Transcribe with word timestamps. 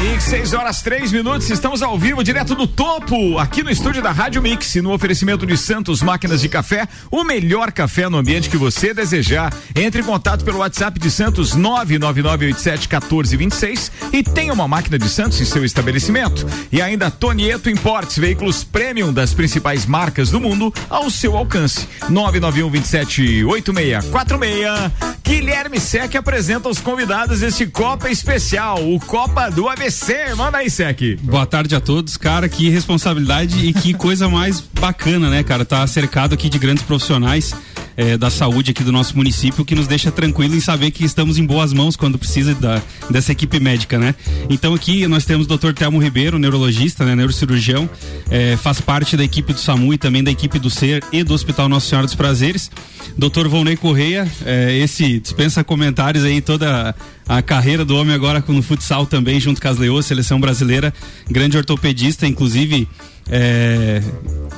Mix, 0.00 0.24
6 0.24 0.52
horas 0.52 0.80
3 0.80 1.10
minutos, 1.10 1.50
estamos 1.50 1.82
ao 1.82 1.98
vivo, 1.98 2.22
direto 2.22 2.54
do 2.54 2.68
topo, 2.68 3.36
aqui 3.36 3.64
no 3.64 3.70
estúdio 3.70 4.00
da 4.00 4.12
Rádio 4.12 4.40
Mix, 4.40 4.76
no 4.76 4.92
oferecimento 4.92 5.44
de 5.44 5.56
Santos 5.56 6.00
Máquinas 6.02 6.40
de 6.40 6.48
Café, 6.48 6.86
o 7.10 7.24
melhor 7.24 7.72
café 7.72 8.08
no 8.08 8.16
ambiente 8.16 8.48
que 8.48 8.56
você 8.56 8.94
desejar. 8.94 9.52
Entre 9.74 10.00
em 10.00 10.04
contato 10.04 10.44
pelo 10.44 10.58
WhatsApp 10.58 11.00
de 11.00 11.10
Santos 11.10 11.56
999871426 11.56 13.90
e 14.12 14.22
tenha 14.22 14.52
uma 14.52 14.68
máquina 14.68 15.00
de 15.00 15.08
Santos 15.08 15.40
em 15.40 15.44
seu 15.44 15.64
estabelecimento. 15.64 16.46
E 16.70 16.80
ainda 16.80 17.10
Tonieto 17.10 17.68
Importes, 17.68 18.18
veículos 18.18 18.62
premium 18.62 19.12
das 19.12 19.34
principais 19.34 19.84
marcas 19.84 20.30
do 20.30 20.38
mundo 20.38 20.72
ao 20.88 21.10
seu 21.10 21.36
alcance. 21.36 21.88
991 22.08 22.70
27 22.70 23.44
8646. 23.44 24.92
Guilherme 25.24 25.80
Sec 25.80 26.14
apresenta 26.14 26.68
os 26.70 26.78
convidados 26.78 27.40
deste 27.40 27.66
Copa 27.66 28.08
Especial, 28.08 28.88
o 28.88 29.00
Copa 29.00 29.50
do 29.50 29.68
ABC. 29.68 29.87
Manda 30.36 30.58
aí, 30.58 30.68
Sec. 30.68 31.16
Boa 31.22 31.46
tarde 31.46 31.74
a 31.74 31.80
todos, 31.80 32.18
cara. 32.18 32.46
Que 32.46 32.68
responsabilidade 32.68 33.66
e 33.66 33.72
que 33.72 33.94
coisa 33.94 34.28
mais 34.28 34.60
bacana, 34.60 35.30
né, 35.30 35.42
cara? 35.42 35.64
Tá 35.64 35.86
cercado 35.86 36.34
aqui 36.34 36.50
de 36.50 36.58
grandes 36.58 36.82
profissionais 36.82 37.54
é, 37.98 38.16
da 38.16 38.30
saúde 38.30 38.70
aqui 38.70 38.84
do 38.84 38.92
nosso 38.92 39.16
município, 39.16 39.64
que 39.64 39.74
nos 39.74 39.88
deixa 39.88 40.12
tranquilo 40.12 40.54
em 40.54 40.60
saber 40.60 40.92
que 40.92 41.04
estamos 41.04 41.36
em 41.36 41.44
boas 41.44 41.72
mãos 41.72 41.96
quando 41.96 42.16
precisa 42.16 42.54
da, 42.54 42.80
dessa 43.10 43.32
equipe 43.32 43.58
médica, 43.58 43.98
né? 43.98 44.14
Então 44.48 44.72
aqui 44.72 45.08
nós 45.08 45.24
temos 45.24 45.46
o 45.46 45.56
Dr. 45.56 45.72
Telmo 45.72 45.98
Ribeiro, 45.98 46.38
neurologista, 46.38 47.04
né, 47.04 47.16
neurocirurgião, 47.16 47.90
é, 48.30 48.56
faz 48.56 48.80
parte 48.80 49.16
da 49.16 49.24
equipe 49.24 49.52
do 49.52 49.58
SAMU 49.58 49.92
e 49.94 49.98
também 49.98 50.22
da 50.22 50.30
equipe 50.30 50.60
do 50.60 50.70
SER 50.70 51.02
e 51.12 51.24
do 51.24 51.34
Hospital 51.34 51.68
Nossa 51.68 51.88
Senhora 51.88 52.06
dos 52.06 52.14
Prazeres. 52.14 52.70
Dr. 53.16 53.48
Volney 53.48 53.76
Correia, 53.76 54.30
é, 54.46 54.78
esse 54.78 55.18
dispensa 55.18 55.64
comentários 55.64 56.22
aí 56.22 56.40
toda 56.40 56.94
a 57.28 57.42
carreira 57.42 57.84
do 57.84 57.94
homem 57.94 58.14
agora 58.14 58.42
no 58.48 58.62
futsal 58.62 59.04
também, 59.06 59.38
junto 59.38 59.60
com 59.60 59.68
as 59.68 59.76
Leoas, 59.76 60.06
seleção 60.06 60.40
brasileira, 60.40 60.94
grande 61.30 61.58
ortopedista, 61.58 62.26
inclusive 62.26 62.88
é, 63.30 64.02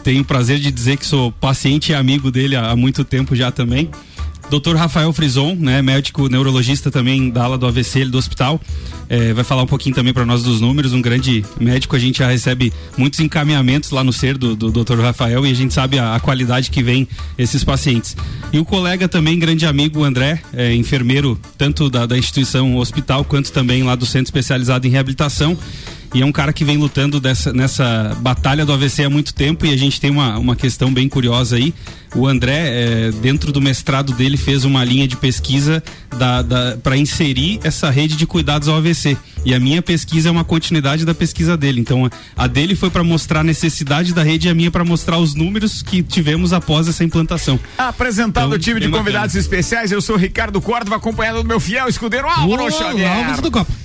tenho 0.04 0.22
o 0.22 0.24
prazer 0.24 0.58
de 0.60 0.70
dizer 0.70 0.96
que 0.96 1.04
sou 1.04 1.32
paciente 1.32 1.90
e 1.90 1.94
amigo 1.94 2.30
dele 2.30 2.54
há 2.54 2.74
muito 2.76 3.04
tempo 3.04 3.34
já 3.34 3.50
também. 3.50 3.90
Dr. 4.50 4.74
Rafael 4.74 5.12
Frison, 5.12 5.54
né, 5.54 5.80
médico 5.80 6.28
neurologista 6.28 6.90
também 6.90 7.30
da 7.30 7.44
ala 7.44 7.56
do 7.56 7.66
AVC 7.66 8.04
do 8.06 8.18
hospital, 8.18 8.60
é, 9.08 9.32
vai 9.32 9.44
falar 9.44 9.62
um 9.62 9.66
pouquinho 9.66 9.94
também 9.94 10.12
para 10.12 10.26
nós 10.26 10.42
dos 10.42 10.60
números. 10.60 10.92
Um 10.92 11.00
grande 11.00 11.44
médico, 11.58 11.94
a 11.94 11.98
gente 11.98 12.18
já 12.18 12.28
recebe 12.28 12.72
muitos 12.96 13.20
encaminhamentos 13.20 13.90
lá 13.90 14.02
no 14.02 14.12
ser 14.12 14.36
do, 14.36 14.56
do 14.56 14.70
Dr. 14.70 15.00
Rafael 15.00 15.46
e 15.46 15.50
a 15.50 15.54
gente 15.54 15.72
sabe 15.72 15.98
a, 15.98 16.16
a, 16.16 16.20
qualidade 16.20 16.70
que 16.70 16.82
vem 16.82 17.06
esses 17.38 17.62
pacientes. 17.62 18.16
E 18.52 18.58
o 18.58 18.64
colega 18.64 19.08
também, 19.08 19.38
grande 19.38 19.66
amigo, 19.66 20.02
André, 20.02 20.42
é, 20.52 20.74
enfermeiro 20.74 21.38
tanto 21.56 21.88
da, 21.88 22.04
da 22.04 22.18
instituição 22.18 22.76
hospital 22.76 23.24
quanto 23.24 23.52
também 23.52 23.84
lá 23.84 23.94
do 23.94 24.04
centro 24.04 24.26
especializado 24.26 24.86
em 24.86 24.90
reabilitação 24.90 25.56
e 26.12 26.22
é 26.22 26.26
um 26.26 26.32
cara 26.32 26.52
que 26.52 26.64
vem 26.64 26.76
lutando 26.76 27.20
dessa, 27.20 27.52
nessa 27.52 28.16
batalha 28.20 28.66
do 28.66 28.72
AVC 28.72 29.04
há 29.04 29.10
muito 29.10 29.32
tempo 29.32 29.64
e 29.64 29.72
a 29.72 29.76
gente 29.76 30.00
tem 30.00 30.10
uma, 30.10 30.38
uma 30.38 30.56
questão 30.56 30.92
bem 30.92 31.08
curiosa 31.08 31.56
aí. 31.56 31.72
O 32.16 32.26
André, 32.26 32.58
é, 32.58 33.10
dentro 33.22 33.52
do 33.52 33.60
mestrado 33.60 34.12
dele, 34.12 34.36
fez 34.36 34.64
uma 34.64 34.82
linha 34.82 35.06
de 35.06 35.16
pesquisa 35.16 35.80
da, 36.18 36.42
da 36.42 36.76
para 36.82 36.96
inserir 36.96 37.60
essa 37.62 37.88
rede 37.88 38.16
de 38.16 38.26
cuidados 38.26 38.66
ao 38.66 38.76
AVC. 38.76 39.16
E 39.44 39.54
a 39.54 39.60
minha 39.60 39.80
pesquisa 39.80 40.28
é 40.28 40.32
uma 40.32 40.42
continuidade 40.42 41.04
da 41.04 41.14
pesquisa 41.14 41.56
dele. 41.56 41.80
Então, 41.80 42.10
a, 42.36 42.46
dele 42.48 42.74
foi 42.74 42.90
para 42.90 43.04
mostrar 43.04 43.40
a 43.40 43.44
necessidade 43.44 44.12
da 44.12 44.24
rede 44.24 44.48
e 44.48 44.50
a 44.50 44.54
minha 44.54 44.72
para 44.72 44.84
mostrar 44.84 45.18
os 45.18 45.36
números 45.36 45.82
que 45.82 46.02
tivemos 46.02 46.52
após 46.52 46.88
essa 46.88 47.04
implantação. 47.04 47.60
Apresentado 47.78 48.46
então, 48.46 48.56
o 48.56 48.58
time 48.58 48.80
de 48.80 48.88
convidados 48.88 49.34
bacana. 49.34 49.40
especiais, 49.40 49.92
eu 49.92 50.02
sou 50.02 50.16
Ricardo 50.16 50.60
Córdova, 50.60 50.96
acompanhado 50.96 51.42
do 51.42 51.48
meu 51.48 51.60
fiel 51.60 51.88
escudeiro 51.88 52.26
Álvaro 52.28 52.70
Xavier. 52.72 53.08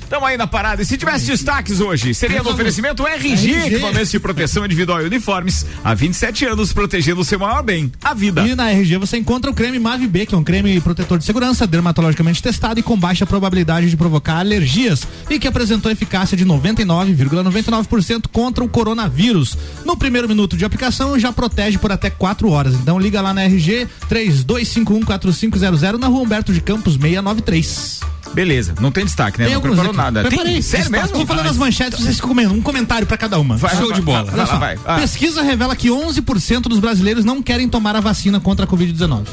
Estamos 0.06 0.30
aí 0.30 0.38
na 0.38 0.46
parada. 0.46 0.84
E 0.84 0.86
se 0.86 0.98
tivesse 0.98 1.26
destaques 1.26 1.82
hoje, 1.82 2.14
seria 2.14 2.44
no 2.44 2.52
oferecimento 2.52 3.06
RG, 3.08 3.34
RG. 3.34 3.68
equipamentos 3.74 4.12
de 4.12 4.20
proteção 4.20 4.64
individual 4.64 5.02
e 5.02 5.06
uniformes. 5.06 5.66
Há 5.84 5.96
27 5.96 6.46
anos, 6.46 6.72
protegendo 6.72 7.22
o 7.22 7.26
seu 7.26 7.40
maior 7.40 7.64
bem, 7.64 7.92
a 8.04 8.14
vida. 8.14 8.48
E 8.48 8.54
na 8.54 8.70
RG 8.70 8.98
você 8.98 9.18
encontra 9.18 9.50
o 9.50 9.54
creme 9.54 9.80
Mavi 9.80 10.08
B, 10.08 10.28
que 10.28 10.36
é 10.36 10.38
um 10.38 10.44
creme 10.44 10.80
protetor 10.80 11.18
de 11.18 11.26
segurança, 11.26 11.66
dermatologicamente 11.66 12.42
testado 12.42 12.80
e 12.80 12.84
com 12.84 12.96
baixa 12.96 13.26
probabilidade 13.26 13.90
de 13.90 13.98
provocar 13.98 14.38
alergias 14.38 15.08
e 15.28 15.40
que 15.40 15.48
apresentou 15.48 15.92
eficácia 15.92 16.38
de 16.38 16.46
99,99% 16.46 17.46
,99 17.46 18.28
contra 18.32 18.64
o 18.64 18.70
coronavírus. 18.70 19.58
No 19.84 19.98
primeiro 19.98 20.28
minuto 20.28 20.56
de 20.56 20.64
aplicação 20.66 21.18
já 21.18 21.34
protege 21.34 21.80
por 21.80 21.92
até 21.92 22.12
4 22.12 22.48
horas. 22.48 22.76
Então 22.76 23.00
liga 23.00 23.22
lá 23.22 23.34
na 23.34 23.44
RG 23.46 23.88
32514500 24.08 25.98
na 25.98 26.08
Rua 26.08 26.22
Humberto 26.22 26.54
de 26.54 26.62
Campos 26.62 26.94
693. 26.94 28.15
Beleza, 28.35 28.75
não 28.79 28.91
tem 28.91 29.06
destaque, 29.06 29.40
né? 29.40 29.46
Tem 29.46 29.53
não 29.56 29.62
preparou 29.62 29.88
aqui. 29.88 29.97
nada. 29.97 30.22
Preparei. 30.23 30.53
Tem, 30.53 30.62
sério 30.62 30.91
mesmo? 30.91 31.16
Vou 31.16 31.25
falando 31.25 31.47
as 31.47 31.57
manchetes, 31.57 32.00
vocês 32.00 32.19
comendo. 32.19 32.53
Um 32.53 32.62
comentário 32.62 33.07
para 33.07 33.18
cada 33.18 33.40
uma. 33.40 33.56
Vai, 33.56 33.75
Show 33.75 33.88
vai, 33.88 33.96
de 33.96 34.01
bola. 34.01 34.29
Vai, 34.29 34.46
vai, 34.46 34.75
vai. 34.75 35.00
Pesquisa 35.00 35.41
revela 35.41 35.75
que 35.75 35.88
11% 35.90 36.63
dos 36.63 36.79
brasileiros 36.79 37.23
não 37.23 37.41
querem 37.41 37.69
tomar 37.69 37.96
a 37.96 38.01
vacina 38.01 38.40
contra 38.40 38.66
a 38.66 38.68
Covid-19. 38.68 39.25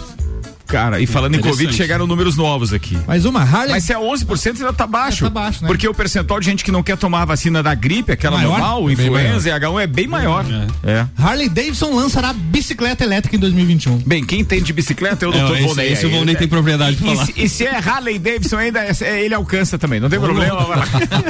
Cara, 0.67 1.01
e 1.01 1.07
falando 1.07 1.37
em 1.37 1.41
Covid, 1.41 1.73
chegaram 1.75 2.07
números 2.07 2.37
novos 2.37 2.73
aqui. 2.73 2.99
Mais 3.07 3.25
uma, 3.25 3.43
Harley. 3.43 3.71
Mas 3.71 3.85
se 3.85 3.93
é 3.93 3.97
11% 3.97 4.57
ainda 4.57 4.73
tá 4.73 4.87
baixo. 4.87 5.25
tá 5.25 5.31
baixo, 5.31 5.63
né? 5.63 5.69
Porque 5.69 5.87
o 5.87 5.95
percentual 5.95 6.41
de 6.41 6.47
gente 6.47 6.65
que 6.65 6.73
não 6.73 6.83
quer 6.83 6.97
tomar 6.97 7.23
a 7.23 7.25
vacina 7.25 7.63
da 7.63 7.75
gripe, 7.75 8.13
aquela 8.13 8.39
maior? 8.39 8.59
normal, 8.59 8.89
é 8.89 8.93
influenza 8.93 9.49
e 9.49 9.53
H1 9.53 9.83
é 9.83 9.87
bem 9.87 10.07
maior. 10.07 10.45
É. 10.85 10.91
é. 10.91 11.07
Harley 11.19 11.49
Davidson 11.49 11.95
lançará 11.95 12.33
bicicleta 12.33 13.05
elétrica 13.05 13.37
em 13.37 13.39
2021. 13.39 13.99
Bem, 13.99 14.25
quem 14.25 14.45
tem 14.45 14.63
de 14.63 14.73
bicicleta 14.73 15.25
é 15.25 15.29
o 15.29 15.33
Dr. 15.33 15.63
Volney. 15.63 15.93
Esse 15.93 16.07
o 16.07 16.11
Volney 16.11 16.37
tem 16.37 16.49
propriedade 16.49 16.97
pra 16.97 17.15
falar. 17.15 17.29
E, 17.37 17.45
e, 17.45 17.49
se 17.49 17.65
é 17.67 17.77
Harley 17.77 18.19
Davidson 18.19 18.57
ainda, 18.57 18.81
é, 18.85 19.25
ele 19.25 19.35
alcança 19.35 19.79
também, 19.79 20.01
não 20.01 20.09
tem 20.09 20.21
problema. 20.21 20.67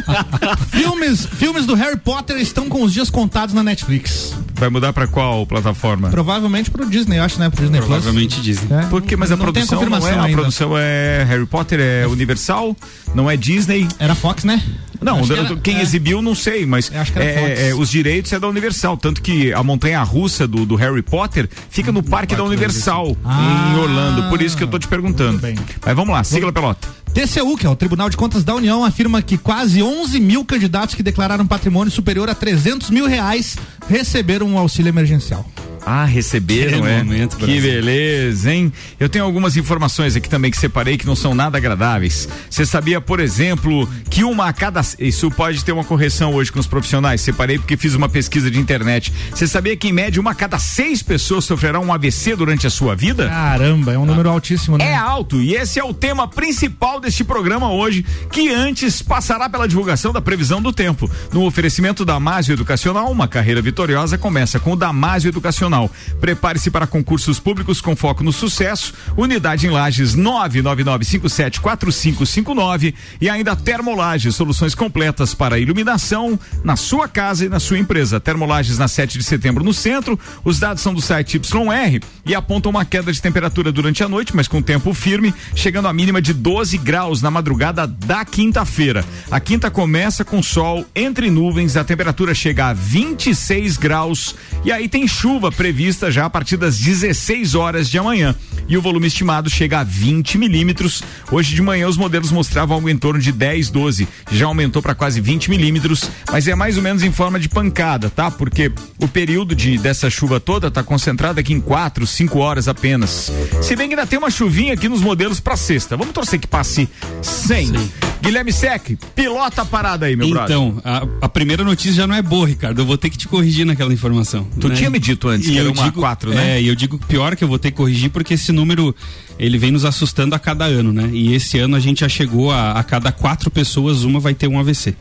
filmes, 0.70 1.26
filmes 1.26 1.66
do 1.66 1.75
Harry 1.75 1.97
Potter 1.97 2.37
estão 2.38 2.69
com 2.69 2.82
os 2.82 2.93
dias 2.93 3.10
contados 3.10 3.54
na 3.54 3.62
Netflix. 3.62 4.34
Vai 4.62 4.70
mudar 4.70 4.92
pra 4.92 5.08
qual 5.08 5.44
plataforma? 5.44 6.08
Provavelmente 6.08 6.70
pro 6.70 6.88
Disney, 6.88 7.18
eu 7.18 7.24
acho, 7.24 7.36
né? 7.36 7.50
Pro 7.50 7.62
Disney 7.62 7.78
Provavelmente 7.78 8.36
Plus. 8.36 8.44
Disney. 8.44 8.76
É. 8.78 8.82
Porque, 8.86 9.16
mas 9.16 9.32
a 9.32 9.36
não 9.36 9.44
produção 9.44 9.90
não 9.90 10.06
é, 10.06 10.14
a 10.16 10.28
produção 10.28 10.78
é 10.78 11.26
Harry 11.28 11.46
Potter, 11.46 11.80
é 11.80 12.06
Universal, 12.06 12.76
não 13.12 13.28
é 13.28 13.36
Disney. 13.36 13.88
Era 13.98 14.14
Fox, 14.14 14.44
né? 14.44 14.62
Não, 15.00 15.18
era, 15.18 15.56
quem 15.56 15.78
é. 15.78 15.82
exibiu 15.82 16.22
não 16.22 16.32
sei, 16.32 16.64
mas 16.64 16.92
é, 17.16 17.70
é, 17.70 17.74
os 17.74 17.90
direitos 17.90 18.32
é 18.32 18.38
da 18.38 18.46
Universal, 18.46 18.96
tanto 18.96 19.20
que 19.20 19.52
a 19.52 19.64
montanha 19.64 20.00
russa 20.04 20.46
do, 20.46 20.64
do 20.64 20.76
Harry 20.76 21.02
Potter 21.02 21.48
fica 21.68 21.90
no, 21.90 22.00
no 22.00 22.08
parque, 22.08 22.36
da 22.36 22.44
Universal, 22.44 23.16
ah, 23.24 23.74
em 23.74 23.80
Orlando, 23.80 24.28
por 24.28 24.40
isso 24.40 24.56
que 24.56 24.62
eu 24.62 24.68
tô 24.68 24.78
te 24.78 24.86
perguntando. 24.86 25.40
Mas 25.84 25.96
vamos 25.96 26.14
lá, 26.14 26.22
siga 26.22 26.48
a 26.48 26.52
pelota. 26.52 26.86
TCU, 27.12 27.58
que 27.58 27.66
é 27.66 27.68
o 27.68 27.76
Tribunal 27.76 28.08
de 28.08 28.16
Contas 28.16 28.42
da 28.42 28.54
União, 28.54 28.82
afirma 28.82 29.20
que 29.20 29.36
quase 29.36 29.82
11 29.82 30.18
mil 30.18 30.46
candidatos 30.46 30.94
que 30.94 31.02
declararam 31.02 31.46
patrimônio 31.46 31.92
superior 31.92 32.30
a 32.30 32.34
300 32.34 32.88
mil 32.88 33.06
reais 33.06 33.56
receberam 33.86 34.46
um 34.46 34.58
auxílio 34.58 34.88
emergencial. 34.88 35.44
Ah, 35.84 36.04
receberam, 36.04 36.81
que 36.81 36.87
é? 36.87 36.98
Momento, 36.98 37.37
que 37.37 37.60
beleza, 37.60 38.53
hein? 38.53 38.72
Eu 39.00 39.09
tenho 39.09 39.25
algumas 39.25 39.56
informações 39.56 40.15
aqui 40.16 40.28
também 40.28 40.50
que 40.50 40.56
separei 40.56 40.97
que 40.97 41.04
não 41.04 41.16
são 41.16 41.34
nada 41.34 41.59
agradáveis. 41.59 42.28
Você 42.48 42.65
sabia, 42.65 43.00
por 43.00 43.19
exemplo, 43.19 43.88
que 44.09 44.22
uma 44.22 44.47
a 44.47 44.53
cada. 44.53 44.81
Isso 44.98 45.31
pode 45.31 45.65
ter 45.65 45.72
uma 45.72 45.84
correção 45.84 46.34
hoje 46.34 46.53
com 46.53 46.60
os 46.60 46.66
profissionais. 46.66 47.20
Separei 47.20 47.59
porque 47.59 47.76
fiz 47.76 47.94
uma 47.94 48.09
pesquisa 48.09 48.50
de 48.50 48.59
internet. 48.59 49.12
Você 49.31 49.47
sabia 49.47 49.76
que, 49.76 49.88
em 49.88 49.93
média, 49.93 50.20
uma 50.20 50.31
a 50.31 50.34
cada 50.34 50.59
seis 50.59 51.03
pessoas 51.03 51.44
sofrerá 51.44 51.81
um 51.81 51.93
AVC 51.93 52.37
durante 52.37 52.66
a 52.66 52.70
sua 52.70 52.94
vida? 52.94 53.28
Caramba, 53.28 53.93
é 53.93 53.99
um 53.99 54.06
número 54.06 54.28
ah. 54.28 54.32
altíssimo, 54.32 54.78
né? 54.78 54.93
É 54.93 54.94
alto, 54.94 55.40
e 55.40 55.55
esse 55.55 55.78
é 55.78 55.85
o 55.85 55.93
tema 55.93 56.28
principal 56.28 57.00
deste 57.00 57.25
programa 57.25 57.70
hoje, 57.73 58.05
que 58.31 58.50
antes 58.50 59.02
passará 59.02 59.49
pela 59.49 59.67
divulgação 59.67 60.12
da 60.12 60.20
previsão 60.20 60.62
do 60.62 60.73
tempo. 60.73 61.11
No 61.32 61.44
oferecimento 61.44 62.05
da 62.05 62.12
Damásio 62.12 62.52
Educacional, 62.52 63.11
uma 63.11 63.26
carreira 63.26 63.62
vitoriosa 63.62 64.19
começa 64.19 64.61
com 64.61 64.73
o 64.73 64.76
Damásio 64.76 65.28
Educacional 65.31 65.71
Nacional. 65.72 65.90
Prepare-se 66.20 66.70
para 66.70 66.86
concursos 66.86 67.40
públicos 67.40 67.80
com 67.80 67.96
foco 67.96 68.22
no 68.22 68.30
sucesso. 68.32 68.92
Unidade 69.16 69.66
em 69.66 69.70
Lages 69.70 70.14
999574559 70.14 72.92
e 73.20 73.28
ainda 73.30 73.56
Termolages, 73.56 74.36
soluções 74.36 74.74
completas 74.74 75.34
para 75.34 75.58
iluminação 75.58 76.38
na 76.62 76.76
sua 76.76 77.08
casa 77.08 77.46
e 77.46 77.48
na 77.48 77.58
sua 77.58 77.78
empresa. 77.78 78.20
Termolages 78.20 78.76
na 78.78 78.86
7 78.86 79.19
de 79.19 79.24
setembro 79.24 79.64
no 79.64 79.72
centro. 79.72 80.20
Os 80.44 80.58
dados 80.58 80.82
são 80.82 80.92
do 80.92 81.00
site 81.00 81.38
YR 81.38 82.02
e 82.26 82.34
apontam 82.34 82.68
uma 82.70 82.84
queda 82.84 83.10
de 83.12 83.22
temperatura 83.22 83.72
durante 83.72 84.04
a 84.04 84.08
noite, 84.08 84.36
mas 84.36 84.46
com 84.46 84.60
tempo 84.60 84.92
firme, 84.92 85.32
chegando 85.54 85.88
a 85.88 85.92
mínima 85.92 86.20
de 86.20 86.34
12 86.34 86.76
graus 86.78 87.22
na 87.22 87.30
madrugada 87.30 87.86
da 87.86 88.25
quinta-feira. 88.25 89.04
A 89.30 89.38
quinta 89.40 89.70
começa 89.70 90.25
com 90.25 90.42
sol 90.42 90.84
entre 90.94 91.30
nuvens, 91.30 91.76
a 91.76 91.84
temperatura 91.84 92.34
chega 92.34 92.66
a 92.66 92.72
26 92.72 93.76
graus 93.76 94.34
e 94.64 94.72
aí 94.72 94.88
tem 94.88 95.06
chuva 95.06 95.52
prevista 95.62 96.11
já 96.11 96.25
a 96.25 96.31
partir 96.31 96.56
das 96.56 96.76
16 96.76 97.55
horas 97.55 97.88
de 97.88 97.97
amanhã. 97.97 98.35
E 98.67 98.76
o 98.76 98.82
volume 98.82 99.06
estimado 99.06 99.49
chega 99.49 99.79
a 99.79 99.85
20 99.85 100.37
milímetros. 100.37 101.05
Hoje 101.31 101.55
de 101.55 101.62
manhã 101.62 101.87
os 101.87 101.97
modelos 101.97 102.32
mostravam 102.32 102.75
algo 102.75 102.88
em 102.88 102.99
torno 102.99 103.20
de 103.20 103.31
10, 103.31 103.70
12. 103.70 104.09
Já 104.32 104.47
aumentou 104.47 104.82
para 104.82 104.93
quase 104.93 105.20
20 105.20 105.50
milímetros, 105.50 106.11
mas 106.32 106.49
é 106.49 106.55
mais 106.56 106.76
ou 106.76 106.82
menos 106.82 107.05
em 107.05 107.12
forma 107.12 107.38
de 107.38 107.49
pancada, 107.49 108.11
tá? 108.11 108.29
Porque 108.29 108.73
o 108.99 109.06
período 109.06 109.55
de 109.55 109.79
dessa 109.79 110.11
chuva 110.11 110.41
toda 110.41 110.67
está 110.67 110.82
concentrado 110.82 111.38
aqui 111.38 111.53
em 111.53 111.61
4, 111.61 112.09
5 112.09 112.38
horas 112.41 112.67
apenas. 112.67 113.31
Se 113.62 113.76
bem 113.76 113.87
que 113.87 113.94
ainda 113.94 114.05
tem 114.05 114.19
uma 114.19 114.32
chuvinha 114.32 114.75
aqui 114.75 114.88
nos 114.88 115.00
modelos 115.00 115.38
para 115.38 115.56
sexta. 115.56 115.97
Vamos 115.97 116.12
torcer 116.12 116.41
que 116.41 116.49
passe 116.49 116.88
sem. 117.23 117.69
Sim. 117.69 118.12
Guilherme 118.22 118.52
Sec, 118.52 118.96
pilota 119.16 119.62
a 119.62 119.64
parada 119.64 120.06
aí, 120.06 120.14
meu 120.14 120.28
então, 120.28 120.36
brother. 120.36 120.56
Então, 120.56 121.19
a, 121.20 121.26
a, 121.26 121.28
primeira 121.28 121.64
notícia 121.64 121.92
já 121.92 122.06
não 122.06 122.14
é 122.14 122.22
boa, 122.22 122.46
Ricardo. 122.46 122.80
Eu 122.80 122.86
vou 122.86 122.96
ter 122.96 123.10
que 123.10 123.19
te 123.19 123.26
corrigir 123.26 123.66
naquela 123.66 123.92
informação. 123.92 124.46
Tu 124.60 124.69
né? 124.69 124.76
tinha 124.76 124.88
me 124.88 125.00
dito 125.00 125.28
antes 125.28 125.48
e 125.48 125.52
que 125.52 125.58
era 125.58 125.69
uma 125.69 125.82
digo, 125.82 125.98
4, 125.98 126.30
né? 126.30 126.56
É, 126.56 126.62
e 126.62 126.69
eu 126.69 126.74
digo 126.76 126.98
pior 127.00 127.34
que 127.34 127.42
eu 127.42 127.48
vou 127.48 127.58
ter 127.58 127.72
que 127.72 127.76
corrigir 127.78 128.10
porque 128.10 128.34
esse 128.34 128.52
número 128.52 128.94
ele 129.40 129.58
vem 129.58 129.72
nos 129.72 129.84
assustando 129.84 130.36
a 130.36 130.38
cada 130.38 130.64
ano, 130.66 130.92
né? 130.92 131.10
E 131.12 131.34
esse 131.34 131.58
ano 131.58 131.74
a 131.74 131.80
gente 131.80 132.02
já 132.02 132.08
chegou 132.08 132.52
a, 132.52 132.72
a 132.72 132.84
cada 132.84 133.10
quatro 133.10 133.50
pessoas, 133.50 134.04
uma 134.04 134.20
vai 134.20 134.34
ter 134.34 134.46
um 134.46 134.56
AVC. 134.56 134.94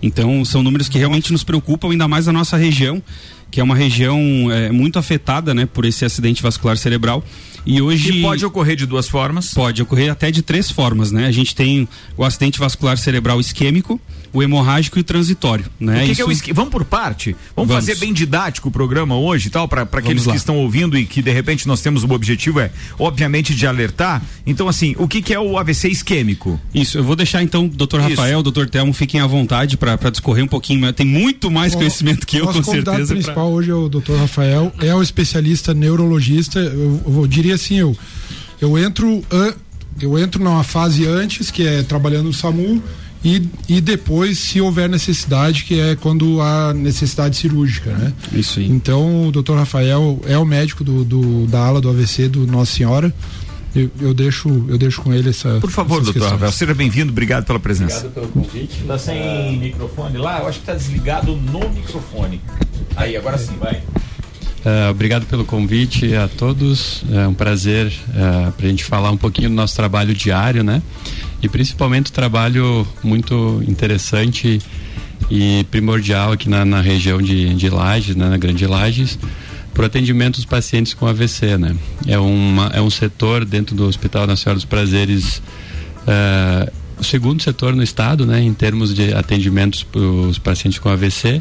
Então, 0.00 0.44
são 0.44 0.62
números 0.62 0.88
que 0.88 0.98
realmente 0.98 1.32
nos 1.32 1.42
preocupam, 1.42 1.90
ainda 1.90 2.06
mais 2.06 2.26
na 2.26 2.32
nossa 2.32 2.56
região, 2.56 3.02
que 3.50 3.60
é 3.60 3.64
uma 3.64 3.74
região 3.74 4.20
é, 4.50 4.70
muito 4.70 4.98
afetada, 4.98 5.54
né, 5.54 5.66
por 5.66 5.84
esse 5.84 6.04
acidente 6.04 6.42
vascular 6.42 6.76
cerebral. 6.76 7.24
E 7.66 7.82
hoje. 7.82 8.12
E 8.12 8.22
pode 8.22 8.44
ocorrer 8.46 8.76
de 8.76 8.86
duas 8.86 9.08
formas? 9.08 9.52
Pode 9.52 9.82
ocorrer 9.82 10.10
até 10.10 10.30
de 10.30 10.42
três 10.42 10.70
formas, 10.70 11.12
né? 11.12 11.26
A 11.26 11.30
gente 11.30 11.54
tem 11.54 11.86
o 12.16 12.24
acidente 12.24 12.58
vascular 12.58 12.96
cerebral 12.96 13.38
isquêmico, 13.40 14.00
o 14.32 14.42
hemorrágico 14.42 14.98
e 14.98 15.00
o 15.00 15.04
transitório, 15.04 15.64
né? 15.78 15.94
O 15.94 15.96
que 15.98 16.04
Isso... 16.04 16.14
que 16.16 16.22
é 16.22 16.24
o 16.24 16.32
isque... 16.32 16.52
Vamos 16.52 16.70
por 16.70 16.84
parte? 16.84 17.32
Vamos, 17.54 17.68
Vamos, 17.68 17.74
fazer 17.74 17.96
bem 17.96 18.12
didático 18.12 18.68
o 18.68 18.70
programa 18.70 19.16
hoje 19.16 19.48
e 19.48 19.50
tal, 19.50 19.66
para 19.66 19.82
aqueles 19.82 20.26
que 20.26 20.36
estão 20.36 20.56
ouvindo 20.56 20.96
e 20.96 21.04
que 21.04 21.22
de 21.22 21.32
repente 21.32 21.66
nós 21.66 21.80
temos 21.80 22.04
o 22.04 22.12
objetivo 22.12 22.60
é, 22.60 22.70
obviamente, 22.98 23.54
de 23.54 23.66
alertar. 23.66 24.22
Então, 24.46 24.68
assim, 24.68 24.94
o 24.98 25.08
que, 25.08 25.22
que 25.22 25.32
é 25.32 25.40
o 25.40 25.58
AVC 25.58 25.88
isquêmico? 25.88 26.60
Isso, 26.74 26.98
eu 26.98 27.04
vou 27.04 27.16
deixar 27.16 27.42
então, 27.42 27.66
doutor 27.66 28.00
Rafael, 28.00 28.42
doutor 28.42 28.68
Telmo, 28.68 28.92
fiquem 28.92 29.20
à 29.20 29.26
vontade 29.26 29.76
para 29.76 30.10
discorrer 30.10 30.44
um 30.44 30.48
pouquinho, 30.48 30.92
tem 30.92 31.06
muito 31.06 31.50
mais 31.50 31.74
o, 31.74 31.78
conhecimento 31.78 32.26
que 32.26 32.38
eu, 32.38 32.46
com 32.46 32.52
certeza. 32.52 32.70
O 32.70 32.84
convidado 32.84 33.06
principal 33.06 33.34
pra... 33.34 33.44
hoje 33.44 33.70
é 33.70 33.74
o 33.74 33.88
doutor 33.88 34.18
Rafael, 34.18 34.72
é 34.80 34.94
o 34.94 35.02
especialista 35.02 35.74
neurologista, 35.74 36.58
eu, 36.58 37.00
eu 37.06 37.26
diria 37.26 37.54
assim, 37.54 37.76
eu, 37.76 37.96
eu 38.60 38.78
entro, 38.78 39.22
eu 40.00 40.18
entro 40.18 40.42
numa 40.42 40.62
fase 40.64 41.06
antes, 41.06 41.50
que 41.50 41.66
é 41.66 41.82
trabalhando 41.82 42.26
no 42.26 42.32
SAMU, 42.32 42.82
e, 43.24 43.48
e 43.68 43.80
depois, 43.80 44.38
se 44.38 44.60
houver 44.60 44.88
necessidade, 44.88 45.64
que 45.64 45.80
é 45.80 45.96
quando 45.96 46.40
há 46.40 46.72
necessidade 46.72 47.36
cirúrgica, 47.36 47.90
né? 47.90 48.12
Isso 48.32 48.60
aí. 48.60 48.68
Então, 48.68 49.26
o 49.28 49.32
doutor 49.32 49.56
Rafael 49.56 50.20
é 50.26 50.38
o 50.38 50.44
médico 50.44 50.84
do, 50.84 51.04
do, 51.04 51.46
da 51.46 51.60
ala 51.60 51.80
do 51.80 51.88
AVC 51.88 52.28
do 52.28 52.46
Nossa 52.46 52.72
Senhora. 52.72 53.12
Eu, 53.74 53.90
eu, 54.00 54.14
deixo, 54.14 54.48
eu 54.68 54.78
deixo 54.78 55.02
com 55.02 55.12
ele 55.12 55.30
essa. 55.30 55.58
Por 55.60 55.70
favor, 55.70 55.96
doutor 55.96 56.14
questões. 56.14 56.32
Rafael, 56.32 56.52
seja 56.52 56.74
bem-vindo, 56.74 57.12
obrigado 57.12 57.44
pela 57.44 57.60
presença. 57.60 58.06
Obrigado 58.06 58.14
pelo 58.14 58.28
convite. 58.28 58.80
Está 58.80 58.98
sem 58.98 59.58
microfone 59.58 60.16
lá? 60.16 60.38
Eu 60.40 60.48
acho 60.48 60.58
que 60.60 60.62
está 60.62 60.74
desligado 60.74 61.36
no 61.36 61.68
microfone. 61.70 62.40
Aí, 62.96 63.16
agora 63.16 63.36
sim, 63.36 63.56
vai. 63.58 63.82
Uh, 64.68 64.90
obrigado 64.90 65.24
pelo 65.24 65.46
convite 65.46 66.14
a 66.14 66.28
todos. 66.28 67.02
É 67.10 67.26
um 67.26 67.32
prazer 67.32 67.86
uh, 67.86 68.48
é, 68.48 68.50
para 68.50 68.66
a 68.66 68.68
gente 68.68 68.84
falar 68.84 69.10
um 69.10 69.16
pouquinho 69.16 69.48
do 69.48 69.54
nosso 69.54 69.74
trabalho 69.74 70.12
diário, 70.12 70.62
né? 70.62 70.82
E 71.42 71.48
principalmente 71.48 72.10
o 72.10 72.12
trabalho 72.12 72.86
muito 73.02 73.62
interessante 73.66 74.60
e 75.30 75.64
primordial 75.70 76.32
aqui 76.32 76.50
na, 76.50 76.66
na 76.66 76.82
região 76.82 77.22
de, 77.22 77.54
de 77.54 77.70
Lages, 77.70 78.14
né? 78.14 78.28
na 78.28 78.36
Grande 78.36 78.66
Lages, 78.66 79.18
para 79.72 79.84
o 79.84 79.86
atendimento 79.86 80.36
dos 80.36 80.44
pacientes 80.44 80.92
com 80.92 81.06
AVC, 81.06 81.56
né? 81.56 81.74
É, 82.06 82.18
uma, 82.18 82.66
é 82.74 82.82
um 82.82 82.90
setor 82.90 83.46
dentro 83.46 83.74
do 83.74 83.86
Hospital 83.86 84.26
Nacional 84.26 84.56
dos 84.56 84.66
Prazeres, 84.66 85.38
uh, 86.06 86.70
o 86.98 87.04
segundo 87.04 87.42
setor 87.42 87.74
no 87.74 87.82
estado, 87.82 88.26
né? 88.26 88.42
Em 88.42 88.52
termos 88.52 88.94
de 88.94 89.14
atendimentos 89.14 89.82
para 89.82 90.02
os 90.02 90.38
pacientes 90.38 90.78
com 90.78 90.90
AVC 90.90 91.40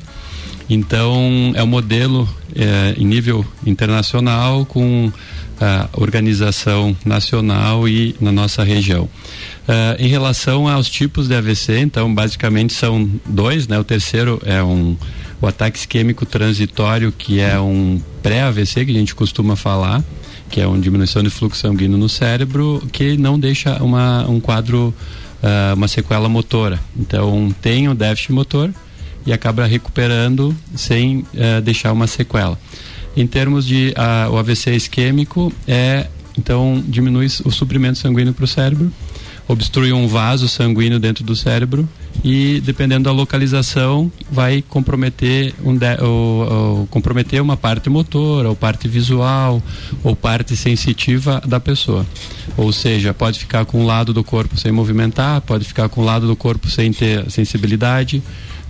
então, 0.70 1.54
é 1.56 1.64
um 1.64 1.68
modelo 1.68 2.28
é, 2.56 2.96
em 2.98 3.06
nível 3.06 3.46
internacional 3.66 4.66
com 4.66 5.12
a 5.60 5.90
organização 5.94 6.96
nacional 7.06 7.88
e 7.88 8.16
na 8.22 8.32
nossa 8.32 8.64
região. 8.64 9.04
Uh, 9.04 10.00
em 10.00 10.08
relação 10.08 10.68
aos 10.68 10.90
tipos 10.90 11.28
de 11.28 11.36
AVC, 11.36 11.80
então 11.80 12.14
basicamente 12.14 12.74
são 12.74 13.10
dois, 13.26 13.68
né? 13.68 13.78
O 13.80 13.84
terceiro 13.84 14.42
é 14.46 14.62
um 14.64 14.96
o 15.40 15.46
ataque 15.46 15.78
isquêmico 15.78 16.26
transitório, 16.26 17.12
que 17.12 17.40
é 17.40 17.60
um 17.60 18.02
pré-AVC 18.24 18.86
que 18.86 18.92
a 18.92 18.94
gente 18.96 19.14
costuma 19.14 19.56
falar, 19.56 20.04
que 20.50 20.60
é 20.60 20.66
uma 20.66 20.80
diminuição 20.80 21.22
de 21.22 21.30
fluxo 21.30 21.62
sanguíneo 21.62 21.98
no 21.98 22.10
cérebro, 22.10 22.82
que 22.92 23.18
não 23.18 23.40
deixa 23.40 23.82
uma, 23.84 24.28
um 24.28 24.40
quadro, 24.40 24.94
uh, 25.44 25.76
uma 25.76 25.88
sequela 25.88 26.28
motora. 26.28 26.80
Então 26.98 27.54
tem 27.62 27.88
o 27.88 27.94
déficit 27.94 28.32
motor, 28.32 28.72
e 29.28 29.34
acaba 29.34 29.66
recuperando 29.66 30.56
sem 30.74 31.20
uh, 31.20 31.62
deixar 31.62 31.92
uma 31.92 32.08
sequela. 32.08 32.58
Em 33.16 33.28
termos 33.28 33.66
de 33.66 33.94
uh, 33.98 34.32
o 34.32 34.38
AVC 34.38 34.74
isquêmico, 34.74 35.52
é 35.68 36.08
então 36.38 36.82
diminui 36.88 37.26
o 37.44 37.52
suprimento 37.52 37.98
sanguíneo 37.98 38.34
para 38.34 38.46
o 38.46 38.48
cérebro, 38.48 38.92
obstrui 39.48 39.92
um 39.92 40.08
vaso 40.08 40.48
sanguíneo 40.48 41.00
dentro 41.00 41.24
do 41.24 41.36
cérebro 41.36 41.88
e 42.24 42.62
dependendo 42.64 43.06
da 43.06 43.12
localização 43.12 44.12
vai 44.32 44.62
comprometer 44.62 45.54
um 45.64 45.76
de, 45.76 46.02
ou, 46.02 46.80
ou, 46.80 46.88
comprometer 46.88 47.42
uma 47.42 47.56
parte 47.56 47.90
motora 47.90 48.50
ou 48.50 48.56
parte 48.56 48.88
visual 48.88 49.62
ou 50.04 50.16
parte 50.16 50.56
sensitiva 50.56 51.42
da 51.46 51.60
pessoa 51.60 52.06
ou 52.58 52.74
seja 52.74 53.14
pode 53.14 53.40
ficar 53.40 53.66
com 53.66 53.82
um 53.82 53.86
lado 53.86 54.14
do 54.14 54.24
corpo 54.24 54.58
sem 54.58 54.72
movimentar 54.72 55.42
pode 55.42 55.64
ficar 55.64 55.88
com 55.90 56.02
um 56.02 56.06
lado 56.06 56.28
do 56.28 56.36
corpo 56.36 56.70
sem 56.70 56.92
ter 56.92 57.30
sensibilidade 57.30 58.22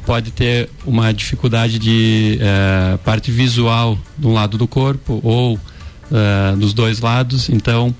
pode 0.07 0.31
ter 0.31 0.69
uma 0.85 1.13
dificuldade 1.13 1.77
de 1.77 2.39
eh, 2.39 2.97
parte 3.03 3.29
visual 3.29 3.99
de 4.17 4.25
um 4.25 4.31
lado 4.31 4.57
do 4.57 4.65
corpo 4.65 5.19
ou 5.21 5.59
eh, 6.09 6.55
dos 6.55 6.73
dois 6.73 7.01
lados. 7.01 7.49
Então, 7.49 7.93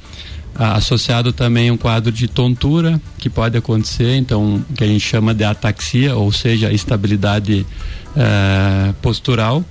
associado 0.56 1.34
também 1.34 1.70
um 1.70 1.76
quadro 1.76 2.10
de 2.10 2.30
tontura 2.30 3.00
que 3.18 3.30
pode 3.30 3.58
acontecer, 3.58 4.16
então 4.16 4.64
que 4.74 4.86
a 4.86 4.88
gente 4.88 5.02
chama 5.02 5.34
de 5.34 5.44
ataxia, 5.44 6.16
ou 6.16 6.32
seja, 6.32 6.72
estabilidade 6.72 7.66
eh, 8.16 8.94
postural. 9.02 9.66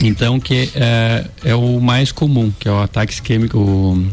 Então, 0.00 0.40
que 0.40 0.70
é, 0.74 1.26
é, 1.44 1.54
o 1.54 1.80
mais 1.80 2.12
comum, 2.12 2.50
que 2.58 2.66
é 2.66 2.72
o 2.72 2.80
ataque 2.80 3.12
isquêmico, 3.12 3.58
o 3.58 4.06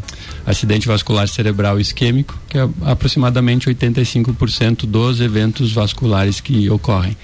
acidente 0.46 0.88
vascular 0.88 1.28
cerebral 1.28 1.80
isquêmico, 1.80 2.38
que 2.48 2.58
é 2.58 2.68
aproximadamente 2.84 3.68
85% 3.70 4.86
dos 4.86 5.20
eventos 5.20 5.72
vasculares 5.72 6.40
que 6.40 6.70
ocorrem. 6.70 7.18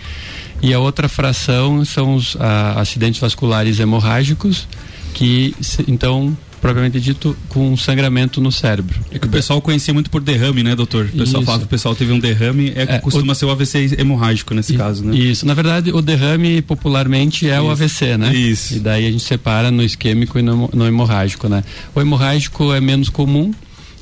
E 0.61 0.73
a 0.73 0.79
outra 0.79 1.09
fração 1.09 1.83
são 1.85 2.15
os 2.15 2.35
a, 2.39 2.79
acidentes 2.81 3.19
vasculares 3.19 3.79
hemorrágicos, 3.79 4.67
que 5.13 5.55
então 5.87 6.35
propriamente 6.61 6.99
dito, 6.99 7.35
com 7.49 7.75
sangramento 7.75 8.39
no 8.39 8.51
cérebro. 8.51 8.99
É 9.11 9.17
que 9.17 9.25
o 9.25 9.29
pessoal 9.29 9.59
conhecia 9.61 9.93
muito 9.93 10.09
por 10.11 10.21
derrame, 10.21 10.61
né, 10.61 10.75
doutor? 10.75 11.09
O 11.11 11.17
pessoal 11.17 11.43
fala 11.43 11.59
que 11.59 11.65
o 11.65 11.67
pessoal 11.67 11.95
teve 11.95 12.13
um 12.13 12.19
derrame, 12.19 12.71
é, 12.75 12.83
é 12.83 12.99
costuma 12.99 13.33
o... 13.33 13.35
ser 13.35 13.45
o 13.45 13.49
AVC 13.49 13.95
hemorrágico 13.97 14.53
nesse 14.53 14.73
caso, 14.77 15.03
né? 15.03 15.15
Isso, 15.17 15.45
na 15.45 15.55
verdade, 15.55 15.91
o 15.91 16.01
derrame 16.01 16.61
popularmente 16.61 17.49
é 17.49 17.55
isso. 17.55 17.65
o 17.65 17.71
AVC, 17.71 18.17
né? 18.17 18.33
Isso. 18.33 18.75
E 18.75 18.79
daí 18.79 19.07
a 19.07 19.11
gente 19.11 19.23
separa 19.23 19.71
no 19.71 19.81
isquêmico 19.81 20.37
e 20.37 20.43
no, 20.43 20.69
no 20.71 20.85
hemorrágico, 20.85 21.49
né? 21.49 21.63
O 21.95 21.99
hemorrágico 21.99 22.71
é 22.71 22.79
menos 22.79 23.09
comum, 23.09 23.51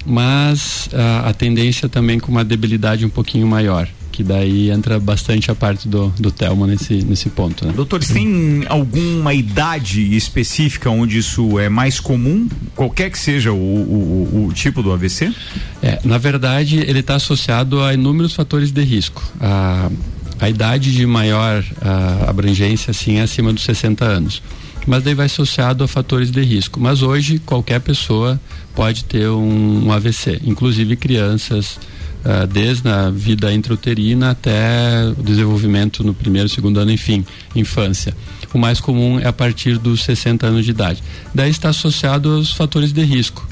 mas 0.05 0.89
a, 0.93 1.29
a 1.29 1.33
tendência 1.33 1.87
também 1.87 2.19
com 2.19 2.29
uma 2.29 2.43
debilidade 2.43 3.05
um 3.05 3.09
pouquinho 3.09 3.47
maior 3.47 3.87
que 4.19 4.23
daí 4.23 4.69
entra 4.69 4.99
bastante 4.99 5.49
a 5.49 5.55
parte 5.55 5.88
do, 5.88 6.09
do 6.19 6.29
Telmo 6.29 6.67
nesse, 6.67 6.95
nesse 7.05 7.29
ponto. 7.29 7.65
Né? 7.65 7.71
Doutores, 7.71 8.09
tem 8.09 8.65
alguma 8.67 9.33
idade 9.33 10.13
específica 10.13 10.89
onde 10.89 11.19
isso 11.19 11.57
é 11.57 11.69
mais 11.69 12.01
comum, 12.01 12.49
qualquer 12.75 13.09
que 13.11 13.17
seja 13.17 13.53
o, 13.53 13.55
o, 13.55 14.47
o 14.47 14.53
tipo 14.53 14.83
do 14.83 14.91
AVC? 14.91 15.33
É, 15.81 16.01
na 16.03 16.17
verdade, 16.17 16.79
ele 16.79 16.99
está 16.99 17.15
associado 17.15 17.81
a 17.81 17.93
inúmeros 17.93 18.33
fatores 18.33 18.73
de 18.73 18.83
risco. 18.83 19.23
A, 19.39 19.89
a 20.38 20.49
idade 20.49 20.91
de 20.91 21.05
maior 21.05 21.63
a, 21.81 22.29
abrangência 22.29 22.91
assim, 22.91 23.19
é 23.19 23.21
acima 23.21 23.53
dos 23.53 23.63
60 23.63 24.03
anos 24.03 24.43
mas 24.88 25.03
daí 25.03 25.13
vai 25.13 25.27
associado 25.27 25.83
a 25.83 25.88
fatores 25.88 26.31
de 26.31 26.41
risco. 26.41 26.79
Mas 26.79 27.03
hoje 27.03 27.38
qualquer 27.38 27.79
pessoa 27.79 28.41
pode 28.73 29.03
ter 29.03 29.27
um, 29.27 29.85
um 29.85 29.91
AVC, 29.91 30.41
inclusive 30.43 30.95
crianças, 30.95 31.77
uh, 32.25 32.47
desde 32.47 32.88
a 32.88 33.09
vida 33.09 33.53
intrauterina 33.53 34.31
até 34.31 35.13
o 35.17 35.23
desenvolvimento 35.23 36.03
no 36.03 36.13
primeiro, 36.13 36.49
segundo 36.49 36.79
ano, 36.79 36.91
enfim, 36.91 37.25
infância. 37.55 38.15
O 38.53 38.57
mais 38.57 38.79
comum 38.79 39.19
é 39.19 39.27
a 39.27 39.33
partir 39.33 39.77
dos 39.77 40.03
60 40.03 40.47
anos 40.47 40.65
de 40.65 40.71
idade. 40.71 41.03
Daí 41.33 41.49
está 41.49 41.69
associado 41.69 42.35
aos 42.35 42.51
fatores 42.51 42.91
de 42.91 43.03
risco. 43.03 43.47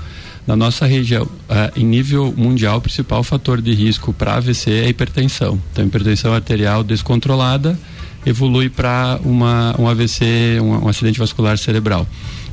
Na 0.45 0.55
nossa 0.55 0.85
região, 0.85 1.23
uh, 1.23 1.29
em 1.75 1.85
nível 1.85 2.33
mundial, 2.35 2.77
o 2.77 2.81
principal 2.81 3.21
fator 3.21 3.61
de 3.61 3.73
risco 3.73 4.13
para 4.13 4.35
AVC 4.35 4.71
é 4.71 4.85
a 4.85 4.89
hipertensão. 4.89 5.61
Então, 5.71 5.85
hipertensão 5.85 6.33
arterial 6.33 6.83
descontrolada 6.83 7.77
evolui 8.25 8.69
para 8.69 9.19
um 9.25 9.87
AVC, 9.87 10.59
um, 10.61 10.85
um 10.85 10.87
acidente 10.87 11.19
vascular 11.19 11.57
cerebral. 11.57 12.07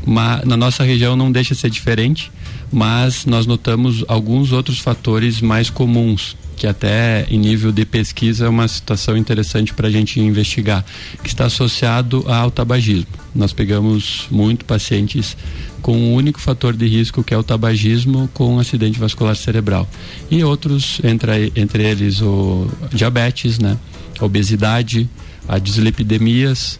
Mas 0.06 0.44
na 0.44 0.56
nossa 0.56 0.84
região 0.84 1.16
não 1.16 1.30
deixa 1.30 1.54
de 1.54 1.60
ser 1.60 1.70
diferente, 1.70 2.30
mas 2.72 3.26
nós 3.26 3.46
notamos 3.46 4.04
alguns 4.08 4.52
outros 4.52 4.78
fatores 4.78 5.40
mais 5.40 5.70
comuns 5.70 6.36
que 6.56 6.66
até 6.66 7.26
em 7.28 7.38
nível 7.38 7.72
de 7.72 7.84
pesquisa 7.84 8.46
é 8.46 8.48
uma 8.48 8.66
situação 8.68 9.16
interessante 9.16 9.74
para 9.74 9.88
a 9.88 9.90
gente 9.90 10.20
investigar, 10.20 10.84
que 11.22 11.28
está 11.28 11.46
associado 11.46 12.24
ao 12.28 12.50
tabagismo. 12.50 13.06
Nós 13.34 13.52
pegamos 13.52 14.26
muito 14.30 14.64
pacientes 14.64 15.36
com 15.82 15.96
um 15.96 16.14
único 16.14 16.40
fator 16.40 16.74
de 16.74 16.86
risco 16.86 17.22
que 17.22 17.34
é 17.34 17.36
o 17.36 17.42
tabagismo 17.42 18.28
com 18.32 18.58
acidente 18.58 18.98
vascular 18.98 19.36
cerebral 19.36 19.88
e 20.30 20.42
outros 20.42 21.00
entre 21.04 21.52
entre 21.56 21.82
eles 21.82 22.22
o 22.22 22.68
diabetes, 22.92 23.58
né, 23.58 23.76
a 24.18 24.24
obesidade, 24.24 25.08
a 25.46 25.58
dislipidemias 25.58 26.78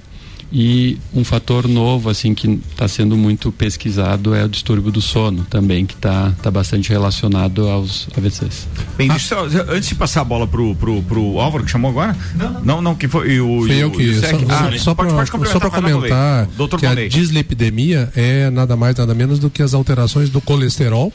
e 0.52 0.98
um 1.12 1.24
fator 1.24 1.66
novo, 1.68 2.08
assim, 2.08 2.34
que 2.34 2.60
está 2.70 2.86
sendo 2.86 3.16
muito 3.16 3.50
pesquisado 3.50 4.34
é 4.34 4.44
o 4.44 4.48
distúrbio 4.48 4.90
do 4.90 5.00
sono 5.00 5.44
também, 5.48 5.84
que 5.84 5.94
está 5.94 6.32
tá 6.42 6.50
bastante 6.50 6.90
relacionado 6.90 7.68
aos 7.68 8.08
AVCs. 8.16 8.68
Bem, 8.96 9.10
ah. 9.10 9.18
só, 9.18 9.44
antes 9.44 9.88
de 9.88 9.94
passar 9.94 10.22
a 10.22 10.24
bola 10.24 10.46
pro, 10.46 10.74
pro, 10.76 11.02
pro 11.02 11.40
Álvaro, 11.40 11.64
que 11.64 11.70
chamou 11.70 11.90
agora? 11.90 12.16
Não, 12.34 12.60
não, 12.60 12.82
não 12.82 12.94
que 12.94 13.08
foi 13.08 13.40
o. 13.40 13.66
Foi 13.66 13.76
eu 13.76 13.90
que. 13.90 14.14
Só, 14.14 14.26
ah, 14.48 14.78
só 14.78 14.94
para 14.94 15.70
comentar 15.70 16.46
Doutor 16.56 16.80
que 16.80 16.86
a 16.86 16.94
dislipidemia 17.08 18.10
é 18.14 18.50
nada 18.50 18.76
mais, 18.76 18.96
nada 18.96 19.14
menos 19.14 19.38
do 19.38 19.50
que 19.50 19.62
as 19.62 19.74
alterações 19.74 20.30
do 20.30 20.40
colesterol 20.40 21.12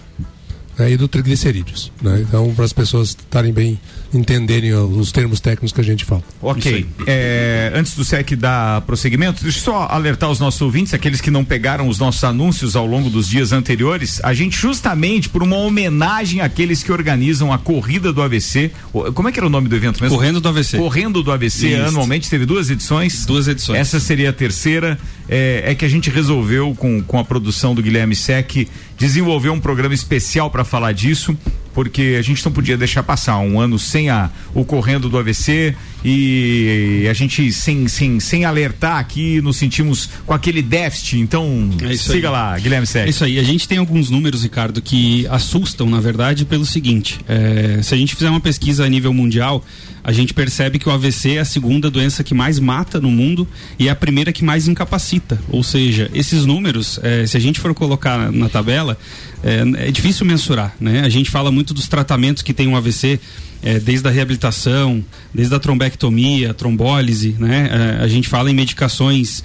né, 0.77 0.91
e 0.91 0.97
do 0.97 1.07
triglicerídeos. 1.07 1.91
Né? 2.01 2.25
Então, 2.27 2.53
para 2.55 2.65
as 2.65 2.73
pessoas 2.73 3.09
estarem 3.09 3.51
bem, 3.51 3.79
entenderem 4.13 4.73
os 4.73 5.11
termos 5.11 5.39
técnicos 5.39 5.71
que 5.71 5.81
a 5.81 5.83
gente 5.83 6.05
fala. 6.05 6.23
Ok. 6.41 6.85
É, 7.05 7.71
antes 7.75 7.95
do 7.95 8.03
SEC 8.03 8.35
dar 8.35 8.81
prosseguimento, 8.81 9.43
deixa 9.43 9.59
eu 9.59 9.63
só 9.63 9.87
alertar 9.89 10.29
os 10.29 10.39
nossos 10.39 10.61
ouvintes, 10.61 10.93
aqueles 10.93 11.21
que 11.21 11.29
não 11.29 11.45
pegaram 11.45 11.87
os 11.87 11.99
nossos 11.99 12.23
anúncios 12.23 12.75
ao 12.75 12.85
longo 12.85 13.09
dos 13.09 13.27
dias 13.27 13.51
anteriores, 13.51 14.19
a 14.23 14.33
gente 14.33 14.57
justamente 14.57 15.29
por 15.29 15.43
uma 15.43 15.57
homenagem 15.57 16.41
àqueles 16.41 16.83
que 16.83 16.91
organizam 16.91 17.53
a 17.53 17.57
corrida 17.57 18.11
do 18.11 18.21
AVC, 18.21 18.71
como 19.13 19.29
é 19.29 19.31
que 19.31 19.39
era 19.39 19.47
o 19.47 19.49
nome 19.49 19.67
do 19.67 19.75
evento 19.75 20.01
mesmo? 20.01 20.15
Correndo 20.15 20.41
do 20.41 20.49
AVC. 20.49 20.77
Correndo 20.77 21.23
do 21.23 21.31
AVC, 21.31 21.67
Isso. 21.67 21.87
anualmente 21.87 22.29
teve 22.29 22.45
duas 22.45 22.69
edições. 22.69 23.25
Duas 23.25 23.47
edições. 23.47 23.79
Essa 23.79 23.99
seria 23.99 24.29
a 24.29 24.33
terceira. 24.33 24.97
É, 25.27 25.63
é 25.67 25.75
que 25.75 25.85
a 25.85 25.89
gente 25.89 26.09
resolveu 26.09 26.73
com, 26.75 27.03
com 27.03 27.19
a 27.19 27.23
produção 27.23 27.75
do 27.75 27.83
Guilherme 27.83 28.15
Sec 28.15 28.67
desenvolver 28.97 29.49
um 29.49 29.59
programa 29.59 29.93
especial 29.93 30.49
para 30.49 30.63
falar 30.63 30.91
disso, 30.91 31.37
porque 31.79 32.17
a 32.19 32.21
gente 32.21 32.43
não 32.43 32.51
podia 32.51 32.75
deixar 32.75 33.03
passar 33.03 33.39
um 33.39 33.57
ano 33.57 33.79
sem 33.79 34.09
a, 34.09 34.29
o 34.53 34.65
correndo 34.65 35.07
do 35.07 35.17
AVC 35.17 35.73
e 36.03 37.07
a 37.09 37.13
gente 37.13 37.53
sem, 37.53 37.87
sem, 37.87 38.19
sem 38.19 38.43
alertar 38.43 38.97
aqui 38.97 39.39
nos 39.39 39.55
sentimos 39.55 40.09
com 40.25 40.33
aquele 40.33 40.61
déficit. 40.61 41.19
Então, 41.19 41.69
é 41.81 41.95
siga 41.95 42.27
aí. 42.27 42.33
lá, 42.33 42.59
Guilherme 42.59 42.85
Sec. 42.85 43.05
É 43.05 43.09
isso 43.09 43.23
aí. 43.23 43.39
A 43.39 43.43
gente 43.43 43.65
tem 43.65 43.77
alguns 43.77 44.09
números, 44.09 44.43
Ricardo, 44.43 44.81
que 44.81 45.25
assustam, 45.27 45.89
na 45.89 46.01
verdade, 46.01 46.43
pelo 46.43 46.65
seguinte: 46.65 47.21
é, 47.25 47.81
se 47.81 47.93
a 47.93 47.97
gente 47.97 48.13
fizer 48.13 48.29
uma 48.29 48.41
pesquisa 48.41 48.83
a 48.83 48.89
nível 48.89 49.13
mundial, 49.13 49.63
a 50.09 50.11
gente 50.11 50.33
percebe 50.33 50.79
que 50.79 50.89
o 50.89 50.91
AVC 50.91 51.35
é 51.35 51.39
a 51.39 51.45
segunda 51.45 51.87
doença 51.87 52.23
que 52.23 52.33
mais 52.33 52.57
mata 52.57 52.99
no 52.99 53.11
mundo 53.11 53.47
e 53.77 53.87
é 53.87 53.91
a 53.91 53.95
primeira 53.95 54.33
que 54.33 54.43
mais 54.43 54.67
incapacita. 54.67 55.39
Ou 55.49 55.61
seja, 55.61 56.09
esses 56.15 56.47
números, 56.47 56.99
é, 57.03 57.27
se 57.27 57.37
a 57.37 57.39
gente 57.39 57.59
for 57.59 57.75
colocar 57.75 58.17
na, 58.17 58.31
na 58.31 58.49
tabela, 58.49 58.97
é, 59.43 59.87
é, 59.87 59.91
difícil 59.91 60.25
mensurar. 60.25 60.75
Né? 60.81 61.01
A 61.01 61.09
gente 61.09 61.29
fala 61.29 61.51
muito 61.51 61.75
dos 61.75 61.87
tratamentos 61.87 62.41
que 62.41 62.55
tem 62.55 62.67
um 62.67 62.75
AVC. 62.75 63.19
É, 63.61 63.77
desde 63.77 64.07
a 64.07 64.09
reabilitação, 64.09 65.03
desde 65.35 65.53
a 65.53 65.59
trombectomia, 65.59 66.51
a 66.51 66.53
trombólise, 66.53 67.35
né? 67.37 67.97
A 68.01 68.07
gente 68.07 68.29
fala 68.29 68.49
em 68.49 68.53
medicações 68.53 69.43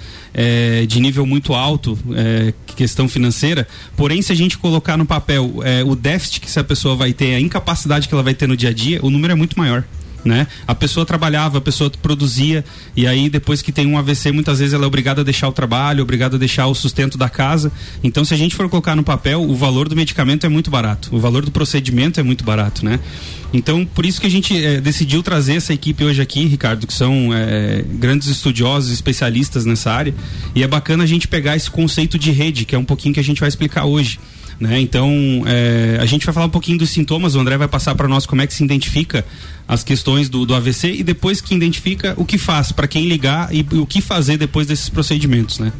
de 0.87 1.01
nível 1.01 1.25
muito 1.25 1.53
alto, 1.53 1.99
questão 2.77 3.09
financeira. 3.09 3.67
Porém, 3.97 4.21
se 4.21 4.31
a 4.31 4.35
gente 4.35 4.57
colocar 4.57 4.95
no 4.95 5.05
papel 5.05 5.55
o 5.85 5.95
déficit 5.97 6.39
que 6.39 6.47
essa 6.47 6.63
pessoa 6.63 6.95
vai 6.95 7.11
ter, 7.11 7.35
a 7.35 7.41
incapacidade 7.41 8.07
que 8.07 8.13
ela 8.13 8.23
vai 8.23 8.33
ter 8.33 8.47
no 8.47 8.55
dia 8.55 8.69
a 8.69 8.73
dia, 8.73 9.01
o 9.03 9.09
número 9.09 9.33
é 9.33 9.35
muito 9.35 9.59
maior 9.59 9.83
né? 10.25 10.47
A 10.67 10.73
pessoa 10.73 11.05
trabalhava, 11.05 11.59
a 11.59 11.61
pessoa 11.61 11.89
produzia 12.01 12.65
e 12.95 13.05
aí 13.05 13.29
depois 13.29 13.61
que 13.61 13.71
tem 13.71 13.85
um 13.85 13.97
AVC, 13.97 14.31
muitas 14.31 14.59
vezes 14.59 14.73
ela 14.73 14.83
é 14.83 14.87
obrigada 14.87 15.21
a 15.21 15.23
deixar 15.23 15.47
o 15.47 15.51
trabalho, 15.51 16.01
obrigada 16.01 16.35
a 16.35 16.39
deixar 16.39 16.67
o 16.67 16.73
sustento 16.73 17.17
da 17.17 17.29
casa. 17.29 17.71
Então, 18.03 18.25
se 18.25 18.33
a 18.33 18.37
gente 18.37 18.55
for 18.55 18.67
colocar 18.67 18.95
no 18.95 19.03
papel, 19.03 19.41
o 19.41 19.55
valor 19.55 19.87
do 19.87 19.95
medicamento 19.95 20.45
é 20.45 20.49
muito 20.49 20.71
barato, 20.71 21.15
o 21.15 21.19
valor 21.19 21.45
do 21.45 21.51
procedimento 21.51 22.19
é 22.19 22.23
muito 22.23 22.43
barato, 22.43 22.83
né? 22.83 22.99
Então, 23.53 23.85
por 23.85 24.05
isso 24.05 24.19
que 24.19 24.27
a 24.27 24.29
gente 24.29 24.65
é, 24.65 24.81
decidiu 24.81 25.23
trazer 25.23 25.55
essa 25.55 25.73
equipe 25.73 26.03
hoje 26.03 26.21
aqui, 26.21 26.45
Ricardo, 26.45 26.85
que 26.85 26.93
são 26.93 27.33
é, 27.33 27.83
grandes 27.87 28.27
estudiosos, 28.27 28.91
especialistas 28.91 29.65
nessa 29.65 29.91
área. 29.91 30.13
E 30.53 30.63
é 30.63 30.67
bacana 30.67 31.03
a 31.03 31.07
gente 31.07 31.27
pegar 31.27 31.55
esse 31.55 31.69
conceito 31.69 32.19
de 32.19 32.31
rede, 32.31 32.65
que 32.65 32.75
é 32.75 32.77
um 32.77 32.83
pouquinho 32.83 33.13
que 33.13 33.19
a 33.19 33.23
gente 33.23 33.39
vai 33.39 33.47
explicar 33.47 33.85
hoje. 33.85 34.19
Né? 34.59 34.79
Então, 34.79 35.11
é, 35.45 35.97
a 35.99 36.05
gente 36.05 36.25
vai 36.25 36.33
falar 36.33 36.45
um 36.45 36.51
pouquinho 36.51 36.77
dos 36.77 36.89
sintomas, 36.89 37.35
o 37.35 37.39
André 37.39 37.57
vai 37.57 37.67
passar 37.67 37.93
para 37.95 38.07
nós 38.07 38.25
como 38.25 38.41
é 38.41 38.47
que 38.47 38.53
se 38.53 38.63
identifica 38.63 39.25
as 39.67 39.83
questões 39.83 40.29
do, 40.29 40.45
do 40.45 40.55
AVC 40.55 40.93
e 40.93 41.03
depois 41.03 41.41
que 41.41 41.53
identifica 41.53 42.13
o 42.17 42.25
que 42.25 42.37
faz, 42.37 42.71
para 42.71 42.87
quem 42.87 43.07
ligar 43.07 43.53
e, 43.53 43.65
e, 43.69 43.77
o 43.77 43.85
que 43.85 43.99
fazer 44.01 44.37
depois 44.37 44.67
desses 44.67 44.87
procedimentos. 44.87 45.59
Né? 45.59 45.73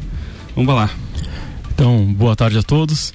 Vamos 0.54 0.74
lá. 0.74 0.90
Então, 1.74 2.12
boa 2.12 2.36
tarde 2.36 2.58
a 2.58 2.62
todos. 2.62 3.14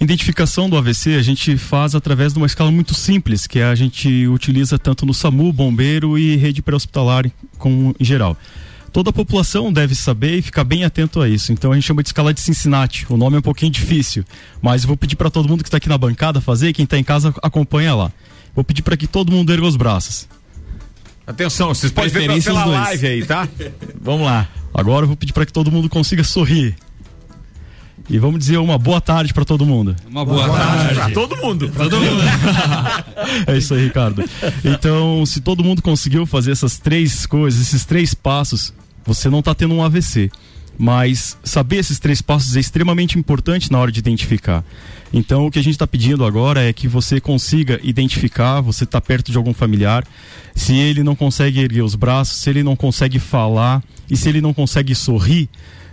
Identificação 0.00 0.68
do 0.68 0.76
AVC 0.76 1.14
a 1.14 1.22
gente 1.22 1.56
faz 1.56 1.94
através 1.94 2.32
de 2.32 2.38
uma 2.38 2.46
escala 2.46 2.70
muito 2.70 2.94
simples, 2.94 3.46
que 3.46 3.60
a 3.60 3.74
gente 3.74 4.26
utiliza 4.26 4.78
tanto 4.78 5.06
no 5.06 5.14
SAMU, 5.14 5.52
bombeiro 5.52 6.18
e 6.18 6.36
rede 6.36 6.62
pré-hospitalar 6.62 7.24
em 7.26 7.94
geral 8.04 8.36
toda 8.96 9.10
a 9.10 9.12
população 9.12 9.70
deve 9.70 9.94
saber 9.94 10.38
e 10.38 10.40
ficar 10.40 10.64
bem 10.64 10.82
atento 10.82 11.20
a 11.20 11.28
isso. 11.28 11.52
Então 11.52 11.70
a 11.70 11.74
gente 11.74 11.84
chama 11.84 12.02
de 12.02 12.08
escala 12.08 12.32
de 12.32 12.40
Cincinnati. 12.40 13.04
O 13.10 13.18
nome 13.18 13.36
é 13.36 13.40
um 13.40 13.42
pouquinho 13.42 13.70
difícil, 13.70 14.24
mas 14.62 14.84
eu 14.84 14.88
vou 14.88 14.96
pedir 14.96 15.16
para 15.16 15.28
todo 15.28 15.46
mundo 15.46 15.62
que 15.62 15.68
está 15.68 15.76
aqui 15.76 15.86
na 15.86 15.98
bancada 15.98 16.40
fazer, 16.40 16.72
quem 16.72 16.84
está 16.84 16.96
em 16.96 17.04
casa 17.04 17.34
acompanha 17.42 17.94
lá. 17.94 18.10
Vou 18.54 18.64
pedir 18.64 18.80
para 18.80 18.96
que 18.96 19.06
todo 19.06 19.30
mundo 19.30 19.52
erga 19.52 19.66
os 19.66 19.76
braços. 19.76 20.26
Atenção, 21.26 21.74
vocês 21.74 21.92
podem 21.92 22.10
ver 22.10 22.42
pela 22.42 22.64
live 22.64 23.06
aí, 23.06 23.26
tá? 23.26 23.46
Vamos 24.00 24.24
lá. 24.24 24.48
Agora 24.72 25.04
eu 25.04 25.08
vou 25.08 25.16
pedir 25.16 25.34
para 25.34 25.44
que 25.44 25.52
todo 25.52 25.70
mundo 25.70 25.90
consiga 25.90 26.24
sorrir. 26.24 26.74
E 28.08 28.18
vamos 28.18 28.38
dizer 28.38 28.56
uma 28.56 28.78
boa 28.78 29.02
tarde 29.02 29.34
para 29.34 29.44
todo 29.44 29.66
mundo. 29.66 29.94
Uma 30.08 30.24
boa, 30.24 30.46
boa 30.46 30.58
tarde. 30.58 30.94
Para 30.94 31.10
todo 31.10 31.36
mundo. 31.36 31.70
Todo 31.70 32.00
mundo. 32.00 32.22
é 33.46 33.58
isso 33.58 33.74
aí, 33.74 33.84
Ricardo. 33.84 34.24
Então, 34.64 35.26
se 35.26 35.42
todo 35.42 35.62
mundo 35.62 35.82
conseguiu 35.82 36.24
fazer 36.24 36.52
essas 36.52 36.78
três 36.78 37.26
coisas, 37.26 37.60
esses 37.60 37.84
três 37.84 38.14
passos, 38.14 38.72
você 39.06 39.30
não 39.30 39.38
está 39.38 39.54
tendo 39.54 39.74
um 39.74 39.82
AVC. 39.82 40.30
Mas 40.78 41.38
saber 41.42 41.76
esses 41.76 41.98
três 41.98 42.20
passos 42.20 42.54
é 42.54 42.60
extremamente 42.60 43.18
importante 43.18 43.72
na 43.72 43.78
hora 43.78 43.90
de 43.90 43.98
identificar. 43.98 44.62
Então, 45.12 45.46
o 45.46 45.50
que 45.50 45.58
a 45.58 45.62
gente 45.62 45.72
está 45.72 45.86
pedindo 45.86 46.24
agora 46.24 46.62
é 46.62 46.72
que 46.72 46.86
você 46.86 47.18
consiga 47.18 47.80
identificar, 47.82 48.60
você 48.60 48.84
está 48.84 49.00
perto 49.00 49.32
de 49.32 49.38
algum 49.38 49.54
familiar, 49.54 50.06
se 50.54 50.74
ele 50.74 51.02
não 51.02 51.16
consegue 51.16 51.60
erguer 51.60 51.82
os 51.82 51.94
braços, 51.94 52.36
se 52.36 52.50
ele 52.50 52.62
não 52.62 52.76
consegue 52.76 53.18
falar 53.18 53.82
e 54.10 54.16
se 54.16 54.28
ele 54.28 54.42
não 54.42 54.52
consegue 54.52 54.94
sorrir, 54.94 55.48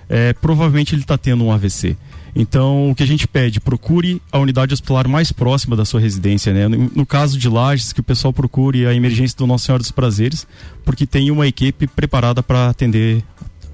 é, 0.09 0.33
provavelmente 0.33 0.93
ele 0.93 1.03
está 1.03 1.17
tendo 1.17 1.45
um 1.45 1.51
AVC. 1.51 1.95
Então, 2.35 2.89
o 2.89 2.95
que 2.95 3.03
a 3.03 3.05
gente 3.05 3.27
pede, 3.27 3.59
procure 3.59 4.21
a 4.31 4.39
unidade 4.39 4.73
hospitalar 4.73 5.07
mais 5.07 5.31
próxima 5.31 5.75
da 5.75 5.85
sua 5.85 5.99
residência, 5.99 6.51
né? 6.51 6.67
No, 6.67 6.91
no, 6.95 7.05
caso 7.05 7.37
de 7.37 7.47
Lages, 7.47 7.93
que 7.93 7.99
o 7.99 8.03
pessoal 8.03 8.33
procure 8.33 8.87
a 8.87 8.93
emergência 8.93 9.37
do 9.37 9.45
Nossa 9.45 9.65
Senhora 9.65 9.83
dos 9.83 9.91
Prazeres, 9.91 10.47
porque 10.83 11.05
tem 11.05 11.29
uma 11.29 11.47
equipe 11.47 11.85
preparada 11.85 12.41
para 12.41 12.69
atender 12.69 13.23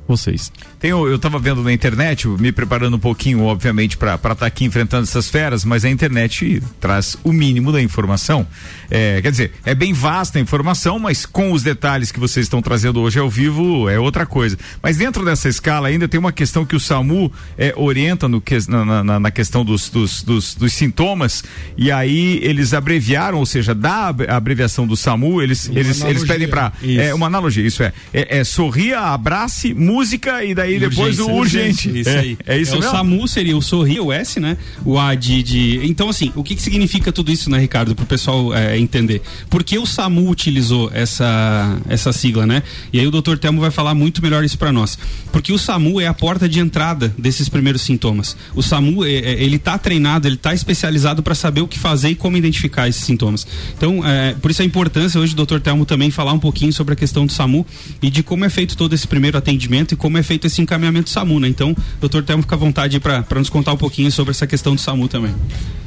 vocês. 0.09 0.51
Tenho, 0.79 1.07
eu 1.07 1.17
estava 1.17 1.37
vendo 1.37 1.61
na 1.61 1.71
internet, 1.71 2.27
me 2.27 2.51
preparando 2.51 2.95
um 2.95 2.99
pouquinho, 2.99 3.43
obviamente, 3.43 3.95
para 3.95 4.15
estar 4.15 4.35
tá 4.35 4.45
aqui 4.45 4.65
enfrentando 4.65 5.03
essas 5.03 5.29
feras, 5.29 5.63
mas 5.63 5.85
a 5.85 5.89
internet 5.89 6.61
traz 6.79 7.15
o 7.23 7.31
mínimo 7.31 7.71
da 7.71 7.81
informação. 7.81 8.45
É, 8.89 9.21
quer 9.21 9.29
dizer, 9.29 9.51
é 9.63 9.75
bem 9.75 9.93
vasta 9.93 10.39
a 10.39 10.41
informação, 10.41 10.97
mas 10.97 11.25
com 11.25 11.51
os 11.51 11.61
detalhes 11.61 12.11
que 12.11 12.19
vocês 12.19 12.45
estão 12.47 12.61
trazendo 12.61 12.99
hoje 13.01 13.19
ao 13.19 13.29
vivo 13.29 13.87
é 13.87 13.99
outra 13.99 14.25
coisa. 14.25 14.57
Mas 14.81 14.97
dentro 14.97 15.23
dessa 15.23 15.47
escala 15.47 15.87
ainda 15.87 16.07
tem 16.07 16.19
uma 16.19 16.31
questão 16.31 16.65
que 16.65 16.75
o 16.75 16.79
SAMU 16.79 17.31
é, 17.57 17.73
orienta 17.77 18.27
no 18.27 18.41
que, 18.41 18.57
na, 18.67 19.03
na, 19.03 19.19
na 19.19 19.31
questão 19.31 19.63
dos, 19.63 19.89
dos, 19.89 20.23
dos, 20.23 20.55
dos, 20.55 20.73
sintomas, 20.73 21.43
e 21.77 21.91
aí 21.91 22.39
eles 22.41 22.73
abreviaram, 22.73 23.37
ou 23.37 23.45
seja, 23.45 23.75
da 23.75 24.07
abreviação 24.07 24.87
do 24.87 24.97
SAMU, 24.97 25.41
eles, 25.41 25.69
eles, 25.69 26.01
eles 26.01 26.23
pedem 26.23 26.47
para. 26.47 26.73
É 26.83 27.13
uma 27.13 27.27
analogia, 27.27 27.65
isso 27.65 27.83
é. 27.83 27.93
É, 28.11 28.39
é 28.39 28.43
sorria, 28.43 28.99
abrace, 28.99 29.73
mude 29.73 29.98
música 29.99 30.43
e 30.43 30.55
daí 30.55 30.79
depois 30.79 31.19
o 31.19 31.29
urgente. 31.29 31.99
Isso 31.99 32.09
é, 32.09 32.19
aí. 32.19 32.37
É 32.45 32.57
isso 32.57 32.71
é, 32.71 32.75
mesmo? 32.75 32.89
O 32.89 32.91
SAMU 32.91 33.27
seria 33.27 33.57
o 33.57 33.61
sorrir, 33.61 33.99
o 33.99 34.11
S, 34.11 34.39
né? 34.39 34.57
O 34.85 34.97
A 34.97 35.13
de, 35.13 35.43
de... 35.43 35.81
Então, 35.83 36.09
assim, 36.09 36.31
o 36.35 36.43
que, 36.43 36.55
que 36.55 36.61
significa 36.61 37.11
tudo 37.11 37.31
isso, 37.31 37.49
né, 37.49 37.59
Ricardo? 37.59 37.93
Para 37.93 38.03
o 38.03 38.07
pessoal 38.07 38.53
é, 38.53 38.77
entender. 38.77 39.21
Por 39.49 39.63
que 39.63 39.77
o 39.77 39.85
SAMU 39.85 40.29
utilizou 40.29 40.89
essa, 40.93 41.77
essa 41.89 42.13
sigla, 42.13 42.45
né? 42.45 42.63
E 42.93 42.99
aí 42.99 43.05
o 43.05 43.11
doutor 43.11 43.37
Telmo 43.37 43.59
vai 43.59 43.71
falar 43.71 43.93
muito 43.93 44.21
melhor 44.21 44.43
isso 44.43 44.57
para 44.57 44.71
nós. 44.71 44.97
Porque 45.31 45.51
o 45.51 45.57
SAMU 45.57 45.99
é 45.99 46.07
a 46.07 46.13
porta 46.13 46.47
de 46.47 46.59
entrada 46.59 47.13
desses 47.17 47.49
primeiros 47.49 47.81
sintomas. 47.81 48.37
O 48.55 48.63
SAMU, 48.63 49.03
é, 49.03 49.11
é 49.11 49.43
ele 49.43 49.59
tá 49.59 49.77
treinado, 49.77 50.27
ele 50.27 50.37
tá 50.37 50.53
especializado 50.53 51.21
para 51.21 51.35
saber 51.35 51.61
o 51.61 51.67
que 51.67 51.77
fazer 51.77 52.09
e 52.09 52.15
como 52.15 52.37
identificar 52.37 52.87
esses 52.87 53.03
sintomas. 53.03 53.45
Então, 53.77 54.05
é, 54.05 54.33
por 54.33 54.49
isso 54.49 54.61
a 54.61 54.65
importância 54.65 55.19
hoje 55.19 55.33
do 55.33 55.37
doutor 55.37 55.59
Telmo 55.59 55.85
também 55.85 56.09
falar 56.09 56.31
um 56.31 56.39
pouquinho 56.39 56.71
sobre 56.71 56.93
a 56.93 56.95
questão 56.95 57.25
do 57.25 57.31
SAMU 57.31 57.65
e 58.01 58.09
de 58.09 58.23
como 58.23 58.45
é 58.45 58.49
feito 58.49 58.77
todo 58.77 58.93
esse 58.93 59.07
primeiro 59.07 59.37
atendimento 59.37 59.88
atendimento 59.89 59.93
e 59.93 59.95
como 59.95 60.17
é 60.17 60.23
feito 60.23 60.47
esse 60.47 60.61
encaminhamento 60.61 61.05
do 61.05 61.09
SAMU, 61.09 61.39
né? 61.39 61.47
Então, 61.47 61.75
doutor 61.99 62.23
Telmo, 62.23 62.43
fica 62.43 62.55
à 62.55 62.57
vontade 62.57 62.99
para 62.99 63.23
nos 63.35 63.49
contar 63.49 63.73
um 63.73 63.77
pouquinho 63.77 64.11
sobre 64.11 64.31
essa 64.31 64.45
questão 64.45 64.75
do 64.75 64.81
SAMU 64.81 65.07
também. 65.07 65.33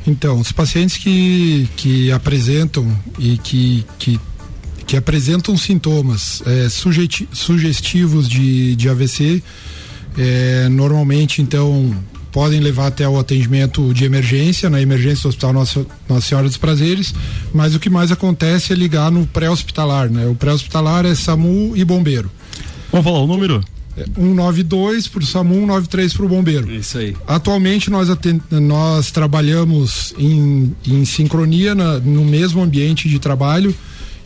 Então, 0.07 0.41
os 0.41 0.51
pacientes 0.51 0.97
que, 0.97 1.69
que 1.77 2.11
apresentam 2.11 2.87
e 3.19 3.39
que, 3.39 3.85
que, 3.99 4.21
que 4.87 4.97
apresentam 4.97 5.57
sintomas 5.57 6.43
é, 6.47 6.69
sugestivos 6.69 8.29
de, 8.29 8.75
de 8.75 8.89
AVC, 8.89 9.43
é, 10.19 10.69
normalmente, 10.69 11.41
então, 11.41 11.95
podem 12.33 12.61
levar 12.61 12.89
até 12.89 13.09
o 13.09 13.19
atendimento 13.19 13.93
de 13.95 14.05
emergência, 14.05 14.69
na 14.69 14.81
emergência 14.81 15.23
do 15.23 15.29
Hospital 15.29 15.53
Nossa, 15.53 15.87
Nossa 16.09 16.27
Senhora 16.27 16.49
dos 16.49 16.57
Prazeres, 16.57 17.15
mas 17.55 17.75
o 17.75 17.81
que 17.81 17.91
mais 17.91 18.11
acontece 18.11 18.73
é 18.73 18.77
ligar 18.77 19.11
no 19.11 19.27
pré-hospitalar, 19.27 20.11
né? 20.11 20.27
O 20.27 20.35
pré-hospitalar 20.35 21.07
é 21.07 21.15
SAMU 21.15 21.77
e 21.77 21.85
bombeiro. 21.85 22.31
Vamos 22.91 23.05
falar 23.05 23.21
o 23.21 23.27
número? 23.27 23.63
É 23.97 24.05
192 24.05 25.09
para 25.09 25.23
o 25.23 25.27
SAMU, 25.27 25.55
193 25.55 26.15
para 26.15 26.27
o 26.27 26.29
bombeiro. 26.29 26.73
Isso 26.73 26.99
aí. 26.99 27.15
Atualmente 27.27 27.91
nós, 27.91 28.09
nós 28.51 29.11
trabalhamos 29.11 30.15
em, 30.19 30.75
em 30.87 31.05
sincronia 31.05 31.75
na, 31.75 31.99
no 31.99 32.25
mesmo 32.25 32.63
ambiente 32.63 33.09
de 33.09 33.19
trabalho, 33.19 33.75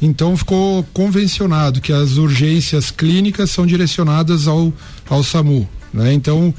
então 0.00 0.36
ficou 0.36 0.84
convencionado 0.92 1.80
que 1.80 1.92
as 1.92 2.16
urgências 2.16 2.90
clínicas 2.90 3.50
são 3.50 3.66
direcionadas 3.66 4.46
ao, 4.46 4.72
ao 5.08 5.24
SAMU. 5.24 5.68
Né? 5.92 6.12
Então, 6.12 6.54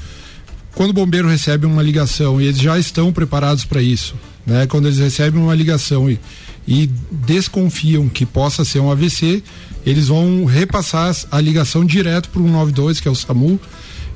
quando 0.74 0.90
o 0.90 0.94
bombeiro 0.94 1.28
recebe 1.28 1.66
uma 1.66 1.82
ligação 1.82 2.42
e 2.42 2.46
eles 2.46 2.60
já 2.60 2.78
estão 2.78 3.12
preparados 3.12 3.64
para 3.66 3.82
isso, 3.82 4.16
né? 4.46 4.68
Quando 4.68 4.86
eles 4.88 5.00
recebem 5.00 5.42
uma 5.42 5.56
ligação 5.56 6.10
e, 6.10 6.20
e 6.68 6.90
desconfiam 7.26 8.10
que 8.10 8.26
possa 8.26 8.66
ser 8.66 8.80
um 8.80 8.92
AVC, 8.92 9.42
eles 9.86 10.10
vão 10.10 10.46
repassar 10.46 11.16
a 11.32 11.40
ligação 11.40 11.86
direto 11.86 12.30
para 12.30 12.42
o 12.42 12.46
192, 12.46 13.00
que 13.00 13.08
é 13.08 13.12
o 13.12 13.16
SAMU, 13.16 13.60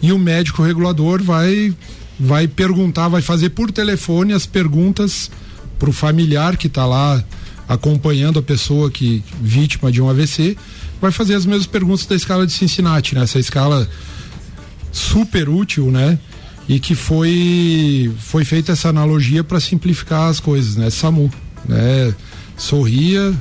e 0.02 0.12
o 0.12 0.20
médico 0.20 0.62
regulador 0.62 1.24
vai 1.24 1.74
vai 2.20 2.48
perguntar, 2.48 3.08
vai 3.08 3.22
fazer 3.22 3.50
por 3.50 3.72
telefone 3.72 4.34
as 4.34 4.46
perguntas 4.46 5.32
para 5.80 5.90
o 5.90 5.94
familiar 5.94 6.56
que 6.56 6.68
está 6.68 6.86
lá 6.86 7.24
acompanhando 7.68 8.38
a 8.38 8.44
pessoa 8.44 8.92
que 8.92 9.24
vítima 9.42 9.92
de 9.92 10.02
um 10.02 10.10
AVC, 10.10 10.56
vai 11.02 11.12
fazer 11.12 11.34
as 11.34 11.48
mesmas 11.48 11.66
perguntas 11.66 12.06
da 12.06 12.16
escala 12.16 12.46
de 12.46 12.54
Cincinnati, 12.54 13.16
né? 13.16 13.24
Essa 13.24 13.40
escala 13.40 13.90
super 14.92 15.50
útil, 15.50 15.90
né? 15.90 16.20
e 16.68 16.80
que 16.80 16.96
foi 16.96 18.12
foi 18.20 18.46
feita 18.46 18.72
essa 18.72 18.90
analogia 18.90 19.44
para 19.44 19.60
simplificar 19.60 20.30
as 20.30 20.40
coisas, 20.40 20.76
né? 20.76 20.90
SAMU, 20.90 21.32
né? 21.68 22.14
Sorria, 22.62 23.34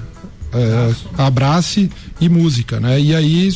é, 0.52 0.94
abrace 1.18 1.90
e 2.18 2.28
música, 2.28 2.80
né? 2.80 2.98
E 2.98 3.14
aí 3.14 3.52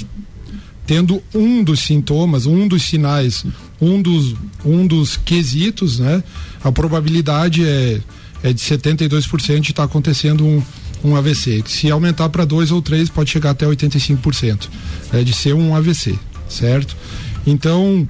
tendo 0.87 1.23
um 1.35 1.65
dos 1.65 1.81
sintomas, 1.81 2.45
um 2.45 2.69
dos 2.69 2.83
sinais, 2.83 3.47
um 3.81 4.03
dos 4.03 4.35
um 4.63 4.87
dos 4.87 5.17
quesitos, 5.17 5.99
né? 5.99 6.23
A 6.63 6.71
probabilidade 6.71 7.65
é 7.65 8.01
é 8.43 8.53
de 8.53 8.61
72% 8.61 9.61
de 9.61 9.71
estar 9.71 9.85
acontecendo 9.85 10.45
um 10.45 10.63
um 11.03 11.17
AVC. 11.17 11.63
Se 11.67 11.91
aumentar 11.91 12.29
para 12.31 12.45
dois 12.45 12.71
ou 12.71 12.81
três, 12.81 13.09
pode 13.11 13.31
chegar 13.31 13.51
até 13.51 13.67
85%. 13.67 14.69
É 15.13 15.23
de 15.23 15.35
ser 15.35 15.55
um 15.55 15.75
AVC, 15.75 16.19
certo? 16.49 16.97
Então, 17.47 18.09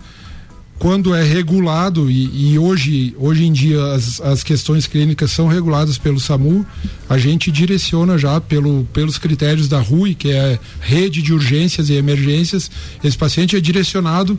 quando 0.79 1.15
é 1.15 1.23
regulado 1.23 2.11
e, 2.11 2.53
e, 2.53 2.59
hoje, 2.59 3.15
hoje 3.19 3.45
em 3.45 3.53
dia 3.53 3.83
as, 3.93 4.21
as 4.21 4.43
questões 4.43 4.87
clínicas 4.87 5.31
são 5.31 5.47
reguladas 5.47 5.99
pelo 5.99 6.19
SAMU, 6.19 6.67
a 7.09 7.17
gente 7.17 7.51
direciona 7.51 8.19
já 8.19 8.41
pelo, 8.41 8.85
pelos 8.93 9.17
critérios 9.17 9.69
da 9.69 9.81
RUI, 9.81 10.15
que 10.15 10.31
é 10.31 10.59
Rede 10.81 11.23
de 11.23 11.33
Urgências 11.33 11.89
e 11.89 11.95
Emergências, 11.95 12.71
esse 13.03 13.17
paciente 13.17 13.57
é 13.57 13.61
direcionado 13.61 14.39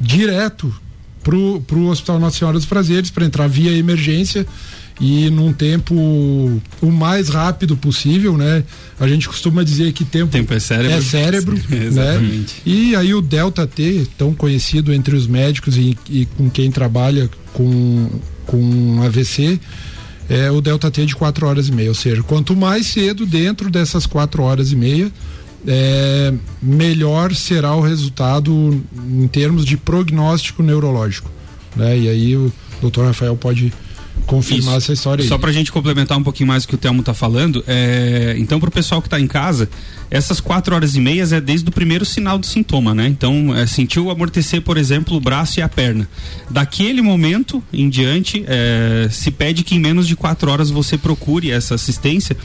direto 0.00 0.74
para 1.22 1.36
o 1.36 1.88
Hospital 1.88 2.20
Nossa 2.20 2.38
Senhora 2.38 2.56
dos 2.56 2.66
Prazeres 2.66 3.10
para 3.10 3.26
entrar 3.26 3.48
via 3.48 3.72
emergência 3.72 4.46
e 5.00 5.28
num 5.28 5.52
tempo 5.52 5.94
o 5.94 6.90
mais 6.90 7.28
rápido 7.28 7.76
possível, 7.76 8.36
né? 8.36 8.64
A 8.98 9.06
gente 9.06 9.28
costuma 9.28 9.62
dizer 9.62 9.92
que 9.92 10.04
tempo, 10.04 10.32
tempo 10.32 10.54
é 10.54 10.60
cérebro, 10.60 10.96
é 10.96 11.00
cérebro 11.00 11.56
né? 11.92 12.44
E 12.64 12.96
aí 12.96 13.14
o 13.14 13.20
delta 13.20 13.66
T, 13.66 14.06
tão 14.16 14.34
conhecido 14.34 14.92
entre 14.92 15.14
os 15.14 15.26
médicos 15.26 15.76
e, 15.76 15.96
e 16.08 16.24
com 16.24 16.48
quem 16.48 16.70
trabalha 16.70 17.28
com 17.52 18.08
com 18.46 19.02
AVC, 19.02 19.58
é 20.28 20.50
o 20.50 20.60
delta 20.60 20.90
T 20.90 21.04
de 21.04 21.16
4 21.16 21.46
horas 21.46 21.68
e 21.68 21.72
meia, 21.72 21.88
ou 21.88 21.94
seja, 21.94 22.22
quanto 22.22 22.56
mais 22.56 22.86
cedo 22.86 23.26
dentro 23.26 23.68
dessas 23.68 24.06
4 24.06 24.42
horas 24.42 24.70
e 24.70 24.76
meia, 24.76 25.12
é, 25.66 26.32
melhor 26.62 27.34
será 27.34 27.74
o 27.74 27.80
resultado 27.80 28.80
em 29.10 29.26
termos 29.26 29.64
de 29.64 29.76
prognóstico 29.76 30.62
neurológico, 30.62 31.30
né? 31.74 31.98
E 31.98 32.08
aí 32.08 32.36
o 32.36 32.52
doutor 32.80 33.06
Rafael 33.06 33.36
pode 33.36 33.72
confirmar 34.26 34.78
Isso. 34.78 34.84
essa 34.84 34.92
história 34.92 35.22
aí. 35.22 35.28
Só 35.28 35.38
pra 35.38 35.52
gente 35.52 35.72
complementar 35.72 36.18
um 36.18 36.22
pouquinho 36.22 36.48
mais 36.48 36.64
o 36.64 36.68
que 36.68 36.74
o 36.74 36.78
Telmo 36.78 37.02
tá 37.02 37.14
falando, 37.14 37.64
é... 37.66 38.34
então 38.38 38.60
pro 38.60 38.70
pessoal 38.70 39.00
que 39.00 39.08
tá 39.08 39.18
em 39.18 39.26
casa, 39.26 39.68
essas 40.10 40.40
quatro 40.40 40.74
horas 40.74 40.94
e 40.94 41.00
meias 41.00 41.32
é 41.32 41.40
desde 41.40 41.68
o 41.68 41.72
primeiro 41.72 42.04
sinal 42.04 42.38
do 42.38 42.46
sintoma, 42.46 42.94
né? 42.94 43.06
Então, 43.08 43.54
é, 43.54 43.66
sentiu 43.66 44.10
amortecer, 44.10 44.62
por 44.62 44.76
exemplo, 44.76 45.16
o 45.16 45.20
braço 45.20 45.58
e 45.58 45.62
a 45.62 45.68
perna. 45.68 46.08
Daquele 46.48 47.02
momento 47.02 47.62
em 47.72 47.88
diante, 47.88 48.44
é, 48.46 49.08
se 49.10 49.30
pede 49.30 49.64
que 49.64 49.74
em 49.74 49.80
menos 49.80 50.06
de 50.06 50.14
quatro 50.14 50.50
horas 50.50 50.70
você 50.70 50.96
procure 50.96 51.50
essa 51.50 51.74
assistência, 51.74 52.36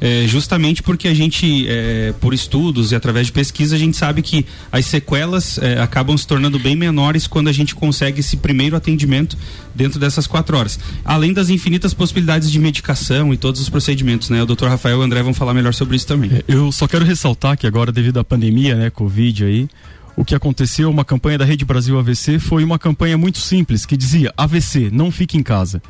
é, 0.00 0.26
justamente 0.26 0.82
porque 0.82 1.08
a 1.08 1.14
gente, 1.14 1.66
é, 1.68 2.14
por 2.20 2.32
estudos 2.32 2.92
e 2.92 2.94
através 2.94 3.26
de 3.26 3.32
pesquisa, 3.32 3.76
a 3.76 3.78
gente 3.78 3.96
sabe 3.96 4.22
que 4.22 4.46
as 4.70 4.86
sequelas 4.86 5.58
é, 5.58 5.80
acabam 5.80 6.16
se 6.16 6.26
tornando 6.26 6.58
bem 6.58 6.76
menores 6.76 7.26
quando 7.26 7.48
a 7.48 7.52
gente 7.52 7.74
consegue 7.74 8.20
esse 8.20 8.36
primeiro 8.36 8.76
atendimento 8.76 9.36
dentro 9.74 9.98
dessas 9.98 10.26
quatro 10.26 10.56
horas. 10.56 10.78
Além 11.04 11.32
das 11.32 11.50
infinitas 11.50 11.92
possibilidades 11.92 12.50
de 12.50 12.58
medicação 12.58 13.32
e 13.32 13.36
todos 13.36 13.60
os 13.60 13.68
procedimentos, 13.68 14.30
né? 14.30 14.42
O 14.42 14.46
doutor 14.46 14.68
Rafael 14.68 14.98
e 14.98 15.00
o 15.00 15.02
André 15.02 15.22
vão 15.22 15.34
falar 15.34 15.54
melhor 15.54 15.74
sobre 15.74 15.96
isso 15.96 16.06
também. 16.06 16.30
É, 16.32 16.44
eu 16.48 16.70
só 16.70 16.86
quero 16.86 17.04
ressaltar 17.04 17.56
que 17.56 17.66
agora, 17.66 17.90
devido 17.90 18.18
à 18.18 18.24
pandemia, 18.24 18.74
né, 18.74 18.90
Covid 18.90 19.44
aí, 19.44 19.68
o 20.16 20.24
que 20.24 20.34
aconteceu, 20.34 20.90
uma 20.90 21.04
campanha 21.04 21.38
da 21.38 21.44
Rede 21.44 21.64
Brasil 21.64 21.96
AVC 21.96 22.40
foi 22.40 22.64
uma 22.64 22.78
campanha 22.78 23.16
muito 23.16 23.38
simples, 23.38 23.86
que 23.86 23.96
dizia 23.96 24.32
AVC, 24.36 24.90
não 24.92 25.12
fique 25.12 25.36
em 25.36 25.42
casa. 25.44 25.80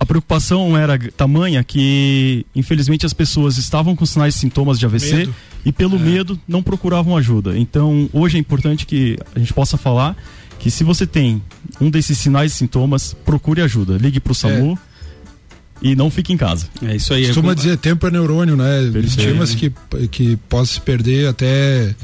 A 0.00 0.06
preocupação 0.06 0.74
era 0.78 0.98
tamanha 1.14 1.62
que, 1.62 2.46
infelizmente, 2.56 3.04
as 3.04 3.12
pessoas 3.12 3.58
estavam 3.58 3.94
com 3.94 4.06
sinais 4.06 4.34
e 4.34 4.38
sintomas 4.38 4.78
de 4.78 4.86
AVC 4.86 5.14
medo. 5.14 5.34
e, 5.62 5.70
pelo 5.70 5.96
é. 5.96 5.98
medo, 5.98 6.40
não 6.48 6.62
procuravam 6.62 7.14
ajuda. 7.18 7.56
Então, 7.58 8.08
hoje 8.10 8.38
é 8.38 8.40
importante 8.40 8.86
que 8.86 9.18
a 9.36 9.38
gente 9.38 9.52
possa 9.52 9.76
falar 9.76 10.16
que 10.58 10.70
se 10.70 10.84
você 10.84 11.06
tem 11.06 11.42
um 11.78 11.90
desses 11.90 12.16
sinais 12.16 12.52
e 12.52 12.56
sintomas, 12.56 13.14
procure 13.26 13.60
ajuda. 13.60 13.98
Ligue 13.98 14.20
para 14.20 14.32
o 14.32 14.34
SAMU. 14.34 14.78
É 14.86 14.90
e 15.82 15.96
não 15.96 16.10
fique 16.10 16.32
em 16.32 16.36
casa. 16.36 16.66
É 16.82 16.96
isso 16.96 17.12
aí. 17.12 17.26
Costuma 17.26 17.52
é 17.52 17.54
dizer 17.54 17.76
tempo 17.78 18.06
é 18.06 18.10
neurônio, 18.10 18.56
né? 18.56 18.82
Estima-se 19.02 19.56
que, 19.56 19.72
que 20.10 20.36
possa 20.48 20.74
se 20.74 20.80
perder 20.80 21.28
até, 21.28 21.94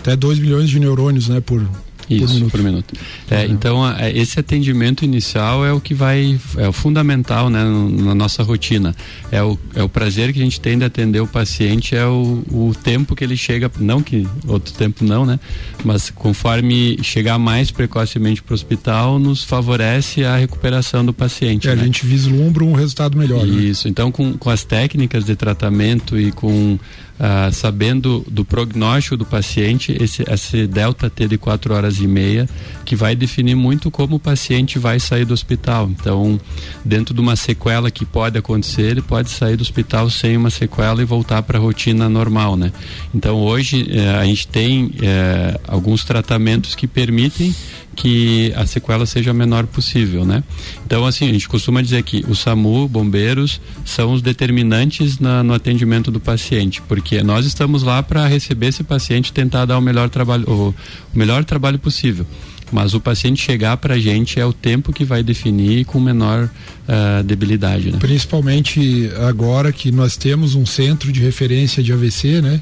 até 0.00 0.16
2 0.16 0.38
milhões 0.38 0.70
de 0.70 0.80
neurônios, 0.80 1.28
né? 1.28 1.40
Por, 1.40 1.66
isso, 2.16 2.26
por 2.26 2.34
minuto. 2.34 2.50
Por 2.50 2.62
minuto. 2.62 2.94
É, 3.30 3.46
então, 3.46 3.82
esse 4.14 4.38
atendimento 4.38 5.04
inicial 5.04 5.64
é 5.64 5.72
o 5.72 5.80
que 5.80 5.94
vai, 5.94 6.38
é 6.56 6.68
o 6.68 6.72
fundamental 6.72 7.50
né, 7.50 7.62
na 7.64 8.14
nossa 8.14 8.42
rotina. 8.42 8.94
É 9.30 9.42
o, 9.42 9.58
é 9.74 9.82
o 9.82 9.88
prazer 9.88 10.32
que 10.32 10.40
a 10.40 10.44
gente 10.44 10.60
tem 10.60 10.78
de 10.78 10.84
atender 10.84 11.20
o 11.20 11.26
paciente, 11.26 11.94
é 11.94 12.06
o, 12.06 12.42
o 12.50 12.72
tempo 12.82 13.14
que 13.14 13.24
ele 13.24 13.36
chega, 13.36 13.70
não 13.78 14.02
que 14.02 14.26
outro 14.46 14.72
tempo 14.74 15.04
não, 15.04 15.24
né? 15.24 15.38
Mas 15.84 16.10
conforme 16.10 16.98
chegar 17.02 17.38
mais 17.38 17.70
precocemente 17.70 18.42
para 18.42 18.52
o 18.52 18.54
hospital, 18.54 19.18
nos 19.18 19.44
favorece 19.44 20.24
a 20.24 20.36
recuperação 20.36 21.04
do 21.04 21.12
paciente. 21.12 21.68
É, 21.68 21.74
né? 21.74 21.82
A 21.82 21.84
gente 21.84 22.06
vislumbra 22.06 22.64
um 22.64 22.72
resultado 22.72 23.16
melhor. 23.16 23.46
Né? 23.46 23.62
Isso, 23.62 23.86
né? 23.86 23.90
então 23.90 24.10
com, 24.10 24.32
com 24.34 24.50
as 24.50 24.64
técnicas 24.64 25.24
de 25.24 25.36
tratamento 25.36 26.18
e 26.18 26.32
com 26.32 26.78
ah, 27.20 27.50
sabendo 27.52 28.24
do 28.30 28.44
prognóstico 28.44 29.16
do 29.16 29.24
paciente, 29.24 29.96
esse, 30.00 30.22
esse 30.30 30.66
delta 30.66 31.10
T 31.10 31.26
de 31.26 31.36
4 31.36 31.74
horas 31.74 31.98
e 31.98 32.06
meia, 32.06 32.48
que 32.84 32.94
vai 32.94 33.16
definir 33.16 33.56
muito 33.56 33.90
como 33.90 34.16
o 34.16 34.20
paciente 34.20 34.78
vai 34.78 35.00
sair 35.00 35.24
do 35.24 35.34
hospital. 35.34 35.90
Então, 35.90 36.40
dentro 36.84 37.12
de 37.12 37.20
uma 37.20 37.34
sequela 37.34 37.90
que 37.90 38.04
pode 38.04 38.38
acontecer, 38.38 38.82
ele 38.82 39.02
pode 39.02 39.30
sair 39.30 39.56
do 39.56 39.62
hospital 39.62 40.08
sem 40.08 40.36
uma 40.36 40.50
sequela 40.50 41.02
e 41.02 41.04
voltar 41.04 41.42
para 41.42 41.58
a 41.58 41.60
rotina 41.60 42.08
normal, 42.08 42.56
né? 42.56 42.72
Então, 43.14 43.36
hoje 43.36 43.88
eh, 43.90 44.10
a 44.16 44.24
gente 44.24 44.46
tem 44.46 44.92
eh, 45.02 45.58
alguns 45.66 46.04
tratamentos 46.04 46.74
que 46.74 46.86
permitem 46.86 47.54
que 47.98 48.52
a 48.54 48.64
sequela 48.64 49.04
seja 49.04 49.32
a 49.32 49.34
menor 49.34 49.66
possível, 49.66 50.24
né? 50.24 50.44
Então, 50.86 51.04
assim, 51.04 51.28
a 51.28 51.32
gente 51.32 51.48
costuma 51.48 51.82
dizer 51.82 52.04
que 52.04 52.24
o 52.28 52.34
SAMU, 52.34 52.86
bombeiros, 52.86 53.60
são 53.84 54.12
os 54.12 54.22
determinantes 54.22 55.18
na, 55.18 55.42
no 55.42 55.52
atendimento 55.52 56.08
do 56.08 56.20
paciente, 56.20 56.80
porque 56.82 57.24
nós 57.24 57.44
estamos 57.44 57.82
lá 57.82 58.00
para 58.00 58.24
receber 58.28 58.68
esse 58.68 58.84
paciente 58.84 59.32
tentar 59.32 59.64
dar 59.64 59.76
o 59.76 59.80
melhor 59.80 60.08
trabalho, 60.08 60.48
o, 60.48 60.68
o 61.12 61.18
melhor 61.18 61.44
trabalho 61.44 61.78
possível. 61.78 62.24
Mas 62.70 62.94
o 62.94 63.00
paciente 63.00 63.42
chegar 63.42 63.76
para 63.78 63.94
a 63.94 63.98
gente 63.98 64.38
é 64.38 64.46
o 64.46 64.52
tempo 64.52 64.92
que 64.92 65.04
vai 65.04 65.24
definir 65.24 65.84
com 65.84 65.98
menor 65.98 66.44
uh, 66.44 67.22
debilidade. 67.24 67.90
Né? 67.90 67.98
Principalmente 67.98 69.10
agora 69.26 69.72
que 69.72 69.90
nós 69.90 70.16
temos 70.16 70.54
um 70.54 70.64
centro 70.64 71.10
de 71.10 71.20
referência 71.20 71.82
de 71.82 71.92
AVC, 71.92 72.40
né? 72.42 72.60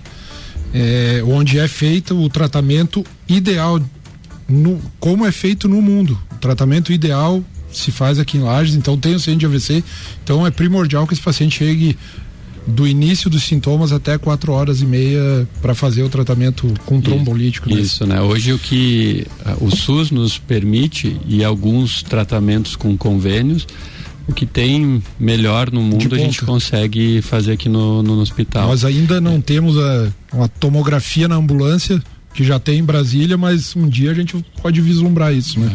é, 0.76 1.22
onde 1.24 1.58
é 1.58 1.66
feito 1.68 2.18
o 2.18 2.28
tratamento 2.28 3.04
ideal, 3.28 3.80
no, 4.48 4.80
como 4.98 5.26
é 5.26 5.32
feito 5.32 5.68
no 5.68 5.80
mundo. 5.82 6.18
O 6.32 6.38
tratamento 6.38 6.92
ideal 6.92 7.42
se 7.72 7.92
faz 7.92 8.18
aqui 8.18 8.38
em 8.38 8.42
Lages, 8.42 8.74
então 8.74 8.96
tem 8.96 9.14
o 9.14 9.20
centro 9.20 9.40
de 9.40 9.46
AVC, 9.46 9.84
então 10.24 10.46
é 10.46 10.50
primordial 10.50 11.06
que 11.06 11.12
esse 11.12 11.22
paciente 11.22 11.58
chegue 11.58 11.96
do 12.66 12.86
início 12.86 13.30
dos 13.30 13.44
sintomas 13.44 13.92
até 13.92 14.18
quatro 14.18 14.52
horas 14.52 14.80
e 14.80 14.86
meia 14.86 15.46
para 15.62 15.74
fazer 15.74 16.02
o 16.02 16.08
tratamento 16.08 16.72
com 16.84 17.00
trombolítico. 17.00 17.70
né? 17.70 17.80
Isso, 17.80 18.06
né? 18.06 18.20
Hoje 18.20 18.52
o 18.52 18.58
que 18.58 19.26
ah, 19.44 19.56
o 19.60 19.74
SUS 19.74 20.10
nos 20.10 20.36
permite 20.36 21.16
e 21.26 21.44
alguns 21.44 22.02
tratamentos 22.02 22.74
com 22.74 22.96
convênios, 22.96 23.68
o 24.26 24.32
que 24.32 24.44
tem 24.44 25.00
melhor 25.18 25.70
no 25.70 25.80
mundo 25.80 26.12
a 26.12 26.18
gente 26.18 26.42
consegue 26.42 27.22
fazer 27.22 27.52
aqui 27.52 27.68
no, 27.68 28.02
no 28.02 28.20
hospital. 28.20 28.66
Nós 28.66 28.84
ainda 28.84 29.20
não 29.20 29.40
temos 29.40 29.78
a, 29.78 30.12
uma 30.32 30.48
tomografia 30.48 31.28
na 31.28 31.36
ambulância 31.36 32.02
que 32.36 32.44
já 32.44 32.60
tem 32.60 32.80
em 32.80 32.84
Brasília, 32.84 33.36
mas 33.38 33.74
um 33.74 33.88
dia 33.88 34.10
a 34.10 34.14
gente 34.14 34.44
pode 34.60 34.80
vislumbrar 34.82 35.32
isso, 35.32 35.58
né? 35.58 35.68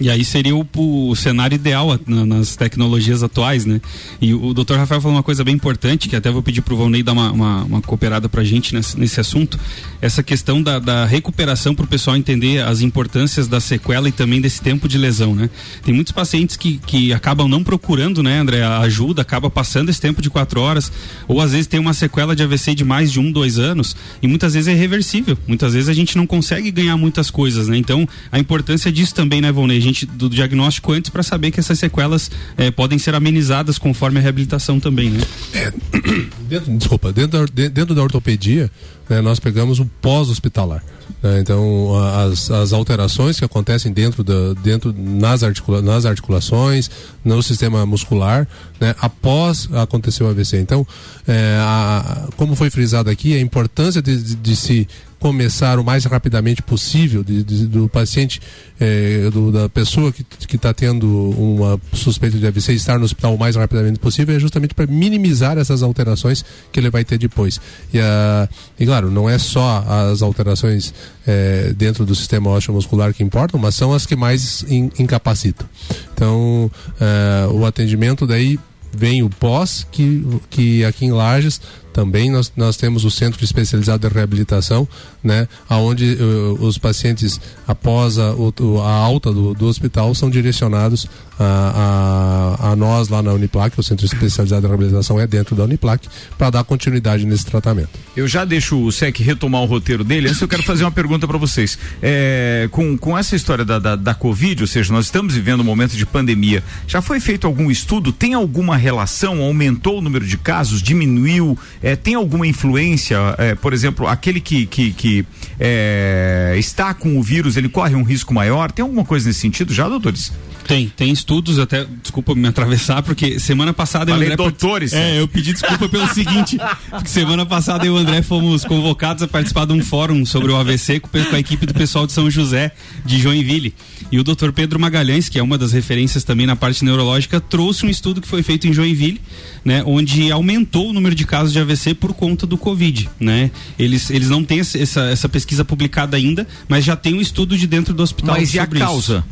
E 0.00 0.10
aí 0.10 0.24
seria 0.24 0.56
o, 0.56 0.66
o 0.76 1.14
cenário 1.14 1.54
ideal 1.54 1.92
a- 1.92 2.00
na- 2.06 2.26
nas 2.26 2.56
tecnologias 2.56 3.22
atuais, 3.22 3.64
né? 3.64 3.80
E 4.20 4.34
o 4.34 4.52
Dr. 4.52 4.74
Rafael 4.74 5.00
falou 5.00 5.16
uma 5.16 5.22
coisa 5.22 5.44
bem 5.44 5.54
importante, 5.54 6.08
que 6.08 6.16
até 6.16 6.30
vou 6.30 6.42
pedir 6.42 6.62
pro 6.62 6.76
Valnei 6.76 7.02
dar 7.02 7.12
uma, 7.12 7.30
uma, 7.30 7.62
uma 7.64 7.80
cooperada 7.80 8.28
pra 8.28 8.42
gente 8.42 8.74
nesse, 8.74 8.98
nesse 8.98 9.20
assunto. 9.20 9.58
Essa 10.02 10.22
questão 10.22 10.60
da, 10.62 10.78
da 10.80 11.04
recuperação 11.06 11.74
pro 11.74 11.86
pessoal 11.86 12.16
entender 12.16 12.62
as 12.64 12.80
importâncias 12.80 13.46
da 13.46 13.60
sequela 13.60 14.08
e 14.08 14.12
também 14.12 14.40
desse 14.40 14.60
tempo 14.60 14.88
de 14.88 14.98
lesão, 14.98 15.34
né? 15.34 15.48
Tem 15.84 15.94
muitos 15.94 16.12
pacientes 16.12 16.56
que, 16.56 16.78
que 16.86 17.12
acabam 17.12 17.46
não 17.48 17.62
procurando, 17.62 18.22
né, 18.22 18.40
André, 18.40 18.62
a 18.62 18.80
ajuda, 18.80 19.22
acaba 19.22 19.48
passando 19.48 19.90
esse 19.90 20.00
tempo 20.00 20.20
de 20.20 20.28
quatro 20.28 20.60
horas, 20.60 20.90
ou 21.28 21.40
às 21.40 21.52
vezes 21.52 21.66
tem 21.68 21.78
uma 21.78 21.94
sequela 21.94 22.34
de 22.34 22.42
AVC 22.42 22.74
de 22.74 22.84
mais 22.84 23.12
de 23.12 23.20
um, 23.20 23.30
dois 23.30 23.58
anos, 23.58 23.94
e 24.20 24.26
muitas 24.26 24.54
vezes 24.54 24.66
é 24.68 24.72
irreversível. 24.72 25.38
Muitas 25.46 25.72
vezes 25.72 25.88
a 25.88 25.94
gente 25.94 26.16
não 26.16 26.26
consegue 26.26 26.70
ganhar 26.72 26.96
muitas 26.96 27.30
coisas, 27.30 27.68
né? 27.68 27.76
Então, 27.76 28.08
a 28.32 28.38
importância 28.40 28.90
disso 28.90 29.14
também, 29.14 29.40
né, 29.40 29.52
Volney? 29.52 29.83
Gente, 29.84 30.06
do 30.06 30.28
diagnóstico 30.30 30.92
antes, 30.92 31.10
para 31.10 31.22
saber 31.22 31.50
que 31.50 31.60
essas 31.60 31.78
sequelas 31.78 32.30
eh, 32.56 32.70
podem 32.70 32.98
ser 32.98 33.14
amenizadas 33.14 33.76
conforme 33.78 34.18
a 34.18 34.22
reabilitação 34.22 34.80
também, 34.80 35.10
né? 35.10 35.20
Dentro, 36.48 36.76
desculpa, 36.76 37.12
dentro 37.12 37.38
da, 37.40 37.44
de- 37.52 37.68
dentro 37.68 37.94
da 37.94 38.02
ortopedia, 38.02 38.70
né, 39.08 39.20
nós 39.20 39.38
pegamos 39.40 39.80
o 39.80 39.86
pós-hospitalar. 40.00 40.82
né? 41.22 41.40
então, 41.40 41.92
as, 42.30 42.50
as 42.50 42.72
alterações 42.72 43.38
que 43.38 43.44
acontecem 43.44 43.92
dentro, 43.92 44.22
da, 44.22 44.52
dentro 44.62 44.94
nas, 44.96 45.42
articula, 45.42 45.80
nas 45.82 46.04
articulações, 46.06 46.90
no 47.24 47.42
sistema 47.42 47.84
muscular, 47.86 48.46
né, 48.80 48.94
após 49.00 49.68
acontecer 49.72 50.22
o 50.22 50.28
AVC. 50.28 50.58
Então, 50.58 50.86
é, 51.26 51.56
a- 51.60 52.28
como 52.36 52.54
foi 52.54 52.70
frisado 52.70 53.08
aqui, 53.10 53.34
a 53.34 53.40
importância 53.40 54.00
de, 54.02 54.16
de- 54.22 54.34
de 54.36 54.56
se 54.56 54.86
começar 55.28 55.78
o 55.78 55.84
mais 55.84 56.04
rapidamente 56.04 56.60
possível 56.60 57.24
de- 57.24 57.42
de- 57.42 57.66
do 57.66 57.88
paciente, 57.88 58.42
eh, 58.78 59.30
do- 59.32 59.50
da 59.50 59.70
pessoa 59.70 60.12
que 60.12 60.54
está 60.54 60.74
tendo 60.74 61.06
uma 61.30 61.80
suspeita 61.94 62.36
de 62.36 62.46
AVC 62.46 62.74
estar 62.74 62.98
no 62.98 63.06
hospital 63.06 63.34
o 63.34 63.38
mais 63.38 63.56
rapidamente 63.56 63.98
possível 63.98 64.36
é 64.36 64.38
justamente 64.38 64.74
para 64.74 64.86
minimizar 64.86 65.56
essas 65.56 65.82
alterações 65.82 66.44
que 66.70 66.78
ele 66.78 66.90
vai 66.90 67.06
ter 67.06 67.16
depois. 67.16 67.58
E, 67.90 67.98
a, 67.98 68.46
e 68.78 68.84
claro, 68.84 69.10
não 69.10 69.26
é 69.26 69.38
só 69.38 69.82
as 70.12 70.20
alterações 70.20 70.92
eh, 71.26 71.72
dentro 71.74 72.04
do 72.04 72.14
sistema 72.14 72.50
osteomuscular 72.50 73.14
que 73.14 73.22
importam, 73.22 73.58
mas 73.58 73.74
são 73.74 73.94
as 73.94 74.04
que 74.04 74.14
mais 74.14 74.62
in- 74.68 74.90
incapacitam. 74.98 75.66
Então, 76.12 76.70
eh, 77.00 77.48
o 77.50 77.64
atendimento 77.64 78.26
daí 78.26 78.60
vem 78.94 79.22
o 79.22 79.30
pós, 79.30 79.86
que, 79.90 80.22
que 80.50 80.84
aqui 80.84 81.06
em 81.06 81.12
Lages 81.12 81.62
também 81.94 82.28
nós, 82.30 82.52
nós 82.56 82.76
temos 82.76 83.04
o 83.04 83.10
Centro 83.10 83.42
Especializado 83.44 84.06
de 84.06 84.12
Reabilitação, 84.12 84.86
né, 85.22 85.48
onde 85.70 86.18
os 86.60 86.76
pacientes, 86.76 87.40
após 87.66 88.18
a, 88.18 88.32
o- 88.34 88.52
a 88.82 88.90
alta 88.92 89.32
do, 89.32 89.54
do 89.54 89.66
hospital, 89.66 90.14
são 90.14 90.28
direcionados 90.28 91.06
a, 91.38 92.58
a, 92.60 92.72
a 92.72 92.76
nós 92.76 93.08
lá 93.08 93.22
na 93.22 93.32
Uniplac, 93.32 93.78
o 93.78 93.82
Centro 93.82 94.04
Especializado 94.04 94.62
de 94.62 94.66
Reabilitação 94.68 95.18
é 95.20 95.26
dentro 95.26 95.54
da 95.56 95.64
Uniplac, 95.64 96.06
para 96.36 96.50
dar 96.50 96.64
continuidade 96.64 97.24
nesse 97.24 97.46
tratamento. 97.46 97.88
Eu 98.16 98.26
já 98.28 98.44
deixo 98.44 98.76
o 98.78 98.90
SEC 98.92 99.20
retomar 99.20 99.62
o 99.62 99.66
roteiro 99.66 100.02
dele. 100.04 100.28
Antes 100.28 100.40
eu 100.40 100.48
quero 100.48 100.62
fazer 100.64 100.84
uma 100.84 100.90
pergunta 100.92 101.26
para 101.26 101.38
vocês. 101.38 101.78
É, 102.02 102.68
com, 102.70 102.96
com 102.98 103.16
essa 103.16 103.34
história 103.36 103.64
da, 103.64 103.78
da, 103.78 103.96
da 103.96 104.14
Covid, 104.14 104.62
ou 104.62 104.66
seja, 104.66 104.92
nós 104.92 105.06
estamos 105.06 105.34
vivendo 105.34 105.60
um 105.60 105.64
momento 105.64 105.96
de 105.96 106.04
pandemia, 106.06 106.62
já 106.86 107.00
foi 107.00 107.20
feito 107.20 107.46
algum 107.46 107.70
estudo? 107.70 108.12
Tem 108.12 108.34
alguma 108.34 108.76
relação? 108.76 109.40
Aumentou 109.42 109.98
o 109.98 110.02
número 110.02 110.26
de 110.26 110.36
casos? 110.36 110.82
Diminuiu? 110.82 111.56
É, 111.84 111.94
tem 111.94 112.14
alguma 112.14 112.46
influência? 112.46 113.18
É, 113.36 113.54
por 113.54 113.74
exemplo, 113.74 114.06
aquele 114.06 114.40
que, 114.40 114.64
que, 114.64 114.90
que 114.94 115.26
é, 115.60 116.54
está 116.56 116.94
com 116.94 117.18
o 117.18 117.22
vírus, 117.22 117.58
ele 117.58 117.68
corre 117.68 117.94
um 117.94 118.02
risco 118.02 118.32
maior? 118.32 118.72
Tem 118.72 118.82
alguma 118.82 119.04
coisa 119.04 119.28
nesse 119.28 119.40
sentido 119.40 119.74
já, 119.74 119.86
doutores? 119.86 120.32
Tem, 120.66 120.88
tem 120.88 121.10
estudos, 121.12 121.58
até, 121.58 121.86
desculpa 122.02 122.34
me 122.34 122.48
atravessar, 122.48 123.02
porque 123.02 123.38
semana 123.38 123.72
passada 123.72 124.10
eu 124.10 124.14
Falei 124.14 124.28
André. 124.32 124.36
doutores. 124.36 124.92
É, 124.92 125.20
eu 125.20 125.28
pedi 125.28 125.52
desculpa 125.52 125.88
pelo 125.88 126.06
seguinte, 126.14 126.58
porque 126.90 127.08
semana 127.08 127.44
passada 127.44 127.84
eu 127.86 127.94
e 127.94 127.96
o 127.96 127.98
André 127.98 128.22
fomos 128.22 128.64
convocados 128.64 129.22
a 129.22 129.28
participar 129.28 129.66
de 129.66 129.72
um 129.72 129.82
fórum 129.84 130.24
sobre 130.24 130.50
o 130.50 130.56
AVC 130.56 131.00
com, 131.00 131.08
com 131.08 131.36
a 131.36 131.38
equipe 131.38 131.66
do 131.66 131.74
pessoal 131.74 132.06
de 132.06 132.12
São 132.12 132.30
José, 132.30 132.72
de 133.04 133.18
Joinville. 133.20 133.74
E 134.10 134.18
o 134.18 134.24
Dr. 134.24 134.52
Pedro 134.52 134.78
Magalhães, 134.78 135.28
que 135.28 135.38
é 135.38 135.42
uma 135.42 135.58
das 135.58 135.72
referências 135.72 136.24
também 136.24 136.46
na 136.46 136.56
parte 136.56 136.84
neurológica, 136.84 137.40
trouxe 137.40 137.84
um 137.84 137.88
estudo 137.88 138.20
que 138.20 138.28
foi 138.28 138.42
feito 138.42 138.66
em 138.68 138.72
Joinville, 138.72 139.20
né, 139.64 139.82
onde 139.86 140.30
aumentou 140.30 140.90
o 140.90 140.92
número 140.92 141.14
de 141.14 141.24
casos 141.24 141.52
de 141.52 141.58
AVC 141.58 141.94
por 141.94 142.12
conta 142.14 142.46
do 142.46 142.56
Covid, 142.56 143.08
né? 143.18 143.50
Eles, 143.78 144.10
eles 144.10 144.28
não 144.28 144.44
têm 144.44 144.60
essa, 144.60 144.78
essa- 144.78 145.28
pesquisa 145.28 145.64
publicada 145.64 146.16
ainda, 146.16 146.46
mas 146.68 146.84
já 146.84 146.94
tem 146.94 147.14
um 147.14 147.20
estudo 147.20 147.58
de 147.58 147.66
dentro 147.66 147.92
do 147.92 148.02
hospital 148.02 148.36
Mas 148.36 148.54
e 148.54 148.58
a 148.58 148.62
sobre 148.64 148.78
isso. 148.78 149.24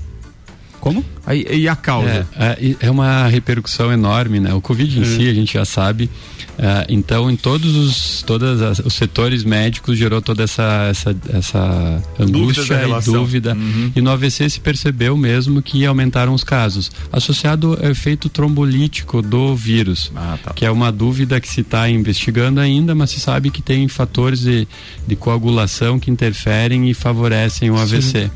Como? 0.83 1.05
Aí, 1.25 1.47
e 1.49 1.69
a 1.69 1.77
causa? 1.77 2.27
É, 2.37 2.45
é, 2.45 2.59
e 2.61 2.77
é 2.81 2.91
uma 2.91 3.29
repercussão 3.29 3.93
enorme, 3.93 4.41
né? 4.41 4.53
O 4.53 4.61
Covid 4.61 4.99
em 4.99 5.05
si, 5.05 5.29
a 5.29 5.33
gente 5.33 5.55
já 5.55 5.65
sabe. 5.65 6.11
é, 6.59 6.85
então, 6.89 7.31
em 7.31 7.37
todos 7.37 7.75
os, 7.77 8.23
todas 8.27 8.61
as- 8.61 8.79
os 8.81 8.93
setores 8.93 9.43
médicos 9.45 9.97
gerou 9.97 10.21
toda 10.21 10.43
essa, 10.43 10.89
essa, 10.91 11.17
essa 11.33 12.03
angústia 12.19 12.75
e 12.99 13.05
dúvida. 13.05 13.57
E 13.97 14.01
no 14.01 14.11
AVC 14.11 14.51
se 14.51 14.59
percebeu 14.61 15.17
mesmo 15.17 15.63
que 15.63 15.87
aumentaram 15.87 16.35
os 16.35 16.43
casos, 16.45 16.91
associado 17.13 17.79
ao 17.83 17.91
efeito 17.91 18.29
trombolítico 18.29 19.23
do 19.23 19.55
vírus, 19.57 20.11
Ah, 20.17 20.37
tá. 20.43 20.53
que 20.53 20.67
é 20.67 20.71
uma 20.71 20.91
dúvida 20.93 21.41
que 21.41 21.49
se 21.49 21.61
está 21.63 21.89
investigando 21.89 22.59
ainda, 22.61 22.93
mas 22.95 23.11
se 23.11 23.21
sabe 23.21 23.51
que 23.51 23.63
tem 23.63 23.87
fatores 23.89 24.41
de, 24.41 24.67
de 25.07 25.15
coagulação 25.17 25.99
que 25.99 26.11
interferem 26.11 26.91
e 26.91 26.93
favorecem 26.95 27.71
o 27.71 27.77
AVC. 27.79 28.31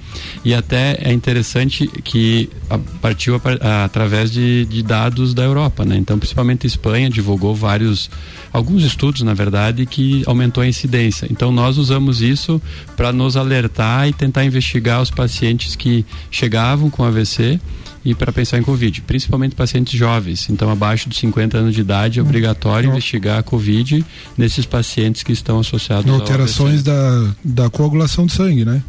E 0.44 0.54
até 0.54 0.96
é 1.02 1.12
interessante 1.12 1.86
que 2.04 2.35
a- 2.70 2.78
partiu 3.00 3.34
a 3.36 3.40
par- 3.40 3.58
a- 3.60 3.84
através 3.84 4.30
de, 4.30 4.64
de 4.66 4.82
dados 4.82 5.32
da 5.34 5.42
Europa, 5.42 5.84
né? 5.84 5.96
Então, 5.96 6.18
principalmente 6.18 6.66
a 6.66 6.68
Espanha 6.68 7.08
divulgou 7.10 7.54
vários, 7.54 8.10
alguns 8.52 8.82
estudos, 8.84 9.22
na 9.22 9.34
verdade, 9.34 9.86
que 9.86 10.22
aumentou 10.26 10.62
a 10.62 10.66
incidência. 10.68 11.26
Então, 11.30 11.50
nós 11.52 11.78
usamos 11.78 12.20
isso 12.22 12.60
para 12.96 13.12
nos 13.12 13.36
alertar 13.36 14.08
e 14.08 14.12
tentar 14.12 14.44
investigar 14.44 15.00
os 15.02 15.10
pacientes 15.10 15.74
que 15.76 16.04
chegavam 16.30 16.90
com 16.90 17.04
AVC 17.04 17.60
e 18.04 18.14
para 18.14 18.30
pensar 18.32 18.58
em 18.58 18.62
Covid, 18.62 19.00
principalmente 19.02 19.56
pacientes 19.56 19.98
jovens. 19.98 20.48
Então, 20.48 20.70
abaixo 20.70 21.08
de 21.08 21.16
50 21.16 21.58
anos 21.58 21.74
de 21.74 21.80
idade, 21.80 22.20
é 22.20 22.22
obrigatório 22.22 22.88
investigar 22.90 23.40
a 23.40 23.42
Covid 23.42 24.04
nesses 24.38 24.64
pacientes 24.64 25.24
que 25.24 25.32
estão 25.32 25.58
associados 25.58 26.08
ao 26.08 26.20
alterações 26.20 26.86
AVC. 26.86 27.34
da, 27.44 27.62
da 27.64 27.70
coagulação 27.70 28.24
de 28.26 28.32
sangue, 28.32 28.64
né? 28.64 28.80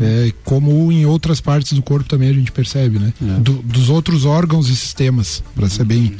É 0.00 0.32
como 0.44 0.90
em 0.92 1.06
outras 1.06 1.40
partes 1.40 1.72
do 1.72 1.82
corpo 1.82 2.08
também 2.08 2.28
a 2.28 2.32
gente 2.32 2.50
percebe, 2.52 2.98
né? 2.98 3.12
É. 3.22 3.40
Do- 3.40 3.62
dos 3.62 3.88
outros 3.88 4.24
órgãos 4.24 4.68
e 4.68 4.76
sistemas, 4.76 5.42
para 5.54 5.68
ser 5.68 5.84
bem 5.84 6.14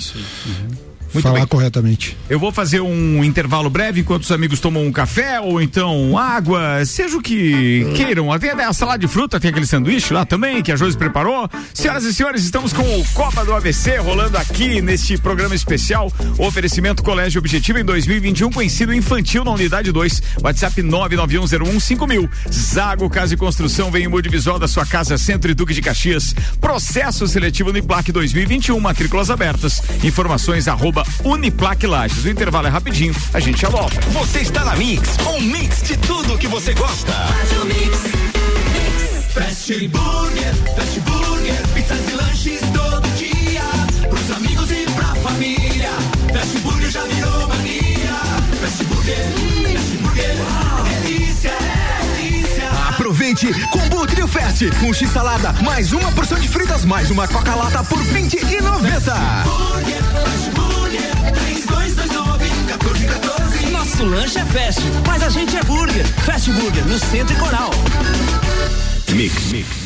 Muito 1.13 1.23
falar 1.23 1.41
bem. 1.41 1.47
corretamente. 1.47 2.17
Eu 2.29 2.39
vou 2.39 2.53
fazer 2.53 2.81
um 2.81 3.25
intervalo 3.25 3.71
breve 3.71 4.01
enquanto 4.01 4.23
os 4.23 4.33
amigos 4.33 4.61
tomam 4.61 4.85
um 4.85 4.93
café 4.93 5.41
ou 5.41 5.61
então 5.61 6.17
água, 6.19 6.85
seja 6.85 7.17
o 7.17 7.23
que 7.23 7.87
queiram. 7.97 8.27
Tem 8.39 8.51
a 8.51 8.73
salada 8.73 8.99
de 8.99 9.09
fruta, 9.09 9.41
tem 9.41 9.51
aquele 9.51 9.67
sanduíche 9.67 10.13
lá 10.13 10.25
também 10.25 10.63
que 10.63 10.73
a 10.73 10.77
Josi 10.77 10.97
preparou. 10.97 11.49
Senhoras 11.73 12.05
e 12.05 12.15
senhores, 12.15 12.45
estamos 12.45 12.73
com 12.73 12.83
o 12.83 13.05
Copa 13.15 13.45
do 13.45 13.55
ABC 13.55 13.97
rolando 13.99 14.37
aqui 14.37 14.81
neste 14.81 15.17
programa 15.19 15.55
especial. 15.55 16.13
Oferecimento 16.39 17.03
Colégio 17.03 17.39
Objetivo 17.39 17.79
em 17.79 17.85
2021 17.85 18.51
com 18.51 18.63
ensino 18.63 18.95
infantil 18.95 19.45
na 19.45 19.53
unidade 19.53 19.93
2. 19.93 20.23
WhatsApp 20.43 20.83
991015000. 20.83 22.29
Zago 22.53 23.09
Casa 23.09 23.35
e 23.35 23.37
Construção 23.37 23.91
vem 23.91 24.05
em 24.05 24.09
Multivisual 24.09 24.59
da 24.59 24.69
sua 24.69 24.85
casa 24.85 25.19
Centro 25.19 25.51
e 25.51 25.55
Duque 25.55 25.75
de 25.75 25.83
Caxias. 25.83 26.35
Processo 26.61 27.27
seletivo 27.27 27.71
Uniplac 27.71 28.11
2021, 28.11 28.79
matrículas 28.81 29.31
abertas. 29.31 29.83
Informações 30.03 30.69
arroba 30.69 30.96
Uniplac 31.25 31.87
Lages. 31.87 32.25
O 32.25 32.29
intervalo 32.29 32.67
é 32.67 32.71
rapidinho, 32.71 33.15
a 33.33 33.41
gente 33.41 33.61
já 33.61 33.69
volta. 33.69 34.01
Você 34.13 34.41
está 34.41 34.65
na 34.65 34.77
Mix, 34.77 35.17
um 35.27 35.41
mix 35.41 35.83
de 35.83 35.97
tudo 35.97 36.39
que 36.39 36.49
você 36.49 36.73
gosta. 36.75 37.13
Fast 39.35 39.89
Burger, 39.89 40.55
Fast 40.77 41.01
Burger, 41.01 41.69
pizzas 41.75 42.09
e 42.09 42.13
lanches 42.13 42.61
todo 42.73 43.09
dia. 43.17 43.63
Pros 44.09 44.31
amigos 44.31 44.71
e 44.71 44.87
pra 44.95 45.15
família. 45.17 45.91
Fast 46.33 46.59
Burger 46.61 46.91
já 46.91 47.03
virou 47.05 47.49
mania. 47.49 48.17
Fast 48.61 48.85
Burger, 48.85 49.46
quente. 53.37 53.69
Combo 53.69 54.07
Trio 54.07 54.27
Fest, 54.27 54.63
um 54.83 54.93
X 54.93 55.11
salada, 55.11 55.53
mais 55.63 55.93
uma 55.93 56.11
porção 56.13 56.39
de 56.39 56.49
fritas, 56.49 56.85
mais 56.85 57.11
uma 57.11 57.29
Coca-Lata 57.29 57.85
por 57.85 58.03
vinte 58.03 58.35
e 58.35 58.61
noventa. 58.61 59.15
Nosso 63.71 64.05
lanche 64.05 64.39
é 64.39 64.45
fast, 64.47 64.83
mas 65.07 65.23
a 65.23 65.29
gente 65.29 65.57
é 65.57 65.63
burger. 65.63 66.07
Fast 66.25 66.51
Burger, 66.53 66.85
no 66.87 66.99
Centro 66.99 67.35
e 67.35 67.39
Coral. 67.39 67.71
Mix. 69.13 69.86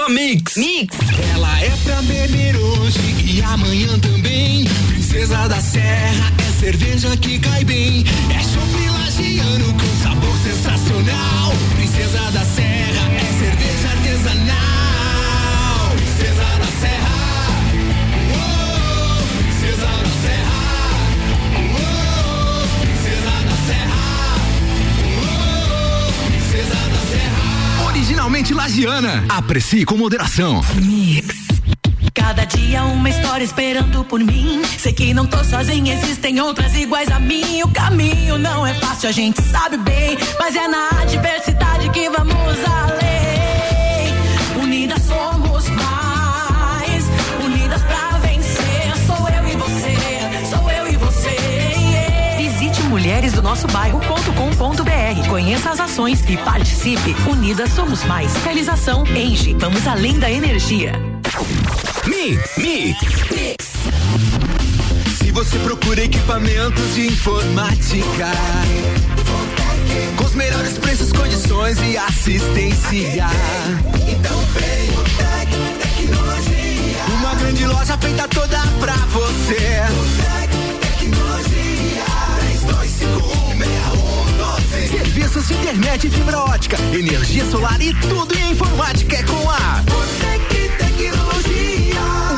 a 0.00 0.08
Mix. 0.08 0.56
Mix. 0.56 0.96
Ela 1.34 1.60
é 1.60 1.70
pra 1.84 2.02
beber 2.02 2.56
hoje 2.56 2.98
e 3.24 3.42
amanhã 3.42 3.98
também. 3.98 4.64
Princesa 4.88 5.48
da 5.48 5.60
Serra 5.60 6.32
é 6.38 6.60
cerveja 6.60 7.16
que 7.16 7.38
cai 7.38 7.64
bem. 7.64 8.04
É 8.34 8.42
chopp 8.42 8.88
lagiano 8.90 9.72
com 9.74 10.02
sabor 10.02 10.36
sensacional. 10.42 11.52
Princesa 11.76 12.30
da 12.30 12.44
Serra 12.44 12.77
Serra. 28.18 28.26
Originalmente 28.26 28.52
lagiana. 28.52 29.24
Aprecie 29.28 29.84
com 29.84 29.96
moderação. 29.96 30.60
Cada 32.12 32.44
dia 32.44 32.84
uma 32.84 33.08
história 33.08 33.44
esperando 33.44 34.04
por 34.04 34.18
mim. 34.18 34.60
Sei 34.76 34.92
que 34.92 35.14
não 35.14 35.24
tô 35.24 35.42
sozinha, 35.44 35.94
existem 35.94 36.40
outras 36.40 36.74
iguais 36.74 37.08
a 37.10 37.20
mim. 37.20 37.62
O 37.62 37.68
caminho 37.68 38.36
não 38.36 38.66
é 38.66 38.74
fácil, 38.74 39.08
a 39.08 39.12
gente 39.12 39.40
sabe 39.42 39.76
bem. 39.78 40.18
Mas 40.38 40.56
é 40.56 40.66
na 40.66 40.88
adversidade 41.02 41.88
que 41.90 42.10
vamos 42.10 42.58
além. 42.66 43.07
mulheresdonossobairro.com.br. 53.38 55.28
Conheça 55.28 55.70
as 55.70 55.80
ações 55.80 56.22
e 56.28 56.36
participe. 56.38 57.14
Unidas 57.28 57.70
somos 57.72 58.04
mais. 58.04 58.34
Realização 58.44 59.04
Engie. 59.06 59.54
Vamos 59.54 59.86
além 59.86 60.18
da 60.18 60.30
energia. 60.30 60.92
Mix, 62.06 62.56
mix, 62.56 62.98
Se 65.18 65.30
você 65.30 65.58
procura 65.58 66.02
equipamentos 66.02 66.94
de 66.94 67.06
informática, 67.06 68.28
com 70.16 70.24
os 70.24 70.34
melhores 70.34 70.78
preços, 70.78 71.12
condições 71.12 71.78
e 71.82 71.96
assistência, 71.96 73.26
internet, 85.68 86.08
fibra 86.08 86.38
ótica, 86.44 86.78
energia 86.94 87.44
solar 87.44 87.78
e 87.82 87.92
tudo 88.00 88.34
em 88.38 88.52
informática 88.52 89.16
é 89.16 89.22
com 89.22 89.50
a. 89.50 90.87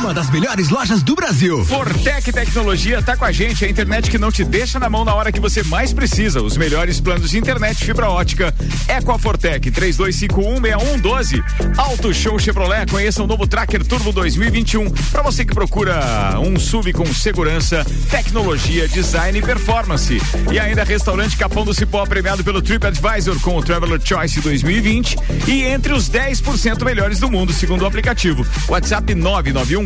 Uma 0.01 0.15
das 0.15 0.31
melhores 0.31 0.71
lojas 0.71 1.03
do 1.03 1.15
Brasil. 1.15 1.63
Fortec 1.67 2.33
Tecnologia 2.33 3.03
tá 3.03 3.19
com 3.19 3.25
a 3.27 3.31
gente, 3.31 3.67
a 3.67 3.69
internet 3.69 4.11
que 4.11 4.17
não 4.17 4.33
te 4.33 4.43
deixa 4.43 4.79
na 4.79 4.89
mão 4.89 5.05
na 5.05 5.15
hora 5.15 5.31
que 5.31 5.39
você 5.39 5.63
mais 5.63 5.93
precisa. 5.93 6.41
Os 6.41 6.57
melhores 6.57 6.99
planos 6.99 7.31
de 7.31 7.39
internet 7.39 7.85
fibra 7.85 8.09
ótica 8.09 8.55
é 8.89 8.99
com 9.03 9.13
a 9.13 9.19
Fortec 9.19 9.71
32516112. 9.71 11.45
Auto 11.77 12.15
Show 12.15 12.39
Chevrolet, 12.39 12.91
conheça 12.91 13.23
o 13.23 13.27
novo 13.27 13.47
Tracker 13.47 13.85
Turbo 13.85 14.11
2021 14.11 14.91
para 15.13 15.23
você 15.23 15.45
que 15.45 15.55
procura 15.55 16.41
um 16.41 16.59
SUV 16.59 16.95
com 16.95 17.05
segurança, 17.13 17.85
tecnologia, 18.11 18.89
design 18.89 19.39
e 19.39 19.43
performance. 19.43 20.19
E 20.51 20.59
ainda 20.59 20.83
Restaurante 20.83 21.37
Capão 21.37 21.63
do 21.63 21.75
Cipó 21.75 22.07
premiado 22.07 22.43
pelo 22.43 22.63
TripAdvisor 22.63 23.39
com 23.41 23.55
o 23.55 23.63
Traveler 23.63 24.01
Choice 24.03 24.41
2020 24.41 25.19
e 25.47 25.63
entre 25.65 25.93
os 25.93 26.09
10% 26.09 26.83
melhores 26.87 27.19
do 27.19 27.31
mundo 27.31 27.53
segundo 27.53 27.83
o 27.83 27.87
aplicativo. 27.87 28.47
WhatsApp 28.67 29.15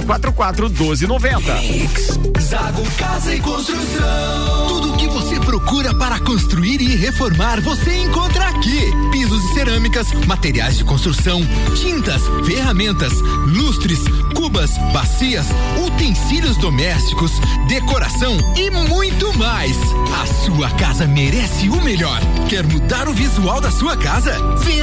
99144 0.04 0.68
1290. 0.70 2.40
Zago 2.40 2.82
Casa 2.96 3.34
e 3.34 3.40
Construção. 3.40 4.68
Tudo 4.68 4.96
que 4.96 5.08
você 5.08 5.40
procura 5.40 5.94
para 5.94 6.20
construir 6.20 6.80
e 6.80 6.94
reformar, 6.96 7.60
você 7.62 8.02
encontra 8.02 8.48
aqui. 8.48 8.90
Pisos 9.10 9.42
e 9.44 9.54
cerâmicas, 9.54 10.12
materiais 10.26 10.76
de 10.76 10.84
construção, 10.84 11.40
tintas, 11.74 12.22
ferramentas, 12.44 13.12
lustres, 13.46 14.00
cubas, 14.34 14.70
bacias, 14.92 15.46
utensílios 15.86 16.56
domésticos, 16.58 17.32
decoração 17.66 18.36
e 18.56 18.70
muito 18.70 19.36
mais. 19.38 19.76
A 20.20 20.26
sua 20.44 20.70
casa 20.70 21.06
merece 21.06 21.68
o 21.68 21.82
melhor. 21.82 22.20
Quer 22.48 22.66
mudar 22.66 23.08
o 23.08 23.14
visual 23.14 23.60
da 23.60 23.70
sua 23.70 23.96
casa? 23.96 24.34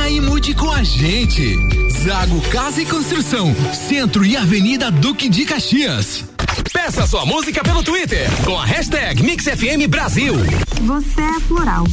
Aí 0.01 0.17
e 0.17 0.21
mude 0.21 0.53
com 0.53 0.69
a 0.71 0.83
gente. 0.83 1.80
Zago 2.03 2.41
Casa 2.49 2.81
e 2.81 2.85
Construção, 2.87 3.53
Centro 3.87 4.25
e 4.25 4.35
Avenida 4.35 4.89
Duque 4.89 5.29
de 5.29 5.45
Caxias. 5.45 6.25
Peça 6.73 7.05
sua 7.05 7.27
música 7.27 7.63
pelo 7.63 7.83
Twitter 7.83 8.27
com 8.43 8.57
a 8.57 8.65
hashtag 8.65 9.21
MixFM 9.21 9.87
Brasil. 9.87 10.33
Você 10.81 11.21
é 11.21 11.39
plural. 11.47 11.83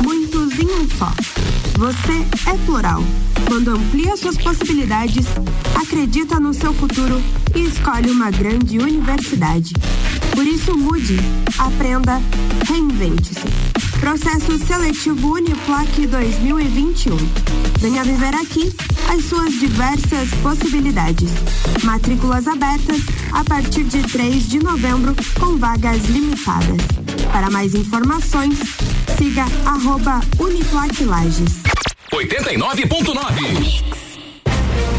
Muitos 0.00 0.58
em 0.58 0.66
um 0.66 0.88
só. 0.98 1.12
Você 1.78 2.50
é 2.50 2.56
plural. 2.66 3.04
Quando 3.46 3.70
amplia 3.70 4.16
suas 4.16 4.36
possibilidades, 4.36 5.26
acredita 5.80 6.40
no 6.40 6.52
seu 6.52 6.74
futuro 6.74 7.22
e 7.54 7.60
escolhe 7.60 8.10
uma 8.10 8.32
grande 8.32 8.80
universidade. 8.80 9.74
Por 10.32 10.44
isso, 10.44 10.76
mude, 10.76 11.18
aprenda, 11.56 12.20
reinvente-se. 12.66 13.81
Processo 14.02 14.58
Seletivo 14.66 15.34
Uniplac 15.34 16.08
2021. 16.08 17.16
Venha 17.78 18.02
viver 18.02 18.34
aqui 18.34 18.74
as 19.08 19.24
suas 19.26 19.52
diversas 19.60 20.28
possibilidades. 20.42 21.30
Matrículas 21.84 22.48
abertas 22.48 23.00
a 23.32 23.44
partir 23.44 23.84
de 23.84 24.02
3 24.02 24.48
de 24.48 24.58
novembro 24.58 25.14
com 25.38 25.56
vagas 25.56 26.04
limitadas. 26.06 26.82
Para 27.30 27.48
mais 27.48 27.76
informações, 27.76 28.58
siga 29.16 29.44
arroba 29.64 30.20
Uniplac 30.40 31.04
Lages. 31.04 31.62
89.9. 32.12 34.11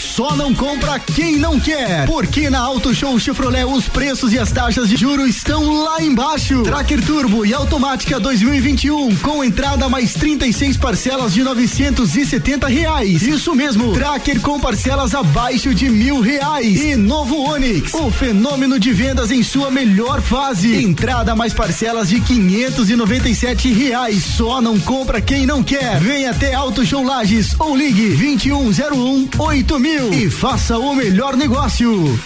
Só 0.00 0.34
não 0.34 0.54
compra 0.54 0.98
quem 0.98 1.36
não 1.36 1.60
quer. 1.60 2.06
Porque 2.06 2.48
na 2.48 2.58
Auto 2.58 2.94
Show 2.94 3.18
Chevrolet 3.20 3.64
os 3.64 3.86
preços 3.86 4.32
e 4.32 4.38
as 4.38 4.50
taxas 4.50 4.88
de 4.88 4.96
juros 4.96 5.28
estão 5.28 5.84
lá 5.84 6.02
embaixo. 6.02 6.62
Tracker 6.62 7.04
Turbo 7.04 7.44
e 7.44 7.52
automática 7.52 8.18
2021 8.18 9.16
com 9.16 9.44
entrada 9.44 9.88
mais 9.90 10.14
36 10.14 10.78
parcelas 10.78 11.34
de 11.34 11.42
970 11.42 12.66
reais. 12.66 13.22
Isso 13.22 13.54
mesmo. 13.54 13.92
Tracker 13.92 14.40
com 14.40 14.58
parcelas 14.58 15.14
abaixo 15.14 15.74
de 15.74 15.90
mil 15.90 16.20
reais. 16.20 16.80
E 16.80 16.96
novo 16.96 17.50
Onix, 17.50 17.92
o 17.92 18.10
fenômeno 18.10 18.80
de 18.80 18.92
vendas 18.92 19.30
em 19.30 19.42
sua 19.42 19.70
melhor 19.70 20.22
fase. 20.22 20.82
Entrada 20.82 21.36
mais 21.36 21.52
parcelas 21.52 22.08
de 22.08 22.20
597 22.20 23.70
reais. 23.70 24.24
Só 24.24 24.62
não 24.62 24.80
compra 24.80 25.20
quem 25.20 25.44
não 25.44 25.62
quer. 25.62 26.00
Vem 26.00 26.26
até 26.26 26.54
Auto 26.54 26.86
Show 26.86 27.04
Lages 27.04 27.54
ou 27.58 27.76
ligue 27.76 28.08
2101 28.16 29.28
8000 29.38 29.89
e 29.90 30.30
faça 30.30 30.78
o 30.78 30.94
melhor 30.94 31.36
negócio. 31.36 32.18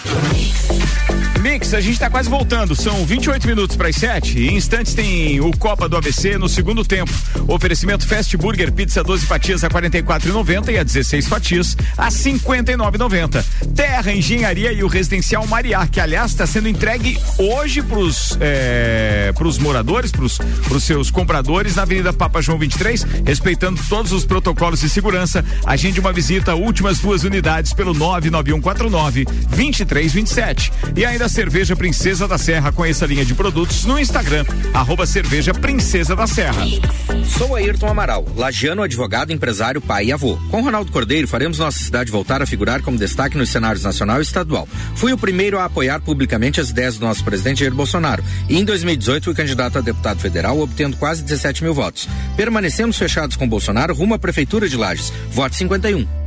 Mix, 1.45 1.75
a 1.75 1.79
gente 1.79 1.99
tá 1.99 2.09
quase 2.09 2.27
voltando. 2.27 2.75
São 2.75 3.05
28 3.05 3.45
minutos 3.45 3.77
para 3.77 3.87
as 3.87 3.95
7. 3.97 4.47
Em 4.47 4.55
instantes 4.55 4.95
tem 4.95 5.39
o 5.39 5.55
Copa 5.55 5.87
do 5.87 5.95
ABC 5.95 6.39
no 6.39 6.49
segundo 6.49 6.83
tempo. 6.83 7.13
Oferecimento 7.47 8.07
Fast 8.07 8.35
Burger, 8.35 8.71
pizza 8.71 9.03
12 9.03 9.27
fatias 9.27 9.63
a 9.63 9.69
44,90 9.69 10.73
e 10.73 10.79
a 10.79 10.83
16 10.83 11.27
fatias 11.27 11.77
a 11.95 12.07
59,90. 12.07 13.45
Terra 13.75 14.11
Engenharia 14.11 14.73
e 14.73 14.83
o 14.83 14.87
Residencial 14.87 15.45
Mariá, 15.45 15.85
que 15.85 15.99
aliás 15.99 16.31
está 16.31 16.47
sendo 16.47 16.67
entregue 16.67 17.15
hoje 17.37 17.83
pros, 17.83 18.35
é, 18.41 19.31
pros 19.35 19.59
moradores, 19.59 20.11
pros, 20.11 20.39
pros 20.67 20.83
seus 20.83 21.11
compradores 21.11 21.75
na 21.75 21.83
Avenida 21.83 22.11
Papa 22.11 22.41
João 22.41 22.57
23, 22.57 23.05
respeitando 23.23 23.79
todos 23.87 24.11
os 24.11 24.25
protocolos 24.25 24.79
de 24.79 24.89
segurança. 24.89 25.45
Agende 25.63 25.99
uma 25.99 26.11
visita, 26.11 26.55
últimas 26.55 26.97
duas 26.97 27.23
unidades 27.23 27.71
pelo 27.71 27.93
99149 27.93 29.25
2327. 29.25 30.73
E 30.95 31.05
ainda 31.05 31.34
Cerveja 31.35 31.75
Princesa 31.75 32.29
da 32.29 32.37
Serra. 32.37 32.71
Conheça 32.71 33.03
a 33.03 33.07
linha 33.09 33.25
de 33.25 33.35
produtos 33.35 33.83
no 33.83 33.99
Instagram, 33.99 34.45
arroba 34.73 35.05
Cerveja 35.05 35.53
Princesa 35.53 36.15
da 36.15 36.25
Serra. 36.25 36.65
Sou 37.37 37.53
Ayrton 37.53 37.89
Amaral, 37.89 38.25
lagiano, 38.37 38.81
advogado, 38.81 39.33
empresário, 39.33 39.81
pai 39.81 40.05
e 40.05 40.11
avô. 40.13 40.37
Com 40.49 40.61
Ronaldo 40.61 40.93
Cordeiro, 40.93 41.27
faremos 41.27 41.59
nossa 41.59 41.77
cidade 41.77 42.09
voltar 42.09 42.41
a 42.41 42.45
figurar 42.45 42.81
como 42.81 42.97
destaque 42.97 43.37
nos 43.37 43.49
cenários 43.49 43.83
nacional 43.83 44.19
e 44.19 44.21
estadual. 44.21 44.65
Fui 44.95 45.11
o 45.11 45.17
primeiro 45.17 45.59
a 45.59 45.65
apoiar 45.65 45.99
publicamente 45.99 46.61
as 46.61 46.69
ideias 46.69 46.97
do 46.97 47.05
nosso 47.05 47.25
presidente 47.25 47.59
Jair 47.59 47.73
Bolsonaro 47.73 48.23
e 48.47 48.57
em 48.57 48.63
2018 48.63 49.25
fui 49.25 49.33
candidato 49.33 49.77
a 49.77 49.81
deputado 49.81 50.21
federal, 50.21 50.57
obtendo 50.57 50.95
quase 50.95 51.21
17 51.21 51.65
mil 51.65 51.73
votos. 51.73 52.07
Permanecemos 52.37 52.97
fechados 52.97 53.35
com 53.35 53.45
Bolsonaro 53.45 53.93
rumo 53.93 54.13
à 54.13 54.17
Prefeitura 54.17 54.69
de 54.69 54.77
Lages. 54.77 55.11
Voto 55.31 55.53
51. 55.53 56.24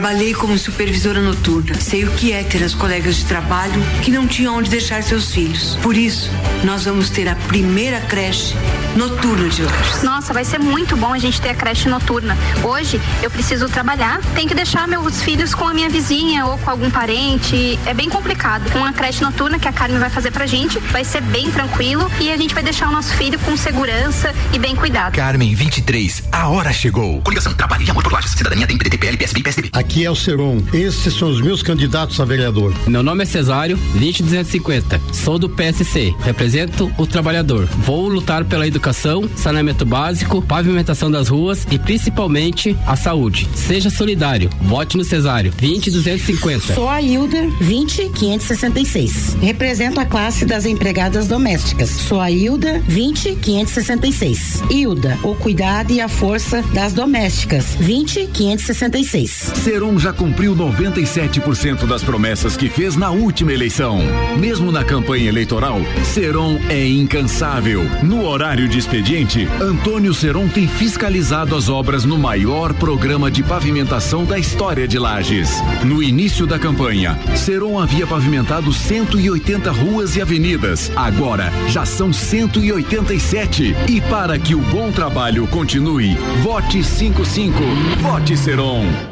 Trabalhei 0.00 0.32
como 0.32 0.56
supervisora 0.56 1.20
noturna. 1.20 1.78
Sei 1.78 2.06
o 2.06 2.10
que 2.12 2.32
é 2.32 2.42
ter 2.42 2.64
as 2.64 2.74
colegas 2.74 3.16
de 3.16 3.26
trabalho 3.26 3.82
que 4.02 4.10
não 4.10 4.26
tinham 4.26 4.56
onde 4.56 4.70
deixar 4.70 5.02
seus 5.02 5.30
filhos. 5.30 5.76
Por 5.82 5.94
isso, 5.94 6.30
nós 6.64 6.86
vamos 6.86 7.10
ter 7.10 7.28
a 7.28 7.34
primeira 7.34 8.00
creche 8.00 8.54
noturna 8.96 9.48
de 9.50 9.62
Lages. 9.62 10.02
Nossa, 10.02 10.32
vai 10.32 10.42
ser 10.42 10.58
muito 10.58 10.96
bom 10.96 11.12
a 11.12 11.18
gente 11.18 11.38
ter 11.38 11.50
a 11.50 11.54
creche 11.54 11.86
noturna. 11.86 12.36
Hoje 12.64 12.98
eu 13.22 13.30
preciso 13.30 13.68
trabalhar, 13.68 14.22
tenho 14.34 14.48
que 14.48 14.54
deixar 14.54 14.88
meus 14.88 15.22
filhos 15.22 15.54
com 15.54 15.66
a 15.66 15.74
minha 15.74 15.90
vizinha 15.90 16.46
ou 16.46 16.56
com 16.56 16.70
algum 16.70 16.90
parente. 16.90 17.78
É 17.84 17.92
bem 17.92 18.08
complicado. 18.08 18.74
Uma 18.74 18.94
creche 18.94 19.22
noturna 19.22 19.58
que 19.58 19.68
a 19.68 19.72
Carmen 19.72 19.98
vai 19.98 20.08
fazer 20.08 20.30
pra 20.30 20.46
gente 20.46 20.78
vai 20.78 21.04
ser 21.04 21.20
bem 21.20 21.50
tranquilo 21.50 22.10
e 22.18 22.32
a 22.32 22.38
gente 22.38 22.54
vai 22.54 22.62
deixar 22.62 22.88
o 22.88 22.92
nosso 22.92 23.12
filho 23.14 23.38
com 23.40 23.54
segurança 23.54 24.34
e 24.52 24.58
bem 24.58 24.74
cuidado. 24.74 25.14
Carmen 25.14 25.54
23, 25.54 26.22
a 26.32 26.48
hora 26.48 26.72
chegou. 26.72 27.20
Coligação 27.20 27.52
Trabalho 27.52 27.84
e 27.84 27.90
Amor 27.90 28.02
por 28.02 28.14
Lages. 28.14 28.30
Cidadania 28.30 28.66
tem 28.66 28.78
PDT, 28.78 28.96
PL, 28.96 29.16
PSB 29.18 29.42
PSDB. 29.42 29.70
Aqui 29.72 29.89
é 29.98 30.10
o 30.10 30.14
Seron. 30.14 30.62
Esses 30.72 31.12
são 31.14 31.28
os 31.28 31.40
meus 31.40 31.62
candidatos 31.62 32.20
a 32.20 32.24
vereador. 32.24 32.72
Meu 32.86 33.02
nome 33.02 33.24
é 33.24 33.26
Cesário, 33.26 33.76
20250. 33.94 35.00
Sou 35.12 35.36
do 35.36 35.48
PSC. 35.48 36.14
Represento 36.20 36.90
o 36.96 37.06
trabalhador. 37.06 37.66
Vou 37.66 38.08
lutar 38.08 38.44
pela 38.44 38.66
educação, 38.66 39.28
saneamento 39.36 39.84
básico, 39.84 40.40
pavimentação 40.40 41.10
das 41.10 41.28
ruas 41.28 41.66
e 41.70 41.78
principalmente 41.78 42.76
a 42.86 42.94
saúde. 42.94 43.48
Seja 43.54 43.90
solidário. 43.90 44.48
Vote 44.62 44.96
no 44.96 45.04
Cesário, 45.04 45.52
20250. 45.58 46.74
Sou 46.74 46.88
a 46.88 47.02
Hilda 47.02 47.48
20566. 47.60 49.36
Represento 49.40 49.98
a 49.98 50.04
classe 50.04 50.44
das 50.44 50.66
empregadas 50.66 51.26
domésticas. 51.26 51.90
Sou 51.90 52.20
a 52.20 52.30
Hilda 52.30 52.80
20566. 52.86 54.62
Hilda, 54.70 55.18
o 55.24 55.34
cuidado 55.34 55.92
e 55.92 56.00
a 56.00 56.08
força 56.08 56.62
das 56.72 56.92
domésticas. 56.92 57.74
20566. 57.80 59.52
Seron 59.80 59.98
já 59.98 60.12
cumpriu 60.12 60.54
97% 60.54 61.86
das 61.86 62.02
promessas 62.02 62.54
que 62.54 62.68
fez 62.68 62.96
na 62.96 63.10
última 63.10 63.50
eleição. 63.50 64.00
Mesmo 64.38 64.70
na 64.70 64.84
campanha 64.84 65.30
eleitoral, 65.30 65.80
Seron 66.04 66.60
é 66.68 66.86
incansável. 66.86 67.82
No 68.02 68.26
horário 68.26 68.68
de 68.68 68.78
expediente, 68.78 69.48
Antônio 69.58 70.12
Seron 70.12 70.48
tem 70.48 70.68
fiscalizado 70.68 71.56
as 71.56 71.70
obras 71.70 72.04
no 72.04 72.18
maior 72.18 72.74
programa 72.74 73.30
de 73.30 73.42
pavimentação 73.42 74.26
da 74.26 74.38
história 74.38 74.86
de 74.86 74.98
Lages. 74.98 75.48
No 75.82 76.02
início 76.02 76.46
da 76.46 76.58
campanha, 76.58 77.18
Seron 77.34 77.78
havia 77.78 78.06
pavimentado 78.06 78.74
180 78.74 79.72
ruas 79.72 80.14
e 80.14 80.20
avenidas. 80.20 80.92
Agora 80.94 81.50
já 81.68 81.86
são 81.86 82.12
187. 82.12 83.74
E 83.88 83.98
para 84.02 84.38
que 84.38 84.54
o 84.54 84.60
bom 84.60 84.92
trabalho 84.92 85.46
continue, 85.46 86.18
vote 86.42 86.84
55. 86.84 87.56
Vote 88.02 88.36
Seron. 88.36 89.09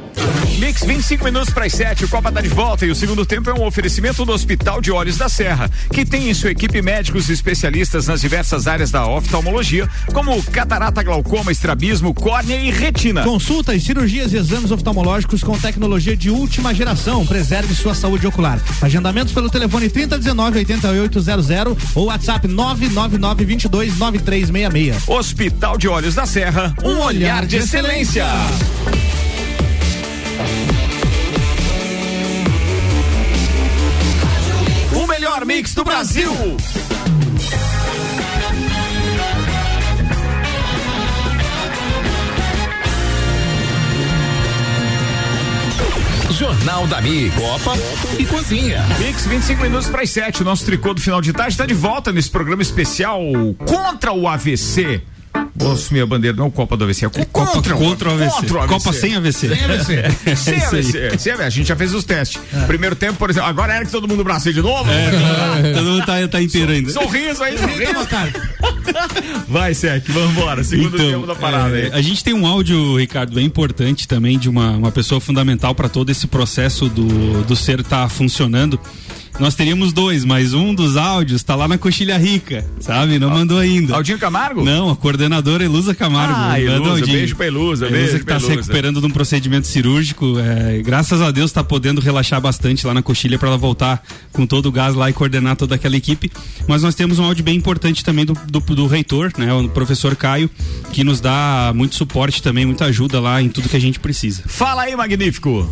Mix 0.59 0.85
25 0.85 1.25
minutos 1.25 1.55
para 1.55 1.67
as 1.67 1.73
7, 1.73 2.05
o 2.05 2.09
Copa 2.09 2.33
tá 2.33 2.41
de 2.41 2.49
volta 2.49 2.85
e 2.85 2.91
o 2.91 2.95
segundo 2.95 3.25
tempo 3.25 3.49
é 3.49 3.55
um 3.55 3.65
oferecimento 3.65 4.25
do 4.25 4.33
Hospital 4.33 4.81
de 4.81 4.91
Olhos 4.91 5.17
da 5.17 5.29
Serra, 5.29 5.71
que 5.93 6.05
tem 6.05 6.29
em 6.29 6.35
sua 6.35 6.51
equipe 6.51 6.83
médicos 6.83 7.31
especialistas 7.31 8.07
nas 8.07 8.21
diversas 8.21 8.67
áreas 8.67 8.91
da 8.91 9.07
oftalmologia, 9.07 9.89
como 10.13 10.43
catarata, 10.45 11.03
glaucoma, 11.03 11.53
estrabismo, 11.53 12.13
córnea 12.13 12.57
e 12.57 12.71
retina. 12.71 13.23
Consultas, 13.23 13.83
cirurgias 13.83 14.33
e 14.33 14.37
exames 14.37 14.71
oftalmológicos 14.71 15.43
com 15.43 15.57
tecnologia 15.59 16.17
de 16.17 16.31
última 16.31 16.75
geração. 16.75 17.25
Preserve 17.25 17.75
sua 17.75 17.95
saúde 17.95 18.27
ocular. 18.27 18.61
Agendamentos 18.83 19.33
pelo 19.33 19.49
telefone 19.49 19.89
3019 19.89 20.59
8800 20.59 21.77
ou 21.95 22.07
WhatsApp 22.07 22.49
999 22.49 23.45
22 23.45 23.99
9366. 23.99 25.09
Hospital 25.09 25.79
de 25.79 25.89
Olhos 25.89 26.15
da 26.15 26.27
Serra, 26.27 26.75
um, 26.83 26.99
olhar 26.99 27.47
de 27.47 27.57
excelência. 27.57 28.25
O 28.25 29.28
mix 35.49 35.73
do 35.73 35.83
Brasil. 35.83 36.31
Jornal 46.31 46.87
da 46.87 47.01
Mi, 47.01 47.31
Copa 47.31 47.73
e 48.19 48.27
Cozinha. 48.27 48.85
Mix 48.99 49.25
25 49.25 49.63
minutos 49.63 49.89
para 49.89 50.03
as 50.03 50.11
7. 50.11 50.45
Nosso 50.45 50.67
tricô 50.67 50.93
do 50.93 51.01
final 51.01 51.23
de 51.23 51.33
tarde 51.33 51.55
está 51.55 51.65
de 51.65 51.73
volta 51.73 52.13
nesse 52.13 52.29
programa 52.29 52.61
especial 52.61 53.23
contra 53.67 54.13
o 54.13 54.29
AVC. 54.29 55.03
Vou 55.59 55.73
assumir 55.73 56.01
a 56.01 56.07
bandeira, 56.07 56.37
não 56.37 56.51
Copa 56.51 56.77
do 56.77 56.85
AVC, 56.85 57.07
é 57.07 57.09
Copa 57.09 57.27
contra, 57.27 57.75
contra 57.75 58.11
o 58.11 58.12
AVC. 58.12 58.31
Contra 58.31 58.64
o 58.64 58.68
Copa 58.68 58.92
sem 58.92 59.16
AVC. 59.16 59.49
Sem 59.49 59.64
AVC. 59.64 59.99
É 60.29 60.35
sem 60.37 60.55
aí. 60.55 60.62
AVC. 60.62 61.18
Sem 61.18 61.33
AVC. 61.33 61.47
A 61.47 61.51
gente 61.51 61.66
já 61.66 61.77
fez 61.77 61.94
os 61.94 62.05
testes. 62.05 62.40
Primeiro 62.66 62.94
tempo, 62.94 63.18
por 63.18 63.31
exemplo, 63.31 63.49
agora 63.49 63.75
era 63.75 63.85
que 63.85 63.90
todo 63.90 64.07
mundo 64.07 64.23
braço 64.23 64.53
de 64.53 64.61
novo? 64.61 64.88
É, 64.90 65.73
todo 65.73 65.85
mundo 65.85 66.07
tá, 66.07 66.29
tá 66.29 66.42
inteiro 66.42 66.73
ainda. 66.73 66.90
Sorriso 66.90 67.42
aí, 67.42 67.59
sorriso. 67.59 68.09
Vai, 69.49 69.75
Sec, 69.75 70.05
vamos 70.09 70.31
embora. 70.31 70.64
Segundo 70.64 70.97
tempo 70.97 71.27
da 71.27 71.35
parada 71.35 71.79
é, 71.79 71.85
aí. 71.85 71.90
A 71.92 72.01
gente 72.01 72.23
tem 72.23 72.35
um 72.35 72.47
áudio, 72.47 72.97
Ricardo, 72.97 73.35
bem 73.35 73.47
importante 73.47 74.07
também 74.07 74.38
de 74.38 74.49
uma, 74.49 74.71
uma 74.73 74.92
pessoa 74.92 75.21
fundamental 75.21 75.75
para 75.75 75.88
todo 75.88 76.11
esse 76.11 76.27
processo 76.27 76.88
do, 76.88 77.42
do 77.44 77.57
ser 77.57 77.81
estar 77.81 78.09
funcionando. 78.09 78.79
Nós 79.38 79.55
teríamos 79.55 79.92
dois, 79.92 80.24
mas 80.24 80.53
um 80.53 80.74
dos 80.74 80.96
áudios 80.96 81.44
tá 81.44 81.55
lá 81.55 81.68
na 81.68 81.79
Coxilha 81.79 82.18
Rica, 82.18 82.66
sabe? 82.81 83.20
Não 83.20 83.31
mandou 83.31 83.59
ainda. 83.59 83.94
Aldinho 83.94 84.18
Camargo? 84.18 84.64
Não, 84.64 84.90
a 84.90 84.96
coordenadora 84.96 85.64
Elusa 85.64 85.94
Camargo. 85.94 86.35
Ah, 86.35 86.48
Manda 86.59 86.61
Elusa, 86.61 87.07
beijo 87.07 87.37
pra 87.37 87.46
Elusa, 87.46 87.87
A 87.87 87.88
beijo 87.88 88.05
Elusa 88.05 88.18
que 88.18 88.24
pra 88.24 88.35
tá 88.35 88.40
se 88.40 88.48
recuperando 88.48 89.01
de 89.01 89.07
um 89.07 89.11
procedimento 89.11 89.68
cirúrgico. 89.68 90.35
é, 90.40 90.83
graças 90.83 91.22
a 91.22 91.31
Deus 91.31 91.53
tá 91.53 91.62
podendo 91.62 92.01
relaxar 92.01 92.40
bastante 92.40 92.85
lá 92.85 92.92
na 92.92 93.01
Coxilha 93.01 93.38
para 93.38 93.48
ela 93.48 93.57
voltar 93.57 94.03
com 94.33 94.44
todo 94.44 94.66
o 94.66 94.72
gás 94.72 94.94
lá 94.96 95.09
e 95.09 95.12
coordenar 95.12 95.55
toda 95.55 95.77
aquela 95.77 95.96
equipe. 95.96 96.32
Mas 96.66 96.82
nós 96.82 96.97
temos 96.97 97.20
um 97.20 97.24
áudio 97.24 97.45
bem 97.45 97.57
importante 97.57 98.05
também 98.05 98.24
do, 98.24 98.32
do, 98.49 98.59
do 98.61 98.86
reitor, 98.89 99.30
né? 99.39 99.55
O 99.55 99.68
professor 99.68 100.16
Caio, 100.16 100.51
que 100.93 101.05
nos 101.05 101.20
dá 101.20 101.72
muito 101.76 101.95
suporte 101.95 102.43
também, 102.43 102.66
muita 102.66 102.86
ajuda 102.86 103.20
lá 103.20 103.41
em 103.41 103.49
tudo 103.49 103.68
que 103.68 103.76
a 103.76 103.80
gente 103.80 104.01
precisa. 104.01 104.43
Fala 104.47 104.82
aí, 104.82 104.97
magnífico. 104.97 105.68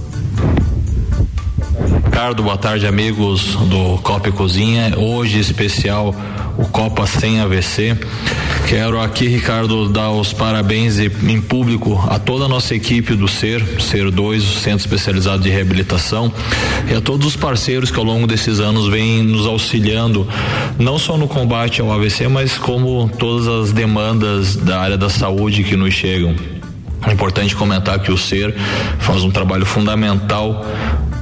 Ricardo, 1.85 2.43
boa 2.43 2.57
tarde, 2.57 2.87
amigos 2.87 3.55
do 3.55 3.99
Copa 3.99 4.31
e 4.31 4.33
Cozinha. 4.33 4.95
Hoje, 4.97 5.39
especial, 5.39 6.15
o 6.57 6.67
Copa 6.67 7.07
Sem 7.07 7.41
AVC. 7.41 7.97
Quero 8.67 9.01
aqui, 9.01 9.29
Ricardo, 9.29 9.89
dar 9.89 10.11
os 10.11 10.33
parabéns 10.33 10.99
em 10.99 11.41
público 11.41 12.03
a 12.09 12.19
toda 12.19 12.47
a 12.47 12.49
nossa 12.49 12.75
equipe 12.75 13.15
do 13.15 13.29
SER, 13.29 13.63
SER 13.81 14.11
2, 14.11 14.43
o 14.43 14.59
Centro 14.59 14.79
Especializado 14.79 15.43
de 15.43 15.51
Reabilitação, 15.51 16.33
e 16.91 16.95
a 16.95 17.01
todos 17.01 17.27
os 17.27 17.37
parceiros 17.37 17.91
que 17.91 17.99
ao 17.99 18.05
longo 18.05 18.27
desses 18.27 18.59
anos 18.59 18.89
vêm 18.89 19.23
nos 19.23 19.47
auxiliando, 19.47 20.27
não 20.79 20.99
só 20.99 21.17
no 21.17 21.29
combate 21.29 21.81
ao 21.81 21.93
AVC, 21.93 22.27
mas 22.29 22.57
como 22.57 23.09
todas 23.19 23.47
as 23.47 23.73
demandas 23.73 24.57
da 24.57 24.81
área 24.81 24.97
da 24.97 25.11
saúde 25.11 25.63
que 25.63 25.77
nos 25.77 25.93
chegam. 25.93 26.35
É 27.07 27.13
importante 27.13 27.55
comentar 27.55 27.99
que 28.01 28.11
o 28.11 28.19
SER 28.19 28.53
faz 28.99 29.23
um 29.23 29.31
trabalho 29.31 29.65
fundamental 29.65 30.65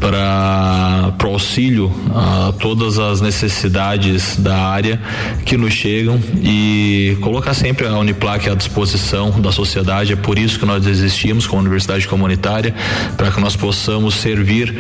para 0.01 1.15
o 1.25 1.27
auxílio 1.33 1.93
a 2.15 2.53
todas 2.59 2.99
as 2.99 3.21
necessidades 3.21 4.37
da 4.37 4.57
área 4.57 5.01
que 5.45 5.57
nos 5.57 5.73
chegam 5.73 6.21
e 6.43 7.17
colocar 7.21 7.55
sempre 7.55 7.87
a 7.87 7.99
Uniplac 7.99 8.49
à 8.49 8.55
disposição 8.55 9.31
da 9.41 9.51
sociedade. 9.51 10.13
É 10.13 10.17
por 10.17 10.39
isso 10.39 10.59
que 10.59 10.67
nós 10.67 10.87
existimos 10.87 11.47
como 11.47 11.63
universidade 11.63 12.07
comunitária, 12.07 12.75
para 13.17 13.31
que 13.31 13.41
nós 13.41 13.57
possamos 13.57 14.15
servir 14.15 14.75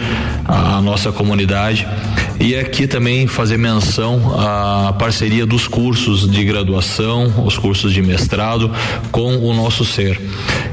a 0.45 0.81
nossa 0.81 1.13
comunidade. 1.13 1.87
E 2.41 2.57
aqui 2.57 2.87
também 2.87 3.27
fazer 3.27 3.57
menção 3.57 4.35
à 4.39 4.93
parceria 4.93 5.47
dos 5.47 5.67
cursos 5.69 6.29
de 6.31 6.45
graduação, 6.45 7.45
os 7.47 7.57
cursos 7.57 7.93
de 7.93 8.03
mestrado 8.03 8.71
com 9.11 9.37
o 9.37 9.55
nosso 9.55 9.85
ser. 9.85 10.21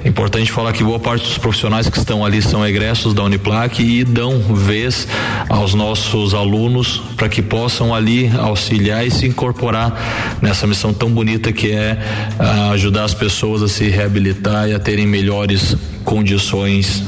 Importante 0.04 0.52
falar 0.52 0.74
que 0.74 0.84
boa 0.84 1.00
parte 1.00 1.24
dos 1.24 1.38
profissionais 1.38 1.88
que 1.88 1.98
estão 1.98 2.26
ali 2.26 2.42
são 2.42 2.66
egressos 2.66 3.14
da 3.14 3.24
Uniplac 3.24 3.82
e 3.82 4.04
dão 4.04 4.31
vez 4.40 5.08
aos 5.50 5.74
nossos 5.74 6.34
alunos 6.34 7.02
para 7.16 7.30
que 7.30 7.42
possam 7.42 7.94
ali 7.94 8.32
auxiliar 8.38 9.06
e 9.06 9.12
se 9.12 9.26
incorporar 9.26 10.38
nessa 10.42 10.66
missão 10.66 10.94
tão 10.94 11.10
bonita 11.10 11.52
que 11.52 11.72
é 11.72 11.98
ah, 12.40 12.72
ajudar 12.72 13.04
as 13.04 13.14
pessoas 13.14 13.62
a 13.62 13.68
se 13.68 13.90
reabilitar 13.90 14.70
e 14.70 14.74
a 14.74 14.80
terem 14.80 15.06
melhores 15.06 15.76
condições 16.04 17.04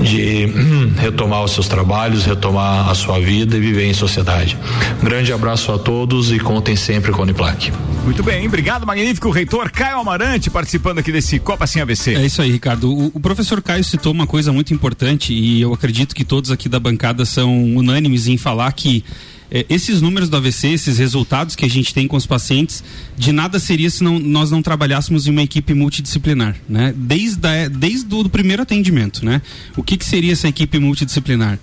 de 0.00 0.46
hum, 0.46 0.92
retomar 0.96 1.44
os 1.44 1.52
seus 1.52 1.68
trabalhos, 1.68 2.24
retomar 2.24 2.88
a 2.88 2.94
sua 2.94 3.18
vida 3.20 3.56
e 3.56 3.60
viver 3.60 3.86
em 3.86 3.94
sociedade. 3.94 4.56
Um 5.00 5.04
grande 5.04 5.32
abraço 5.32 5.72
a 5.72 5.78
todos 5.78 6.32
e 6.32 6.38
contem 6.38 6.76
sempre 6.76 7.12
com 7.12 7.20
a 7.20 7.22
Uniplac. 7.22 7.72
Muito 8.04 8.22
bem, 8.22 8.46
obrigado, 8.46 8.86
magnífico 8.86 9.30
reitor 9.30 9.70
Caio 9.70 9.98
Amarante 9.98 10.50
participando 10.50 10.98
aqui 10.98 11.10
desse 11.10 11.38
Copa 11.38 11.66
Sem 11.66 11.80
AVC. 11.80 12.14
É 12.14 12.26
isso 12.26 12.42
aí, 12.42 12.50
Ricardo. 12.50 12.92
O, 12.92 13.06
o 13.14 13.20
professor 13.20 13.62
Caio 13.62 13.82
citou 13.82 14.12
uma 14.12 14.26
coisa 14.26 14.52
muito 14.52 14.74
importante 14.74 15.32
e 15.32 15.60
eu 15.60 15.72
acredito 15.72 16.14
que 16.14 16.24
todos 16.24 16.50
aqui 16.50 16.68
da 16.68 16.78
bancada 16.78 17.24
são 17.24 17.52
unânimes 17.74 18.26
em 18.26 18.36
falar 18.36 18.70
que 18.72 19.04
eh, 19.54 19.64
esses 19.70 20.02
números 20.02 20.28
do 20.28 20.36
AVC, 20.36 20.68
esses 20.70 20.98
resultados 20.98 21.54
que 21.54 21.64
a 21.64 21.70
gente 21.70 21.94
tem 21.94 22.08
com 22.08 22.16
os 22.16 22.26
pacientes, 22.26 22.82
de 23.16 23.30
nada 23.30 23.60
seria 23.60 23.88
se 23.88 24.02
não, 24.02 24.18
nós 24.18 24.50
não 24.50 24.60
trabalhássemos 24.60 25.28
em 25.28 25.30
uma 25.30 25.42
equipe 25.42 25.72
multidisciplinar, 25.72 26.56
né? 26.68 26.92
Desde, 26.96 27.46
a, 27.46 27.68
desde 27.68 28.12
o 28.12 28.28
primeiro 28.28 28.62
atendimento, 28.62 29.24
né? 29.24 29.40
O 29.76 29.82
que, 29.82 29.96
que 29.96 30.04
seria 30.04 30.32
essa 30.32 30.48
equipe 30.48 30.80
multidisciplinar? 30.80 31.60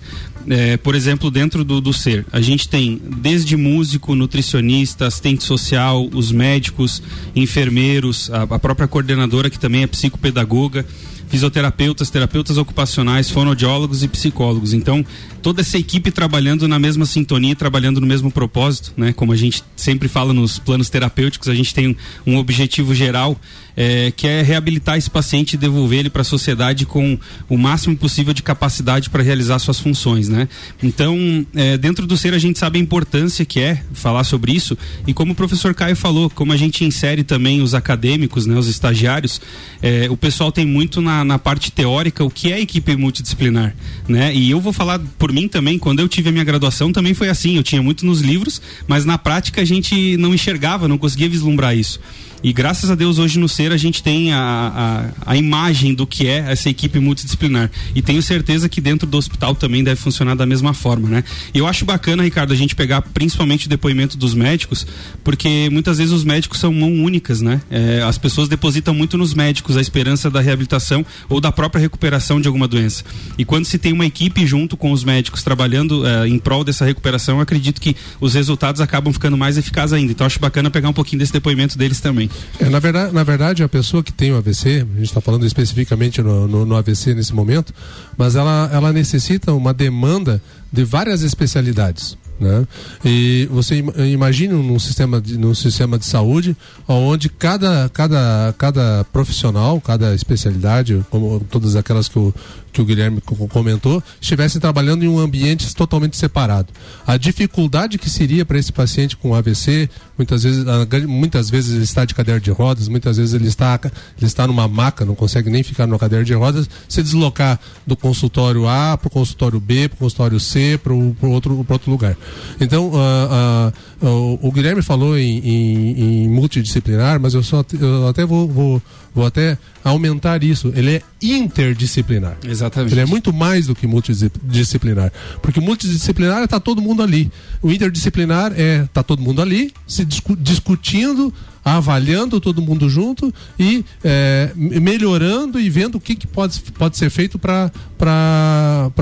É, 0.48 0.76
por 0.76 0.94
exemplo, 0.94 1.30
dentro 1.30 1.62
do, 1.62 1.80
do 1.80 1.92
ser, 1.92 2.26
a 2.32 2.40
gente 2.40 2.68
tem 2.68 3.00
desde 3.18 3.56
músico, 3.56 4.14
nutricionista, 4.14 5.06
assistente 5.06 5.44
social, 5.44 6.08
os 6.12 6.32
médicos, 6.32 7.02
enfermeiros, 7.36 8.30
a, 8.30 8.42
a 8.42 8.58
própria 8.58 8.88
coordenadora 8.88 9.50
que 9.50 9.58
também 9.58 9.82
é 9.82 9.86
psicopedagoga, 9.86 10.84
fisioterapeutas, 11.32 12.10
terapeutas 12.10 12.58
ocupacionais, 12.58 13.30
fonoaudiólogos 13.30 14.02
e 14.02 14.08
psicólogos. 14.08 14.74
Então, 14.74 15.02
toda 15.40 15.62
essa 15.62 15.78
equipe 15.78 16.10
trabalhando 16.10 16.68
na 16.68 16.78
mesma 16.78 17.06
sintonia, 17.06 17.56
trabalhando 17.56 18.02
no 18.02 18.06
mesmo 18.06 18.30
propósito, 18.30 18.92
né? 18.98 19.14
Como 19.14 19.32
a 19.32 19.36
gente 19.36 19.64
sempre 19.74 20.08
fala 20.08 20.34
nos 20.34 20.58
planos 20.58 20.90
terapêuticos, 20.90 21.48
a 21.48 21.54
gente 21.54 21.72
tem 21.72 21.96
um 22.26 22.36
objetivo 22.36 22.94
geral 22.94 23.40
é, 23.76 24.10
que 24.10 24.26
é 24.26 24.42
reabilitar 24.42 24.96
esse 24.96 25.10
paciente 25.10 25.54
e 25.54 25.56
devolver 25.56 26.00
ele 26.00 26.10
para 26.10 26.22
a 26.22 26.24
sociedade 26.24 26.86
com 26.86 27.18
o 27.48 27.56
máximo 27.56 27.96
possível 27.96 28.32
de 28.32 28.42
capacidade 28.42 29.10
para 29.10 29.22
realizar 29.22 29.58
suas 29.58 29.78
funções, 29.78 30.28
né? 30.28 30.48
Então, 30.82 31.46
é, 31.54 31.76
dentro 31.76 32.06
do 32.06 32.16
ser 32.16 32.34
a 32.34 32.38
gente 32.38 32.58
sabe 32.58 32.78
a 32.78 32.82
importância 32.82 33.44
que 33.44 33.60
é 33.60 33.82
falar 33.92 34.24
sobre 34.24 34.52
isso 34.52 34.76
e 35.06 35.14
como 35.14 35.32
o 35.32 35.34
professor 35.34 35.74
Caio 35.74 35.96
falou, 35.96 36.30
como 36.30 36.52
a 36.52 36.56
gente 36.56 36.84
insere 36.84 37.24
também 37.24 37.62
os 37.62 37.74
acadêmicos, 37.74 38.46
né, 38.46 38.56
os 38.56 38.68
estagiários, 38.68 39.40
é, 39.80 40.08
o 40.10 40.16
pessoal 40.16 40.52
tem 40.52 40.66
muito 40.66 41.00
na, 41.00 41.24
na 41.24 41.38
parte 41.38 41.70
teórica 41.70 42.24
o 42.24 42.30
que 42.30 42.52
é 42.52 42.60
equipe 42.60 42.96
multidisciplinar, 42.96 43.74
né? 44.08 44.34
E 44.34 44.50
eu 44.50 44.60
vou 44.60 44.72
falar 44.72 45.00
por 45.18 45.32
mim 45.32 45.48
também, 45.48 45.78
quando 45.78 46.00
eu 46.00 46.08
tive 46.08 46.28
a 46.28 46.32
minha 46.32 46.44
graduação 46.44 46.92
também 46.92 47.14
foi 47.14 47.28
assim, 47.28 47.56
eu 47.56 47.62
tinha 47.62 47.82
muito 47.82 48.04
nos 48.04 48.20
livros, 48.20 48.60
mas 48.86 49.04
na 49.04 49.18
prática 49.18 49.60
a 49.60 49.64
gente 49.64 50.16
não 50.16 50.34
enxergava, 50.34 50.88
não 50.88 50.98
conseguia 50.98 51.28
vislumbrar 51.28 51.76
isso. 51.76 52.00
E 52.42 52.52
graças 52.52 52.90
a 52.90 52.94
Deus 52.94 53.18
hoje 53.18 53.38
no 53.38 53.48
SER 53.48 53.72
a 53.72 53.76
gente 53.76 54.02
tem 54.02 54.32
a, 54.32 55.12
a, 55.24 55.32
a 55.32 55.36
imagem 55.36 55.94
do 55.94 56.06
que 56.06 56.26
é 56.26 56.38
essa 56.48 56.68
equipe 56.68 56.98
multidisciplinar. 56.98 57.70
E 57.94 58.02
tenho 58.02 58.20
certeza 58.20 58.68
que 58.68 58.80
dentro 58.80 59.06
do 59.06 59.16
hospital 59.16 59.54
também 59.54 59.84
deve 59.84 60.00
funcionar 60.00 60.34
da 60.34 60.44
mesma 60.44 60.74
forma, 60.74 61.08
né? 61.08 61.24
E 61.54 61.58
eu 61.58 61.66
acho 61.66 61.84
bacana, 61.84 62.22
Ricardo, 62.22 62.52
a 62.52 62.56
gente 62.56 62.74
pegar 62.74 63.00
principalmente 63.02 63.66
o 63.66 63.68
depoimento 63.68 64.16
dos 64.16 64.34
médicos, 64.34 64.84
porque 65.22 65.68
muitas 65.70 65.98
vezes 65.98 66.12
os 66.12 66.24
médicos 66.24 66.58
são 66.58 66.72
mão 66.72 66.92
únicas, 66.92 67.40
né? 67.40 67.60
É, 67.70 68.02
as 68.02 68.18
pessoas 68.18 68.48
depositam 68.48 68.92
muito 68.92 69.16
nos 69.16 69.34
médicos 69.34 69.76
a 69.76 69.80
esperança 69.80 70.28
da 70.28 70.40
reabilitação 70.40 71.06
ou 71.28 71.40
da 71.40 71.52
própria 71.52 71.80
recuperação 71.80 72.40
de 72.40 72.48
alguma 72.48 72.66
doença. 72.66 73.04
E 73.38 73.44
quando 73.44 73.66
se 73.66 73.78
tem 73.78 73.92
uma 73.92 74.06
equipe 74.06 74.44
junto 74.46 74.76
com 74.76 74.90
os 74.90 75.04
médicos 75.04 75.44
trabalhando 75.44 76.04
é, 76.04 76.26
em 76.26 76.38
prol 76.38 76.64
dessa 76.64 76.84
recuperação, 76.84 77.40
acredito 77.40 77.80
que 77.80 77.94
os 78.20 78.34
resultados 78.34 78.80
acabam 78.80 79.12
ficando 79.12 79.36
mais 79.36 79.56
eficazes 79.56 79.92
ainda. 79.92 80.10
Então 80.10 80.26
acho 80.26 80.40
bacana 80.40 80.70
pegar 80.70 80.88
um 80.88 80.92
pouquinho 80.92 81.20
desse 81.20 81.32
depoimento 81.32 81.78
deles 81.78 82.00
também. 82.00 82.31
É, 82.58 82.68
na, 82.68 82.78
verdade, 82.78 83.12
na 83.12 83.22
verdade, 83.24 83.62
a 83.62 83.68
pessoa 83.68 84.02
que 84.02 84.12
tem 84.12 84.32
o 84.32 84.36
AVC, 84.36 84.68
a 84.68 84.98
gente 84.98 85.02
está 85.02 85.20
falando 85.20 85.44
especificamente 85.46 86.20
no, 86.22 86.46
no, 86.46 86.66
no 86.66 86.76
AVC 86.76 87.14
nesse 87.14 87.34
momento, 87.34 87.72
mas 88.16 88.36
ela, 88.36 88.70
ela 88.72 88.92
necessita 88.92 89.52
uma 89.52 89.72
demanda 89.74 90.40
de 90.72 90.84
várias 90.84 91.22
especialidades. 91.22 92.16
Né? 92.40 92.66
E 93.04 93.46
você 93.52 93.78
im- 93.78 94.12
imagine 94.12 94.52
num 94.54 94.78
sistema 94.78 95.20
de, 95.20 95.38
num 95.38 95.54
sistema 95.54 95.96
de 95.96 96.04
saúde 96.04 96.56
onde 96.88 97.28
cada, 97.28 97.88
cada, 97.92 98.52
cada 98.58 99.04
profissional, 99.12 99.80
cada 99.80 100.12
especialidade, 100.14 101.04
como 101.08 101.38
todas 101.48 101.76
aquelas 101.76 102.08
que 102.08 102.18
o, 102.18 102.34
que 102.72 102.80
o 102.80 102.84
Guilherme 102.84 103.20
co- 103.20 103.36
comentou, 103.48 104.02
estivesse 104.20 104.58
trabalhando 104.58 105.04
em 105.04 105.08
um 105.08 105.18
ambiente 105.18 105.74
totalmente 105.74 106.16
separado. 106.16 106.68
A 107.06 107.16
dificuldade 107.16 107.98
que 107.98 108.08
seria 108.08 108.44
para 108.44 108.58
esse 108.58 108.72
paciente 108.72 109.16
com 109.16 109.34
AVC, 109.34 109.90
muitas 110.16 110.42
vezes, 110.42 110.64
muitas 111.06 111.50
vezes 111.50 111.74
ele 111.74 111.84
está 111.84 112.04
de 112.04 112.14
cadeira 112.14 112.40
de 112.40 112.50
rodas, 112.50 112.88
muitas 112.88 113.16
vezes 113.18 113.34
ele 113.34 113.46
está, 113.48 113.78
ele 114.16 114.26
está 114.26 114.46
numa 114.46 114.66
maca, 114.66 115.04
não 115.04 115.14
consegue 115.14 115.50
nem 115.50 115.62
ficar 115.62 115.86
numa 115.86 115.98
cadeira 115.98 116.24
de 116.24 116.32
rodas, 116.32 116.68
se 116.88 117.02
deslocar 117.02 117.60
do 117.86 117.96
consultório 117.96 118.66
A 118.66 118.96
para 118.96 119.08
o 119.08 119.10
consultório 119.10 119.60
B, 119.60 119.88
para 119.88 119.96
o 119.96 119.98
consultório 119.98 120.40
C, 120.40 120.78
para 120.82 120.92
outro, 121.28 121.66
outro 121.68 121.90
lugar. 121.90 122.16
Então, 122.60 122.90
ah, 122.94 123.72
ah, 124.02 124.06
o, 124.06 124.48
o 124.48 124.52
Guilherme 124.52 124.80
falou 124.82 125.16
em, 125.18 125.38
em- 125.38 126.00
em 126.24 126.28
multidisciplinar, 126.28 127.20
mas 127.20 127.34
eu, 127.34 127.42
só, 127.42 127.64
eu 127.78 128.08
até 128.08 128.24
vou, 128.24 128.48
vou, 128.48 128.82
vou 129.14 129.26
até 129.26 129.58
aumentar 129.84 130.42
isso. 130.42 130.72
Ele 130.74 130.96
é 130.96 131.02
interdisciplinar. 131.22 132.36
Exatamente. 132.44 132.92
Ele 132.94 133.00
é 133.00 133.06
muito 133.06 133.32
mais 133.32 133.66
do 133.66 133.74
que 133.74 133.86
multidisciplinar. 133.86 135.12
Porque 135.40 135.60
multidisciplinar 135.60 136.42
está 136.42 136.58
todo 136.60 136.80
mundo 136.82 137.02
ali. 137.02 137.30
O 137.60 137.70
interdisciplinar 137.70 138.52
é 138.56 138.88
tá 138.92 139.02
todo 139.02 139.22
mundo 139.22 139.40
ali, 139.42 139.72
se 139.86 140.04
discu- 140.04 140.36
discutindo, 140.36 141.32
avaliando 141.64 142.40
todo 142.40 142.60
mundo 142.60 142.88
junto 142.88 143.32
e 143.58 143.84
é, 144.02 144.50
me- 144.56 144.80
melhorando 144.80 145.60
e 145.60 145.70
vendo 145.70 145.96
o 145.96 146.00
que, 146.00 146.14
que 146.14 146.26
pode, 146.26 146.60
pode 146.78 146.96
ser 146.96 147.08
feito 147.10 147.38
para 147.38 147.70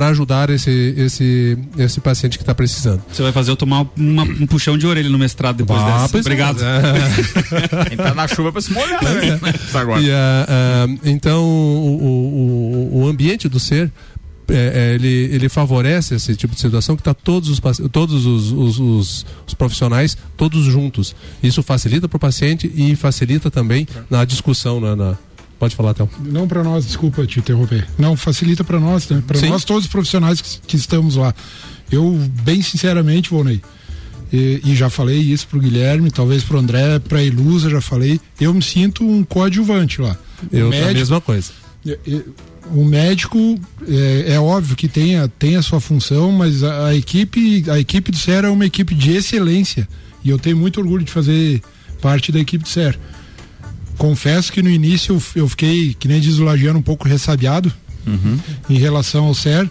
ajudar 0.08 0.50
esse, 0.50 0.94
esse, 0.96 1.58
esse 1.78 2.00
paciente 2.00 2.36
que 2.38 2.42
está 2.42 2.54
precisando. 2.54 3.02
Você 3.12 3.22
vai 3.22 3.32
fazer 3.32 3.50
eu 3.50 3.56
tomar 3.56 3.86
uma- 3.96 4.24
um 4.24 4.46
puxão 4.46 4.76
de 4.76 4.86
orelha 4.86 5.08
no 5.08 5.18
mestrado 5.18 5.56
depois 5.56 5.80
Ah, 5.80 6.02
dessa. 6.02 6.08
pois 6.10 6.26
é. 6.26 6.28
Obrigado. 6.28 6.60
Entrar 7.92 8.14
na 8.14 8.28
chuva 8.28 8.52
para 8.52 8.60
se 8.60 8.72
molhar, 8.72 9.02
né? 9.02 9.40
Agora. 9.74 10.00
E, 10.00 10.10
ah, 10.10 10.46
ah, 10.48 10.86
então, 11.04 11.42
o, 11.44 12.90
o, 12.92 13.00
o 13.02 13.08
ambiente 13.08 13.48
do 13.48 13.58
ser. 13.60 13.90
É, 14.50 14.90
é, 14.92 14.94
ele, 14.94 15.08
ele 15.34 15.48
favorece 15.48 16.14
esse 16.14 16.34
tipo 16.36 16.54
de 16.54 16.60
situação 16.60 16.96
que 16.96 17.00
está 17.00 17.14
todos, 17.14 17.48
os, 17.48 17.60
todos 17.90 18.26
os, 18.26 18.52
os, 18.52 18.78
os- 18.78 19.26
os 19.46 19.54
profissionais 19.54 20.16
todos 20.36 20.64
juntos. 20.64 21.14
Isso 21.42 21.62
facilita 21.62 22.08
para 22.08 22.16
o 22.16 22.20
paciente 22.20 22.70
e 22.74 22.94
facilita 22.96 23.50
também 23.50 23.86
na 24.10 24.24
discussão. 24.24 24.80
Na, 24.80 24.94
na- 24.96 25.18
Pode 25.58 25.76
falar, 25.76 25.92
Théo. 25.92 26.08
Não 26.24 26.48
para 26.48 26.64
nós, 26.64 26.86
desculpa 26.86 27.26
te 27.26 27.38
interromper. 27.38 27.86
Não, 27.98 28.16
facilita 28.16 28.64
para 28.64 28.80
nós, 28.80 29.06
né? 29.10 29.22
Para 29.26 29.38
nós 29.42 29.62
todos 29.62 29.84
os 29.84 29.90
profissionais 29.90 30.40
que, 30.40 30.58
que 30.66 30.76
estamos 30.76 31.16
lá. 31.16 31.34
Eu, 31.92 32.18
bem 32.42 32.62
sinceramente, 32.62 33.28
Volney, 33.28 33.60
e, 34.32 34.60
e 34.64 34.74
já 34.74 34.88
falei 34.88 35.18
isso 35.18 35.46
pro 35.48 35.60
Guilherme, 35.60 36.10
talvez 36.10 36.42
pro 36.42 36.58
André, 36.58 36.98
pra 37.00 37.22
Ilusa, 37.22 37.68
já 37.68 37.80
falei, 37.82 38.18
eu 38.40 38.54
me 38.54 38.62
sinto 38.62 39.04
um 39.04 39.22
coadjuvante 39.22 40.00
lá. 40.00 40.16
Eu, 40.50 40.70
O 40.70 40.72
a 40.72 40.92
mesma 40.94 41.20
coisa. 41.20 41.50
e- 41.84 41.98
e- 42.06 42.24
o 42.72 42.84
médico 42.84 43.58
é, 43.88 44.34
é 44.34 44.40
óbvio 44.40 44.76
que 44.76 44.88
tem 44.88 45.16
a, 45.16 45.28
tem 45.28 45.56
a 45.56 45.62
sua 45.62 45.80
função, 45.80 46.30
mas 46.32 46.62
a, 46.62 46.88
a 46.88 46.94
equipe 46.94 47.64
a 47.68 47.78
equipe 47.78 48.10
do 48.10 48.16
SER 48.16 48.44
é 48.44 48.48
uma 48.48 48.66
equipe 48.66 48.94
de 48.94 49.12
excelência 49.12 49.88
e 50.24 50.30
eu 50.30 50.38
tenho 50.38 50.56
muito 50.56 50.80
orgulho 50.80 51.04
de 51.04 51.10
fazer 51.10 51.62
parte 52.00 52.30
da 52.30 52.38
equipe 52.38 52.64
do 52.64 52.68
SER. 52.68 52.98
Confesso 53.98 54.52
que 54.52 54.62
no 54.62 54.70
início 54.70 55.14
eu, 55.14 55.42
eu 55.42 55.48
fiquei, 55.48 55.94
que 55.94 56.08
nem 56.08 56.20
diz 56.20 56.38
o 56.38 56.44
Lagiano, 56.44 56.78
um 56.78 56.82
pouco 56.82 57.06
ressabiado 57.06 57.72
em 58.68 58.78
relação 58.78 59.26
ao 59.26 59.34
SER, 59.34 59.68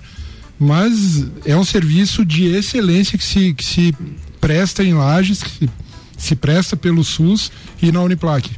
mas 0.60 1.26
é 1.45 1.56
um 1.56 1.64
serviço 1.64 2.26
de 2.26 2.45
excelência 2.45 3.18
que 3.18 3.24
se, 3.24 3.54
que 3.54 3.64
se 3.64 3.95
presta 4.39 4.84
em 4.84 4.93
Lages, 4.93 5.41
que 5.41 5.50
se, 5.50 5.70
se 6.18 6.36
presta 6.36 6.76
pelo 6.76 7.04
SUS 7.04 7.52
e 7.82 7.91
na 7.91 8.02
Uniplac. 8.02 8.50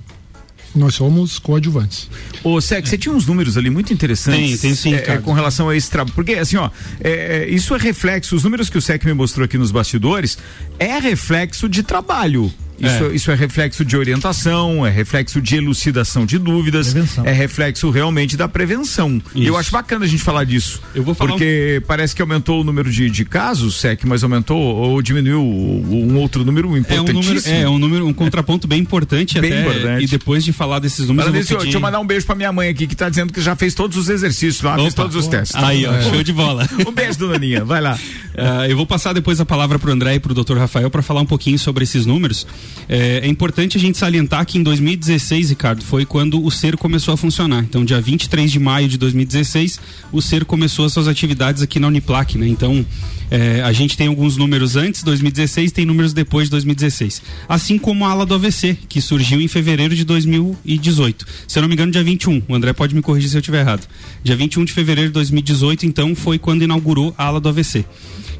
Nós 0.73 0.95
somos 0.95 1.37
coadjuvantes. 1.37 2.09
Ô, 2.43 2.59
Sec, 2.61 2.87
você 2.87 2.97
tinha 2.97 3.13
uns 3.13 3.25
números 3.25 3.57
ali 3.57 3.69
muito 3.69 3.91
interessantes. 3.91 4.61
Tem, 4.61 4.69
tem 4.69 4.75
sim, 4.75 4.93
é, 4.93 4.97
Ricardo. 4.97 5.23
com 5.23 5.33
relação 5.33 5.67
a 5.67 5.75
esse 5.75 5.89
trabalho. 5.89 6.15
Porque, 6.15 6.33
assim, 6.33 6.55
ó, 6.57 6.69
é, 7.01 7.43
é, 7.43 7.49
isso 7.49 7.75
é 7.75 7.77
reflexo, 7.77 8.35
os 8.35 8.43
números 8.43 8.69
que 8.69 8.77
o 8.77 8.81
Sec 8.81 9.03
me 9.03 9.13
mostrou 9.13 9.43
aqui 9.43 9.57
nos 9.57 9.71
bastidores, 9.71 10.37
é 10.79 10.97
reflexo 10.97 11.67
de 11.67 11.83
trabalho. 11.83 12.51
Isso 12.81 13.03
É. 13.05 13.15
isso 13.15 13.31
é 13.31 13.35
reflexo 13.35 13.85
de 13.85 13.95
orientação, 13.97 14.85
é 14.85 14.89
reflexo 14.89 15.41
de 15.41 15.55
elucidação 15.55 16.25
de 16.25 16.37
dúvidas, 16.37 16.93
é 17.23 17.31
reflexo 17.31 17.89
realmente 17.89 18.35
da 18.35 18.47
prevenção. 18.47 19.21
E 19.35 19.45
eu 19.45 19.57
acho 19.57 19.71
bacana 19.71 20.05
a 20.05 20.07
gente 20.07 20.23
falar 20.23 20.43
disso. 20.45 20.81
Eu 20.95 21.03
vou 21.03 21.13
falar 21.13 21.31
Porque 21.31 21.81
parece 21.87 22.15
que 22.15 22.21
aumentou 22.21 22.61
o 22.61 22.63
número 22.63 22.89
de, 22.91 23.09
de 23.09 23.25
casos, 23.25 23.79
Sec, 23.79 24.03
mas 24.05 24.23
aumentou 24.23 24.57
ou 24.57 25.01
diminuiu 25.01 25.41
um 25.41 26.17
outro 26.17 26.43
número 26.43 26.67
É 26.69 26.71
um 26.71 26.77
importantíssimo. 26.77 27.33
número, 27.33 27.65
é 27.65 27.69
um 27.69 27.77
número, 27.79 28.07
um 28.07 28.13
contraponto 28.13 28.67
bem 28.67 28.79
importante 28.81 29.39
Bem 29.41 29.51
até. 29.51 29.61
importante. 29.61 30.03
E 30.03 30.07
depois 30.07 30.43
de 30.43 30.51
falar 30.53 30.79
desses 30.79 31.07
números, 31.07 31.27
eu 31.27 31.33
vou 31.33 31.41
pedir... 31.43 31.57
deixa 31.63 31.77
eu 31.77 31.81
mandar 31.81 31.99
um 31.99 32.05
beijo 32.05 32.25
pra 32.25 32.35
minha 32.35 32.51
mãe 32.51 32.69
aqui, 32.69 32.87
que 32.87 32.95
tá 32.95 33.09
dizendo 33.09 33.31
que 33.31 33.41
já 33.41 33.55
fez 33.55 33.73
todos 33.73 33.97
os 33.97 34.09
exercícios 34.09 34.61
lá, 34.61 34.75
fez 34.75 34.93
todos 34.93 35.15
os 35.15 35.27
testes. 35.27 35.55
Aí, 35.55 35.85
ó, 35.85 36.01
show 36.01 36.23
de 36.23 36.33
bola. 36.33 36.67
Um 36.87 36.91
beijo, 36.91 37.19
dona 37.19 37.35
Aninha, 37.35 37.63
vai 37.63 37.79
lá. 37.79 37.97
Ah, 38.37 38.67
eu 38.69 38.75
vou 38.75 38.85
passar 38.85 39.13
depois 39.13 39.39
a 39.39 39.45
palavra 39.45 39.77
para 39.77 39.89
o 39.89 39.93
André 39.93 40.15
e 40.15 40.19
para 40.19 40.31
o 40.31 40.35
Dr. 40.43 40.57
Rafael 40.57 40.89
para 40.89 41.01
falar 41.01 41.21
um 41.21 41.25
pouquinho 41.25 41.57
sobre 41.59 41.83
esses 41.83 42.05
números. 42.05 42.45
É, 42.87 43.19
é 43.23 43.27
importante 43.27 43.77
a 43.77 43.79
gente 43.79 43.97
salientar 43.97 44.45
que 44.45 44.57
em 44.57 44.63
2016, 44.63 45.49
Ricardo, 45.49 45.83
foi 45.83 46.05
quando 46.05 46.43
o 46.43 46.51
SER 46.51 46.77
começou 46.77 47.13
a 47.13 47.17
funcionar. 47.17 47.63
Então, 47.63 47.85
dia 47.85 48.01
23 48.01 48.51
de 48.51 48.59
maio 48.59 48.87
de 48.87 48.97
2016, 48.97 49.79
o 50.11 50.21
SER 50.21 50.45
começou 50.45 50.85
as 50.85 50.93
suas 50.93 51.07
atividades 51.07 51.61
aqui 51.61 51.79
na 51.79 51.87
Uniplac, 51.87 52.37
né? 52.37 52.47
Então, 52.47 52.85
é, 53.31 53.61
a 53.61 53.71
gente 53.71 53.95
tem 53.95 54.07
alguns 54.07 54.35
números 54.35 54.75
antes, 54.75 55.03
2016, 55.03 55.71
tem 55.71 55.85
números 55.85 56.11
depois 56.11 56.47
de 56.47 56.51
2016. 56.51 57.21
Assim 57.47 57.77
como 57.77 58.03
a 58.05 58.09
ala 58.09 58.25
do 58.25 58.35
AVC, 58.35 58.77
que 58.89 58.99
surgiu 58.99 59.39
em 59.39 59.47
fevereiro 59.47 59.95
de 59.95 60.03
2018. 60.03 61.25
Se 61.47 61.57
eu 61.57 61.61
não 61.61 61.69
me 61.69 61.75
engano, 61.75 61.93
dia 61.93 62.03
21. 62.03 62.43
O 62.45 62.53
André 62.53 62.73
pode 62.73 62.93
me 62.93 63.01
corrigir 63.01 63.29
se 63.29 63.37
eu 63.37 63.39
estiver 63.39 63.61
errado. 63.61 63.87
Dia 64.21 64.35
21 64.35 64.65
de 64.65 64.73
fevereiro 64.73 65.09
de 65.09 65.13
2018, 65.13 65.85
então, 65.85 66.13
foi 66.13 66.37
quando 66.37 66.63
inaugurou 66.63 67.15
a 67.17 67.23
ala 67.23 67.39
do 67.39 67.47
AVC. 67.47 67.85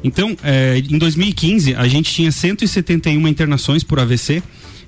Então, 0.04 0.36
eh, 0.44 0.82
em 0.90 0.98
2015, 0.98 1.74
a 1.74 1.88
gente 1.88 2.12
tinha 2.12 2.30
171 2.30 3.26
internações 3.28 3.82
por 3.82 3.98
AVC 3.98 4.42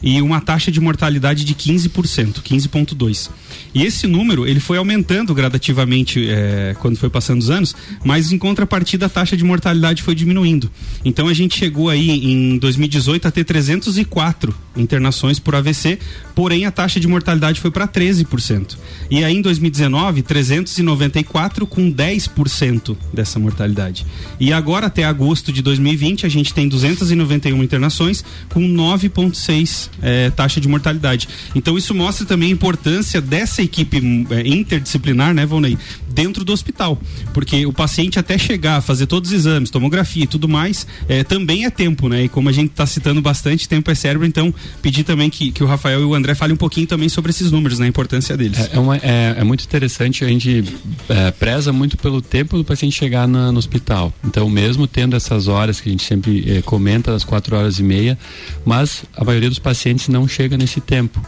e 0.05 0.21
uma 0.21 0.39
taxa 0.39 0.71
de 0.71 0.79
mortalidade 0.81 1.45
de 1.45 1.55
15%, 1.55 2.43
15,2%. 2.43 3.31
E 3.75 3.85
esse 3.85 4.07
número 4.07 4.47
ele 4.47 4.61
foi 4.61 4.77
aumentando 4.77 5.35
gradativamente 5.35 6.29
eh, 6.29 6.77
quando 6.79 6.99
foi 6.99 7.09
passando 7.09 7.41
os 7.41 7.49
anos, 7.49 7.75
mas 8.05 8.31
em 8.31 8.37
contrapartida 8.37 9.07
a 9.07 9.09
taxa 9.09 9.35
de 9.35 9.43
mortalidade 9.43 10.03
foi 10.03 10.15
diminuindo. 10.15 10.71
Então 11.05 11.27
a 11.27 11.33
gente 11.33 11.59
chegou 11.59 11.89
aí 11.89 12.11
em 12.11 12.59
2018 12.59 13.27
a 13.27 13.31
ter 13.31 13.45
304 13.45 14.55
internações 14.77 15.39
por 15.39 15.55
AVC, 15.55 15.99
porém 16.35 16.67
a 16.67 16.71
taxa 16.71 16.99
de 16.99 17.07
mortalidade 17.07 17.61
foi 17.61 17.71
para 17.71 17.87
13%. 17.87 18.77
E 19.11 19.23
aí 19.23 19.37
em 19.37 19.43
2019, 19.43 20.23
394 20.23 21.67
com 21.67 21.93
10% 21.93 22.97
dessa 23.13 23.39
mortalidade. 23.39 24.07
E 24.39 24.53
agora 24.53 24.87
até 24.87 25.05
agosto 25.05 25.53
de 25.53 25.63
2020 25.63 26.27
a 26.27 26.29
gente 26.29 26.53
tem 26.53 26.69
291 26.69 27.63
internações 27.63 28.25
com 28.49 28.61
9,6 28.61 29.91
eh, 30.03 30.31
taxa 30.31 30.61
de 30.61 30.69
mortalidade. 30.69 31.29
Então 31.55 31.77
isso 31.79 31.95
mostra 31.95 32.27
também 32.27 32.51
a 32.51 32.53
importância 32.53 33.21
dessa 33.21 33.63
equipe 33.63 34.27
eh, 34.31 34.49
interdisciplinar, 34.49 35.35
né, 35.35 35.47
Volney, 35.47 35.79
dentro 36.15 36.45
do 36.45 36.53
hospital, 36.53 37.01
porque 37.33 37.67
o 37.67 37.73
paciente 37.73 38.19
até 38.19 38.39
chegar 38.39 38.81
fazer 38.81 39.07
todos 39.07 39.31
os 39.31 39.37
exames, 39.37 39.71
tomografia 39.71 40.25
e 40.25 40.27
tudo 40.27 40.49
mais, 40.49 40.87
eh, 41.09 41.25
também 41.25 41.65
é 41.65 41.71
tempo, 41.71 42.09
né? 42.09 42.25
E 42.25 42.29
como 42.29 42.49
a 42.49 42.53
gente 42.53 42.71
está 42.71 42.87
citando 42.87 43.21
bastante, 43.21 43.69
tempo 43.69 43.91
é 43.91 43.95
cérebro, 43.95 44.27
então 44.27 44.55
pedir 44.81 45.05
também 45.05 45.29
que, 45.29 45.51
que 45.51 45.63
o 45.63 45.67
Rafael 45.67 46.01
e 46.01 46.05
o 46.05 46.15
André 46.15 46.35
falem 46.35 46.55
um 46.55 46.59
pouquinho 46.59 46.87
também 46.87 47.09
sobre 47.09 47.31
esses 47.31 47.51
números, 47.51 47.79
né? 47.79 47.87
A 47.87 47.89
importância 47.89 48.37
deles. 48.37 48.59
É, 48.59 48.77
é 48.77 48.79
uma- 48.79 48.97
é- 48.97 49.35
é 49.39 49.45
muito 49.45 49.65
interessante, 49.65 50.25
a 50.25 50.29
gente 50.29 50.65
é, 51.09 51.31
preza 51.31 51.73
muito 51.73 51.97
pelo 51.97 52.21
tempo 52.23 52.57
do 52.57 52.65
paciente 52.65 52.97
chegar 52.97 53.27
na- 53.27 53.51
no 53.51 53.59
hospital. 53.59 54.13
Então, 54.25 54.49
mesmo 54.49 54.87
tendo 54.87 55.17
essas 55.17 55.49
horas 55.49 55.81
que 55.81 55.89
a 55.89 55.93
gente 55.93 56.05
sempre 56.05 56.45
é, 56.59 56.63
comenta, 56.63 57.11
das 57.13 57.25
quatro 57.25 57.57
horas 57.57 57.79
e 57.79 57.83
meia, 57.83 58.19
mas 58.65 59.05
a 59.17 59.25
maioria 59.25 59.49
dos 59.49 59.59
pacientes 59.59 60.09
não 60.09 60.27
chega 60.29 60.57
nesse 60.57 60.81
tempo. 60.81 61.21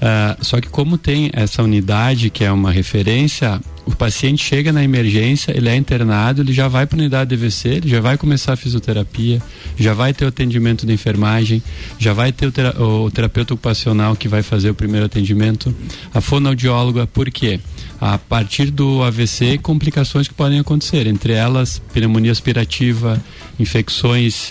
Ah, 0.00 0.36
só 0.40 0.60
que 0.60 0.68
como 0.68 0.96
tem 0.96 1.30
essa 1.32 1.62
unidade 1.62 2.30
que 2.30 2.42
é 2.44 2.50
uma 2.50 2.70
referência, 2.70 3.60
o 3.84 3.94
paciente 3.94 4.42
chega 4.42 4.72
na 4.72 4.82
emergência, 4.82 5.54
ele 5.56 5.68
é 5.68 5.76
internado, 5.76 6.40
ele 6.42 6.52
já 6.52 6.68
vai 6.68 6.86
para 6.86 6.96
a 6.96 7.00
unidade 7.00 7.28
de 7.28 7.42
AVC, 7.42 7.68
ele 7.68 7.88
já 7.88 8.00
vai 8.00 8.16
começar 8.16 8.54
a 8.54 8.56
fisioterapia, 8.56 9.42
já 9.78 9.92
vai 9.92 10.14
ter 10.14 10.24
o 10.24 10.28
atendimento 10.28 10.86
da 10.86 10.92
enfermagem, 10.92 11.62
já 11.98 12.12
vai 12.14 12.32
ter 12.32 12.46
o, 12.46 12.52
tera- 12.52 12.82
o 12.82 13.10
terapeuta 13.10 13.52
ocupacional 13.54 14.16
que 14.16 14.26
vai 14.28 14.42
fazer 14.42 14.70
o 14.70 14.74
primeiro 14.74 15.04
atendimento, 15.06 15.74
a 16.14 16.20
fonoaudióloga, 16.20 17.06
por 17.06 17.30
quê? 17.30 17.60
A 18.00 18.16
partir 18.16 18.70
do 18.70 19.02
AVC, 19.02 19.58
complicações 19.58 20.26
que 20.26 20.32
podem 20.32 20.58
acontecer, 20.58 21.06
entre 21.06 21.34
elas 21.34 21.80
pneumonia 21.92 22.32
aspirativa, 22.32 23.22
infecções 23.58 24.50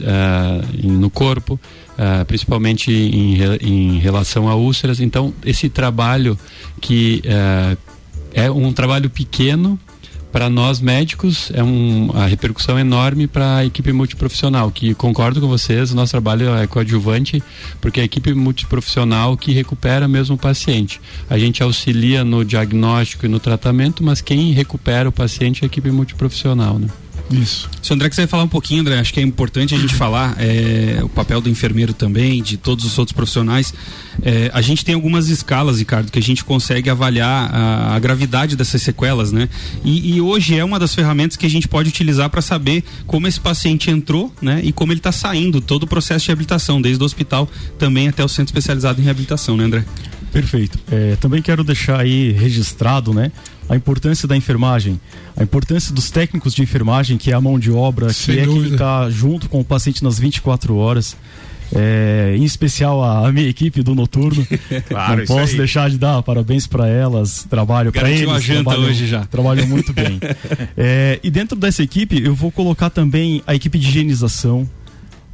em- 0.84 0.92
no 0.92 1.10
corpo, 1.10 1.60
ah, 1.98 2.24
principalmente 2.26 2.92
em, 2.92 3.38
em 3.62 3.98
relação 4.00 4.48
a 4.48 4.54
úlceras. 4.56 5.00
Então, 5.00 5.34
esse 5.44 5.68
trabalho 5.68 6.38
que 6.80 7.24
ah, 7.28 7.76
é 8.34 8.52
um 8.52 8.72
trabalho 8.72 9.10
pequeno 9.10 9.80
para 10.32 10.50
nós 10.50 10.80
médicos 10.80 11.52
é 11.54 11.64
um, 11.64 12.12
a 12.14 12.26
repercussão 12.26 12.78
é 12.78 12.82
enorme 12.82 13.28
para 13.28 13.58
a 13.58 13.66
equipe 13.66 13.92
multiprofissional 13.92 14.72
que 14.72 14.94
concordo 14.94 15.42
com 15.42 15.48
vocês 15.48 15.92
o 15.92 15.96
nosso 15.96 16.12
trabalho 16.12 16.56
é 16.56 16.68
coadjuvante 16.68 17.42
porque 17.82 18.00
é 18.00 18.04
a 18.04 18.06
equipe 18.06 18.34
multiprofissional 18.34 19.36
que 19.36 19.52
recupera 19.52 20.08
mesmo 20.08 20.36
o 20.36 20.38
paciente. 20.38 21.02
A 21.30 21.38
gente 21.38 21.64
auxilia 21.64 22.24
no 22.24 22.46
diagnóstico 22.46 23.26
e 23.26 23.30
no 23.30 23.40
tratamento 23.40 24.04
mas 24.04 24.22
quem 24.22 24.52
recupera 24.52 25.10
o 25.10 25.12
paciente 25.12 25.64
é 25.64 25.66
a 25.66 25.68
equipe 25.68 25.90
multiprofissional 25.92 26.78
né 26.78 26.88
Isso. 27.32 27.70
Se 27.82 27.92
o 27.92 27.94
André 27.94 28.10
quiser 28.10 28.28
falar 28.28 28.44
um 28.44 28.48
pouquinho, 28.48 28.82
André, 28.82 29.00
acho 29.00 29.14
que 29.14 29.20
é 29.20 29.24
importante 29.24 29.76
a 29.76 29.78
gente 29.78 29.94
falar 29.96 30.36
é, 30.40 31.00
o 31.04 31.10
papel 31.10 31.40
do 31.42 31.50
enfermeiro 31.50 31.94
também, 31.94 32.42
de 32.42 32.58
todos 32.58 32.86
os 32.86 32.98
outros 32.98 33.16
profissionais. 33.16 33.74
É, 34.22 34.50
a 34.54 34.62
gente 34.62 34.84
tem 34.84 34.96
algumas 34.96 35.30
escalas, 35.30 35.80
Ricardo, 35.80 36.12
que 36.12 36.20
a 36.20 36.22
gente 36.22 36.44
consegue 36.44 36.90
avaliar 36.90 37.54
a, 37.54 37.96
a 37.96 38.00
gravidade 38.00 38.56
dessas 38.56 38.82
sequelas, 38.82 39.32
né? 39.32 39.48
E, 39.84 40.16
e 40.16 40.22
hoje 40.22 40.58
é 40.58 40.64
uma 40.64 40.80
das 40.80 40.94
ferramentas 40.94 41.38
que 41.38 41.46
a 41.46 41.50
gente 41.50 41.68
pode 41.68 41.90
utilizar 41.90 42.30
para 42.30 42.42
saber 42.42 42.84
como 43.06 43.28
esse 43.28 43.40
paciente 43.40 43.90
entrou, 43.90 44.34
né? 44.42 44.62
E 44.64 44.72
como 44.72 44.92
ele 44.92 45.00
está 45.00 45.12
saindo, 45.12 45.62
todo 45.62 45.84
o 45.84 45.88
processo 45.88 46.26
de 46.26 46.28
reabilitação, 46.28 46.82
desde 46.82 47.02
o 47.02 47.06
hospital 47.06 47.50
também 47.78 48.08
até 48.08 48.24
o 48.24 48.28
centro 48.28 48.52
especializado 48.52 49.00
em 49.00 49.04
reabilitação, 49.04 49.56
né, 49.56 49.64
André? 49.64 49.86
Perfeito. 50.32 50.78
É, 50.92 51.16
também 51.16 51.42
quero 51.42 51.64
deixar 51.64 52.00
aí 52.00 52.32
registrado, 52.32 53.14
né, 53.14 53.32
a 53.70 53.76
importância 53.76 54.28
da 54.28 54.36
enfermagem, 54.36 55.00
a 55.38 55.44
importância 55.44 55.94
dos 55.94 56.10
técnicos 56.10 56.54
de 56.56 56.64
enfermagem, 56.64 57.18
que 57.18 57.32
é 57.32 57.36
a 57.36 57.40
mão 57.42 57.60
de 57.60 57.72
obra, 57.72 58.12
Sem 58.12 58.36
que 58.36 58.42
é 58.42 58.44
quem 58.46 58.54
dúvida. 58.54 58.76
está 58.76 59.10
junto 59.10 59.48
com 59.48 59.60
o 59.60 59.64
paciente 59.64 60.04
nas 60.04 60.18
24 60.20 60.76
horas. 60.76 61.16
É, 61.72 62.34
em 62.36 62.44
especial 62.44 63.04
a, 63.04 63.28
a 63.28 63.32
minha 63.32 63.48
equipe 63.48 63.84
do 63.84 63.94
noturno. 63.94 64.44
Claro, 64.90 65.20
Não 65.20 65.26
posso 65.28 65.56
deixar 65.56 65.88
de 65.88 66.00
dar 66.00 66.24
parabéns 66.24 66.66
para 66.66 66.88
elas. 66.88 67.46
Trabalho 67.48 67.92
para 67.92 68.10
eles. 68.10 68.28
a 68.28 68.40
janta 68.40 68.64
trabalham, 68.64 68.90
hoje 68.90 69.06
já. 69.08 69.26
Trabalham 69.26 69.68
muito 69.68 69.94
bem. 69.94 70.20
É, 70.76 71.20
e 71.22 71.30
dentro 71.30 71.56
dessa 71.56 71.84
equipe, 71.84 72.20
eu 72.24 72.34
vou 72.34 72.52
colocar 72.52 72.90
também 72.90 73.44
a 73.46 73.54
equipe 73.54 73.78
de 73.78 73.88
higienização, 73.88 74.68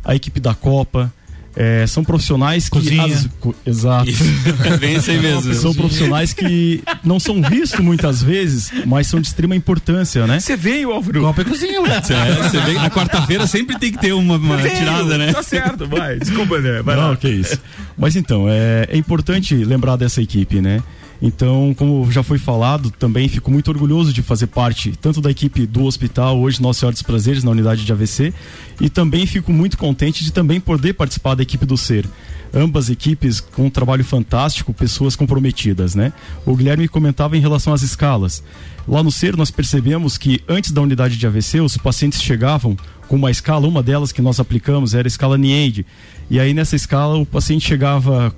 a 0.04 0.14
equipe 0.14 0.42
da 0.42 0.54
Copa. 0.54 1.14
É, 1.56 1.88
são 1.88 2.04
profissionais 2.04 2.66
que. 2.66 2.72
Cozinha. 2.72 3.30
co- 3.40 3.56
exato. 3.66 4.12
Bem 4.80 4.98
isso 4.98 5.10
aí 5.12 5.20
mesmo. 5.20 5.54
São 5.56 5.74
profissionais 5.74 6.34
que 6.34 6.84
não 7.04 7.20
são 7.20 7.42
vistos 7.42 7.80
muitas 7.80 8.22
vezes, 8.22 8.72
mas 8.86 9.08
são 9.08 9.22
de 9.22 9.28
extrema 9.28 9.56
importância, 9.56 10.28
né? 10.28 10.40
Você 10.40 10.56
veio, 10.58 10.92
Álvaro? 10.92 11.22
Copa 11.22 11.42
e 11.42 11.46
cozinha, 11.46 11.82
ué. 11.82 11.98
É, 11.98 12.02
você 12.44 12.60
vê 12.60 12.74
que 12.74 12.80
na 12.80 12.90
quarta-feira 12.90 13.48
sempre 13.48 13.80
tem 13.80 13.92
que 13.92 13.98
ter 13.98 14.14
uma, 14.14 14.36
uma 14.36 14.58
Veio, 14.58 14.76
tirada, 14.76 15.18
né? 15.18 15.32
Tá 15.32 15.42
certo, 15.44 15.88
vai. 15.88 16.18
Desculpa, 16.20 16.60
né? 16.60 16.82
Vai 16.82 16.96
não, 16.96 17.10
lá. 17.12 17.18
que 17.18 17.30
isso. 17.30 17.58
Mas 17.98 18.16
então, 18.16 18.48
é, 18.50 18.88
é 18.90 18.98
importante 18.98 19.56
lembrar 19.56 19.96
dessa 19.96 20.22
equipe, 20.22 20.60
né? 20.62 20.82
Então, 21.22 21.74
como 21.78 22.12
já 22.12 22.22
foi 22.22 22.38
falado, 22.38 22.92
também 22.92 23.28
fico 23.28 23.50
muito 23.50 23.70
orgulhoso 23.70 24.12
de 24.12 24.22
fazer 24.22 24.48
parte 24.48 24.94
tanto 25.00 25.22
da 25.22 25.32
equipe 25.32 25.66
do 25.66 25.84
hospital, 25.86 26.40
hoje 26.40 26.62
Nossa 26.62 26.82
Senhora 26.82 26.94
dos 26.94 27.02
Prazeres, 27.02 27.44
na 27.44 27.52
unidade 27.52 27.86
de 27.86 27.92
AVC, 27.92 28.34
e 28.82 28.90
também 28.90 29.26
fico 29.26 29.52
muito 29.52 29.78
contente 29.78 30.24
de 30.24 30.32
também 30.32 30.60
poder 30.60 30.94
participar 30.94 31.36
da 31.36 31.44
equipe 31.44 31.66
do 31.66 31.78
SER. 31.78 32.06
Ambas 32.54 32.90
equipes 32.90 33.40
com 33.40 33.66
um 33.66 33.70
trabalho 33.70 34.04
fantástico, 34.04 34.74
pessoas 34.74 35.16
comprometidas, 35.16 35.96
né? 35.96 36.14
O 36.46 36.56
Guilherme 36.56 36.88
comentava 36.88 37.36
em 37.36 37.42
relação 37.42 37.74
às 37.74 37.82
escalas. 37.82 38.44
Lá 38.88 39.02
no 39.02 39.12
SER 39.12 39.36
nós 39.36 39.52
percebemos 39.52 40.18
que 40.18 40.42
antes 40.48 40.72
da 40.72 40.82
unidade 40.82 41.18
de 41.18 41.28
AVC 41.28 41.60
os 41.60 41.78
pacientes 41.78 42.22
chegavam 42.22 42.78
com 43.08 43.16
uma 43.16 43.32
escala, 43.32 43.68
uma 43.68 43.84
delas 43.84 44.12
que 44.12 44.22
nós 44.22 44.40
aplicamos 44.40 44.94
era 44.94 45.08
a 45.08 45.10
escala 45.10 45.38
NIAID. 45.38 45.86
E 46.30 46.40
aí 46.40 46.54
nessa 46.54 46.76
escala 46.76 47.18
o 47.18 47.26
paciente 47.26 47.68
chegava 47.68 48.34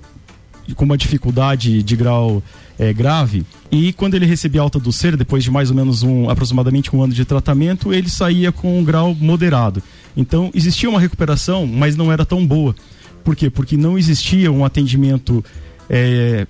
com 0.76 0.86
uma 0.86 0.98
dificuldade 0.98 1.82
de 1.84 1.96
grau 1.96 2.42
é, 2.78 2.94
grave 2.94 3.46
e 3.72 3.92
quando 3.94 4.16
ele 4.16 4.26
recebia 4.26 4.62
alta 4.62 4.80
do 4.80 4.92
ser 4.92 5.18
depois 5.18 5.44
de 5.44 5.52
mais 5.52 5.70
ou 5.70 5.76
menos 5.76 6.04
um 6.04 6.30
aproximadamente 6.30 6.96
um 6.96 7.02
ano 7.02 7.14
de 7.14 7.26
tratamento 7.26 7.94
ele 7.94 8.10
saía 8.10 8.52
com 8.52 8.80
um 8.80 8.84
grau 8.84 9.16
moderado 9.16 9.82
então 10.16 10.52
existia 10.54 10.90
uma 10.90 11.00
recuperação 11.00 11.66
mas 11.66 11.96
não 11.96 12.12
era 12.12 12.26
tão 12.26 12.46
boa 12.46 12.76
por 13.24 13.36
quê 13.36 13.50
porque 13.50 13.76
não 13.76 13.98
existia 13.98 14.52
um 14.52 14.64
atendimento 14.64 15.44
é, 15.90 16.46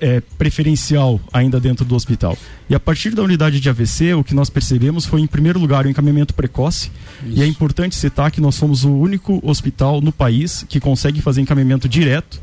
é, 0.00 0.20
preferencial 0.38 1.20
ainda 1.32 1.60
dentro 1.60 1.84
do 1.84 1.94
hospital. 1.94 2.36
E 2.68 2.74
a 2.74 2.80
partir 2.80 3.14
da 3.14 3.22
unidade 3.22 3.60
de 3.60 3.68
AVC, 3.68 4.14
o 4.14 4.24
que 4.24 4.34
nós 4.34 4.50
percebemos 4.50 5.04
foi, 5.04 5.20
em 5.20 5.26
primeiro 5.26 5.58
lugar, 5.58 5.86
o 5.86 5.88
encaminhamento 5.88 6.34
precoce. 6.34 6.90
Isso. 7.24 7.38
E 7.38 7.42
é 7.42 7.46
importante 7.46 7.94
citar 7.94 8.30
que 8.30 8.40
nós 8.40 8.54
somos 8.54 8.84
o 8.84 8.90
único 8.90 9.40
hospital 9.42 10.00
no 10.00 10.12
país 10.12 10.64
que 10.68 10.80
consegue 10.80 11.20
fazer 11.20 11.40
encaminhamento 11.40 11.88
direto 11.88 12.40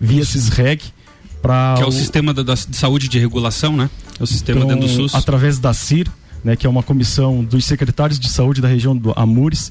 via 0.00 0.24
CISREG 0.24 0.82
para 1.42 1.74
que 1.76 1.82
é 1.82 1.86
o, 1.86 1.88
o 1.88 1.92
sistema 1.92 2.32
da, 2.32 2.42
da, 2.42 2.54
de 2.54 2.76
saúde 2.76 3.06
de 3.06 3.18
regulação, 3.18 3.76
né? 3.76 3.90
É 4.18 4.22
o 4.22 4.26
sistema 4.26 4.60
então, 4.60 4.68
dentro 4.68 4.88
do 4.88 4.92
SUS. 4.92 5.14
Através 5.14 5.58
da 5.58 5.74
CIR, 5.74 6.08
né, 6.42 6.56
que 6.56 6.66
é 6.66 6.70
uma 6.70 6.82
comissão 6.82 7.44
dos 7.44 7.64
secretários 7.64 8.18
de 8.18 8.28
saúde 8.28 8.60
da 8.60 8.68
região 8.68 8.96
do 8.96 9.12
Amures, 9.14 9.70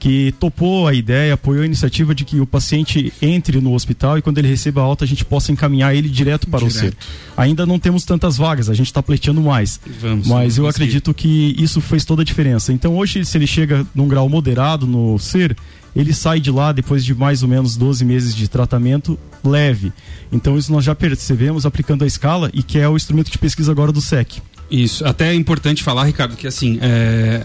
que 0.00 0.32
topou 0.40 0.88
a 0.88 0.94
ideia, 0.94 1.34
apoiou 1.34 1.62
a 1.62 1.66
iniciativa 1.66 2.14
de 2.14 2.24
que 2.24 2.40
o 2.40 2.46
paciente 2.46 3.12
entre 3.20 3.60
no 3.60 3.74
hospital 3.74 4.16
e 4.16 4.22
quando 4.22 4.38
ele 4.38 4.48
receba 4.48 4.80
a 4.80 4.84
alta 4.84 5.04
a 5.04 5.06
gente 5.06 5.26
possa 5.26 5.52
encaminhar 5.52 5.94
ele 5.94 6.08
direto 6.08 6.48
para 6.48 6.66
direto. 6.66 6.74
o 6.74 6.80
CER. 6.80 6.94
Ainda 7.36 7.66
não 7.66 7.78
temos 7.78 8.02
tantas 8.04 8.38
vagas, 8.38 8.70
a 8.70 8.74
gente 8.74 8.86
está 8.86 9.02
pleiteando 9.02 9.42
mais. 9.42 9.78
Vamos, 10.00 10.26
mas 10.26 10.56
eu 10.56 10.66
acredito 10.66 11.12
que 11.12 11.54
isso 11.58 11.82
fez 11.82 12.02
toda 12.02 12.22
a 12.22 12.24
diferença. 12.24 12.72
Então 12.72 12.96
hoje, 12.96 13.22
se 13.26 13.36
ele 13.36 13.46
chega 13.46 13.86
num 13.94 14.08
grau 14.08 14.26
moderado 14.26 14.86
no 14.86 15.18
CER, 15.18 15.54
ele 15.94 16.14
sai 16.14 16.40
de 16.40 16.50
lá 16.50 16.72
depois 16.72 17.04
de 17.04 17.14
mais 17.14 17.42
ou 17.42 17.48
menos 17.48 17.76
12 17.76 18.02
meses 18.02 18.34
de 18.34 18.48
tratamento 18.48 19.18
leve. 19.44 19.92
Então 20.32 20.56
isso 20.56 20.72
nós 20.72 20.82
já 20.82 20.94
percebemos 20.94 21.66
aplicando 21.66 22.04
a 22.04 22.06
escala 22.06 22.50
e 22.54 22.62
que 22.62 22.78
é 22.78 22.88
o 22.88 22.96
instrumento 22.96 23.30
de 23.30 23.36
pesquisa 23.36 23.70
agora 23.70 23.92
do 23.92 24.00
SEC. 24.00 24.40
Isso, 24.70 25.04
até 25.04 25.30
é 25.30 25.34
importante 25.34 25.82
falar, 25.82 26.04
Ricardo, 26.04 26.36
que 26.36 26.46
assim, 26.46 26.78
é, 26.80 27.44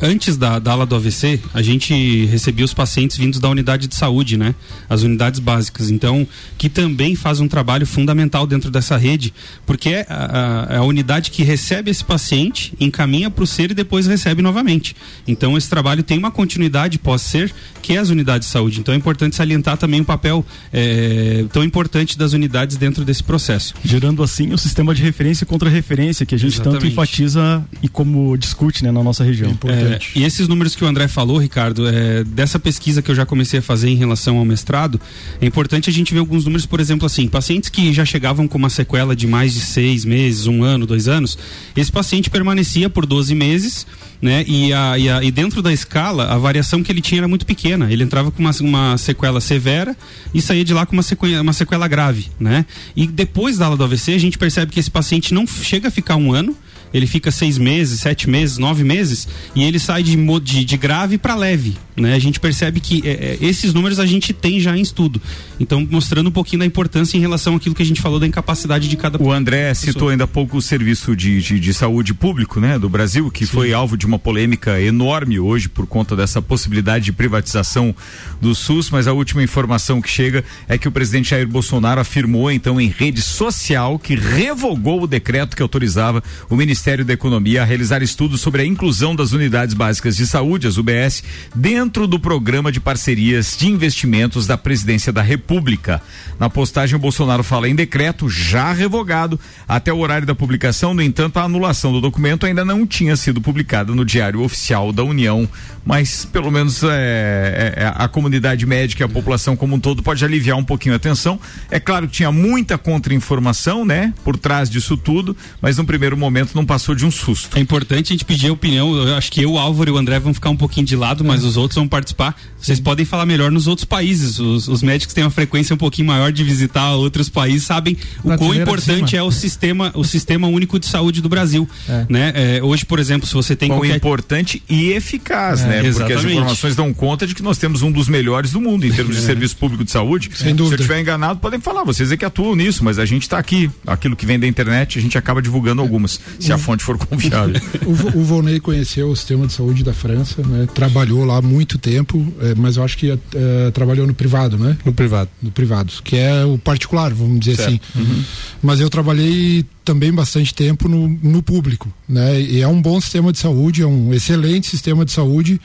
antes 0.00 0.36
da, 0.36 0.58
da 0.58 0.72
ala 0.72 0.86
do 0.86 0.94
AVC, 0.94 1.40
a 1.54 1.62
gente 1.62 2.26
recebia 2.26 2.64
os 2.64 2.74
pacientes 2.74 3.16
vindos 3.16 3.40
da 3.40 3.48
unidade 3.48 3.86
de 3.86 3.94
saúde, 3.94 4.36
né? 4.36 4.54
As 4.88 5.02
unidades 5.02 5.40
básicas. 5.40 5.90
Então, 5.90 6.26
que 6.58 6.68
também 6.68 7.14
faz 7.14 7.40
um 7.40 7.48
trabalho 7.48 7.86
fundamental 7.86 8.46
dentro 8.46 8.70
dessa 8.70 8.96
rede, 8.96 9.32
porque 9.64 9.90
é 9.90 10.06
a, 10.08 10.66
a, 10.70 10.74
é 10.74 10.76
a 10.78 10.82
unidade 10.82 11.30
que 11.30 11.42
recebe 11.42 11.90
esse 11.90 12.04
paciente, 12.04 12.74
encaminha 12.80 13.30
para 13.30 13.44
o 13.44 13.46
ser 13.46 13.70
e 13.70 13.74
depois 13.74 14.06
recebe 14.06 14.42
novamente. 14.42 14.96
Então, 15.26 15.56
esse 15.56 15.68
trabalho 15.68 16.02
tem 16.02 16.18
uma 16.18 16.30
continuidade 16.30 16.98
pós-ser, 16.98 17.52
que 17.82 17.94
é 17.94 17.98
as 17.98 18.10
unidades 18.10 18.48
de 18.48 18.52
saúde. 18.52 18.80
Então, 18.80 18.94
é 18.94 18.96
importante 18.96 19.36
salientar 19.36 19.76
também 19.76 20.00
o 20.00 20.04
papel 20.04 20.44
é, 20.72 21.44
tão 21.52 21.62
importante 21.62 22.18
das 22.18 22.32
unidades 22.32 22.76
dentro 22.76 23.04
desse 23.04 23.22
processo. 23.22 23.74
Gerando 23.84 24.22
assim 24.22 24.52
o 24.52 24.58
sistema 24.58 24.94
de 24.94 25.02
referência 25.02 25.46
contra 25.46 25.68
referência 25.68 26.26
que 26.26 26.34
a 26.34 26.38
gente 26.38 26.54
Exatamente. 26.54 26.80
tanto 26.80 26.92
enfatiza 26.92 27.64
e 27.82 27.88
como 27.88 28.36
discute 28.36 28.82
né, 28.82 28.90
na 28.90 29.02
nossa 29.02 29.22
região. 29.24 29.56
É 29.64 29.75
é, 29.76 29.98
e 30.14 30.24
esses 30.24 30.48
números 30.48 30.74
que 30.74 30.84
o 30.84 30.86
André 30.86 31.08
falou, 31.08 31.38
Ricardo, 31.38 31.88
é, 31.88 32.24
dessa 32.24 32.58
pesquisa 32.58 33.02
que 33.02 33.10
eu 33.10 33.14
já 33.14 33.26
comecei 33.26 33.60
a 33.60 33.62
fazer 33.62 33.88
em 33.88 33.96
relação 33.96 34.38
ao 34.38 34.44
mestrado, 34.44 35.00
é 35.40 35.46
importante 35.46 35.90
a 35.90 35.92
gente 35.92 36.12
ver 36.12 36.20
alguns 36.20 36.44
números, 36.44 36.66
por 36.66 36.80
exemplo, 36.80 37.06
assim, 37.06 37.28
pacientes 37.28 37.68
que 37.68 37.92
já 37.92 38.04
chegavam 38.04 38.48
com 38.48 38.58
uma 38.58 38.70
sequela 38.70 39.14
de 39.14 39.26
mais 39.26 39.54
de 39.54 39.60
seis 39.60 40.04
meses, 40.04 40.46
um 40.46 40.62
ano, 40.62 40.86
dois 40.86 41.08
anos, 41.08 41.38
esse 41.76 41.90
paciente 41.90 42.30
permanecia 42.30 42.88
por 42.88 43.06
12 43.06 43.34
meses, 43.34 43.86
né? 44.20 44.44
E, 44.46 44.72
a, 44.72 44.98
e, 44.98 45.08
a, 45.08 45.22
e 45.22 45.30
dentro 45.30 45.62
da 45.62 45.72
escala, 45.72 46.32
a 46.32 46.38
variação 46.38 46.82
que 46.82 46.90
ele 46.90 47.00
tinha 47.00 47.20
era 47.20 47.28
muito 47.28 47.44
pequena. 47.44 47.92
Ele 47.92 48.02
entrava 48.02 48.30
com 48.30 48.40
uma, 48.40 48.50
uma 48.60 48.98
sequela 48.98 49.40
severa 49.40 49.96
e 50.32 50.40
saía 50.40 50.64
de 50.64 50.72
lá 50.72 50.86
com 50.86 50.92
uma 50.92 51.02
sequela, 51.02 51.42
uma 51.42 51.52
sequela 51.52 51.88
grave, 51.88 52.28
né? 52.38 52.64
E 52.94 53.06
depois 53.06 53.58
da 53.58 53.66
aula 53.66 53.76
do 53.76 53.84
AVC, 53.84 54.14
a 54.14 54.18
gente 54.18 54.38
percebe 54.38 54.72
que 54.72 54.80
esse 54.80 54.90
paciente 54.90 55.34
não 55.34 55.46
chega 55.46 55.88
a 55.88 55.90
ficar 55.90 56.16
um 56.16 56.32
ano, 56.32 56.56
ele 56.92 57.06
fica 57.06 57.30
seis 57.30 57.58
meses, 57.58 58.00
sete 58.00 58.28
meses, 58.28 58.58
nove 58.58 58.84
meses 58.84 59.28
e 59.54 59.64
ele 59.64 59.78
sai 59.78 60.02
de, 60.02 60.16
de, 60.40 60.64
de 60.64 60.76
grave 60.76 61.18
para 61.18 61.34
leve. 61.34 61.76
Né? 61.96 62.14
A 62.14 62.18
gente 62.18 62.38
percebe 62.38 62.78
que 62.78 63.02
é, 63.06 63.10
é, 63.10 63.38
esses 63.40 63.72
números 63.72 63.98
a 63.98 64.04
gente 64.04 64.32
tem 64.32 64.60
já 64.60 64.76
em 64.76 64.82
estudo. 64.82 65.20
Então, 65.58 65.86
mostrando 65.90 66.28
um 66.28 66.32
pouquinho 66.32 66.60
da 66.60 66.66
importância 66.66 67.16
em 67.16 67.20
relação 67.20 67.56
àquilo 67.56 67.74
que 67.74 67.82
a 67.82 67.86
gente 67.86 68.02
falou 68.02 68.20
da 68.20 68.26
incapacidade 68.26 68.86
de 68.86 68.96
cada 68.96 69.22
O 69.22 69.32
André 69.32 69.68
pessoa. 69.68 69.92
citou 69.92 70.08
ainda 70.10 70.24
há 70.24 70.28
pouco 70.28 70.58
o 70.58 70.62
serviço 70.62 71.16
de, 71.16 71.40
de, 71.40 71.58
de, 71.58 71.74
saúde 71.74 72.12
público 72.12 72.60
né, 72.60 72.78
do 72.78 72.88
Brasil, 72.88 73.30
que 73.30 73.46
Sim. 73.46 73.52
foi 73.52 73.72
alvo 73.72 73.96
de 73.96 74.04
uma 74.04 74.18
polêmica 74.18 74.80
enorme 74.80 75.38
hoje 75.40 75.68
por 75.68 75.86
conta 75.86 76.14
dessa 76.14 76.42
possibilidade 76.42 77.06
de 77.06 77.12
privatização 77.12 77.94
do 78.40 78.54
SUS, 78.54 78.90
mas 78.90 79.06
a 79.06 79.12
última 79.12 79.42
informação 79.42 80.02
que 80.02 80.10
chega 80.10 80.44
é 80.68 80.76
que 80.76 80.88
o 80.88 80.92
presidente 80.92 81.30
Jair 81.30 81.48
Bolsonaro 81.48 82.00
afirmou 82.00 82.50
então 82.50 82.78
em 82.78 82.88
rede 82.88 83.22
social 83.22 83.98
que 83.98 84.14
revogou 84.14 85.02
o 85.02 85.06
decreto 85.06 85.56
que 85.56 85.62
autorizava 85.62 86.22
o 86.50 86.56
Ministério 86.56 86.75
da 87.04 87.12
Economia 87.12 87.62
a 87.62 87.64
realizar 87.64 88.02
estudos 88.02 88.40
sobre 88.40 88.62
a 88.62 88.64
inclusão 88.64 89.14
das 89.14 89.32
unidades 89.32 89.74
básicas 89.74 90.16
de 90.16 90.26
saúde, 90.26 90.66
as 90.66 90.76
UBS, 90.76 91.22
dentro 91.54 92.06
do 92.06 92.20
programa 92.20 92.70
de 92.70 92.78
parcerias 92.78 93.56
de 93.58 93.68
investimentos 93.68 94.46
da 94.46 94.56
Presidência 94.56 95.12
da 95.12 95.22
República. 95.22 96.00
Na 96.38 96.48
postagem, 96.50 96.96
o 96.96 96.98
Bolsonaro 97.00 97.42
fala 97.42 97.68
em 97.68 97.74
decreto 97.74 98.28
já 98.28 98.72
revogado. 98.72 99.40
Até 99.66 99.92
o 99.92 99.98
horário 99.98 100.26
da 100.26 100.34
publicação, 100.34 100.92
no 100.92 101.02
entanto, 101.02 101.38
a 101.38 101.44
anulação 101.44 101.92
do 101.92 102.00
documento 102.00 102.46
ainda 102.46 102.64
não 102.64 102.86
tinha 102.86 103.16
sido 103.16 103.40
publicada 103.40 103.94
no 103.94 104.04
Diário 104.04 104.42
Oficial 104.42 104.92
da 104.92 105.02
União, 105.02 105.48
mas 105.84 106.24
pelo 106.24 106.50
menos 106.50 106.82
é, 106.82 106.88
é, 106.88 107.82
é, 107.84 107.92
a 107.94 108.08
comunidade 108.08 108.66
médica 108.66 109.02
e 109.02 109.06
a 109.06 109.08
população 109.08 109.56
como 109.56 109.76
um 109.76 109.80
todo 109.80 110.02
pode 110.02 110.24
aliviar 110.24 110.58
um 110.58 110.64
pouquinho 110.64 110.94
a 110.94 110.96
atenção. 110.96 111.40
É 111.70 111.80
claro 111.80 112.08
que 112.08 112.14
tinha 112.14 112.32
muita 112.32 112.76
contra-informação, 112.76 113.84
né, 113.84 114.12
por 114.24 114.36
trás 114.36 114.68
disso 114.68 114.96
tudo, 114.96 115.36
mas 115.62 115.78
no 115.78 115.86
primeiro 115.86 116.16
momento 116.16 116.54
não 116.54 116.65
passou 116.66 116.94
de 116.94 117.06
um 117.06 117.10
susto. 117.10 117.56
É 117.56 117.60
importante 117.60 118.12
a 118.12 118.14
gente 118.14 118.24
pedir 118.24 118.48
a 118.48 118.52
opinião. 118.52 118.94
Eu 118.94 119.14
acho 119.16 119.30
que 119.30 119.42
eu, 119.42 119.52
o 119.52 119.58
Álvaro 119.58 119.90
e 119.90 119.92
o 119.92 119.96
André 119.96 120.18
vão 120.18 120.34
ficar 120.34 120.50
um 120.50 120.56
pouquinho 120.56 120.86
de 120.86 120.96
lado, 120.96 121.24
mas 121.24 121.44
os 121.44 121.56
outros 121.56 121.76
vão 121.76 121.88
participar. 121.88 122.36
Vocês 122.60 122.80
podem 122.80 123.06
falar 123.06 123.24
melhor 123.24 123.50
nos 123.50 123.66
outros 123.66 123.84
países. 123.84 124.38
Os, 124.38 124.68
os, 124.68 124.82
médicos 124.82 125.14
têm 125.14 125.24
uma 125.24 125.30
frequência 125.30 125.74
um 125.74 125.78
pouquinho 125.78 126.08
maior 126.08 126.32
de 126.32 126.42
visitar 126.42 126.94
outros 126.94 127.28
países, 127.28 127.64
sabem 127.64 127.96
o 128.24 128.36
quão 128.36 128.54
importante 128.54 129.16
é 129.16 129.22
o 129.22 129.30
sistema, 129.30 129.92
o 129.94 130.04
sistema 130.04 130.48
único 130.48 130.78
de 130.78 130.86
saúde 130.86 131.22
do 131.22 131.28
Brasil. 131.28 131.68
É. 131.88 132.06
Né? 132.08 132.32
É, 132.34 132.62
hoje, 132.62 132.84
por 132.84 132.98
exemplo, 132.98 133.26
se 133.26 133.34
você 133.34 133.54
tem 133.54 133.68
qualquer... 133.68 133.96
importante 133.96 134.62
e 134.68 134.90
eficaz, 134.90 135.60
é, 135.60 135.68
né? 135.68 135.86
Exatamente. 135.86 135.98
Porque 135.98 136.12
as 136.12 136.24
informações 136.24 136.76
dão 136.76 136.92
conta 136.92 137.26
de 137.26 137.34
que 137.34 137.42
nós 137.42 137.58
temos 137.58 137.82
um 137.82 137.92
dos 137.92 138.08
melhores 138.08 138.52
do 138.52 138.60
mundo 138.60 138.84
em 138.86 138.92
termos 138.92 139.16
de 139.16 139.22
é. 139.22 139.24
serviço 139.24 139.56
público 139.56 139.84
de 139.84 139.90
saúde. 139.90 140.30
Sem 140.34 140.54
dúvida. 140.54 140.76
Se 140.76 140.82
eu 140.82 140.86
estiver 140.86 141.00
enganado, 141.00 141.38
podem 141.38 141.60
falar, 141.60 141.84
vocês 141.84 142.10
é 142.10 142.16
que 142.16 142.24
atuam 142.24 142.56
nisso, 142.56 142.82
mas 142.82 142.98
a 142.98 143.04
gente 143.04 143.22
está 143.22 143.38
aqui. 143.38 143.70
Aquilo 143.86 144.16
que 144.16 144.26
vem 144.26 144.38
da 144.38 144.46
internet, 144.46 144.98
a 144.98 145.02
gente 145.02 145.16
acaba 145.16 145.40
divulgando 145.40 145.80
algumas, 145.80 146.20
se 146.40 146.52
a 146.56 146.58
fonte 146.58 146.82
for 146.82 146.98
confiável. 146.98 147.60
o, 147.86 148.18
o 148.18 148.24
Volney 148.24 148.60
conheceu 148.60 149.08
o 149.08 149.16
sistema 149.16 149.46
de 149.46 149.52
saúde 149.52 149.84
da 149.84 149.94
França, 149.94 150.42
né? 150.42 150.66
trabalhou 150.74 151.24
lá 151.24 151.40
muito 151.40 151.78
tempo, 151.78 152.26
é, 152.40 152.54
mas 152.54 152.76
eu 152.76 152.84
acho 152.84 152.98
que 152.98 153.10
é, 153.10 153.70
trabalhou 153.72 154.06
no 154.06 154.14
privado, 154.14 154.58
né? 154.58 154.76
No 154.84 154.92
privado. 154.92 155.30
No 155.42 155.50
privado, 155.50 155.92
que 156.02 156.16
é 156.16 156.44
o 156.44 156.58
particular, 156.58 157.12
vamos 157.12 157.40
dizer 157.40 157.56
certo. 157.56 157.68
assim. 157.68 157.80
Uhum. 157.94 158.24
Mas 158.62 158.80
eu 158.80 158.90
trabalhei 158.90 159.64
também 159.84 160.12
bastante 160.12 160.52
tempo 160.52 160.88
no, 160.88 161.08
no 161.08 161.42
público, 161.42 161.92
né? 162.08 162.40
E 162.40 162.60
é 162.60 162.68
um 162.68 162.80
bom 162.80 163.00
sistema 163.00 163.32
de 163.32 163.38
saúde, 163.38 163.82
é 163.82 163.86
um 163.86 164.12
excelente 164.12 164.66
sistema 164.66 165.04
de 165.04 165.12
saúde, 165.12 165.60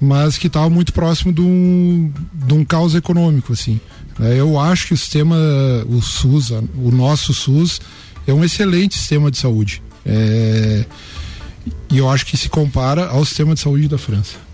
mas 0.00 0.38
que 0.38 0.46
estava 0.46 0.70
muito 0.70 0.92
próximo 0.92 1.32
de 1.32 1.40
um, 1.40 2.12
de 2.32 2.54
um 2.54 2.64
caos 2.64 2.94
econômico, 2.94 3.52
assim. 3.52 3.80
Né? 4.18 4.38
Eu 4.38 4.58
acho 4.58 4.88
que 4.88 4.94
o 4.94 4.96
sistema, 4.96 5.36
o 5.88 6.00
SUS, 6.00 6.50
o 6.50 6.90
nosso 6.90 7.34
SUS, 7.34 7.80
é 8.26 8.32
um 8.32 8.44
excelente 8.44 8.96
sistema 8.96 9.30
de 9.30 9.38
saúde. 9.38 9.82
É, 10.08 10.84
e 11.90 11.98
eu 11.98 12.08
acho 12.08 12.24
que 12.24 12.36
se 12.36 12.48
compara 12.48 13.06
ao 13.08 13.24
sistema 13.24 13.54
de 13.54 13.60
saúde 13.60 13.88
da 13.88 13.98
França. 13.98 14.47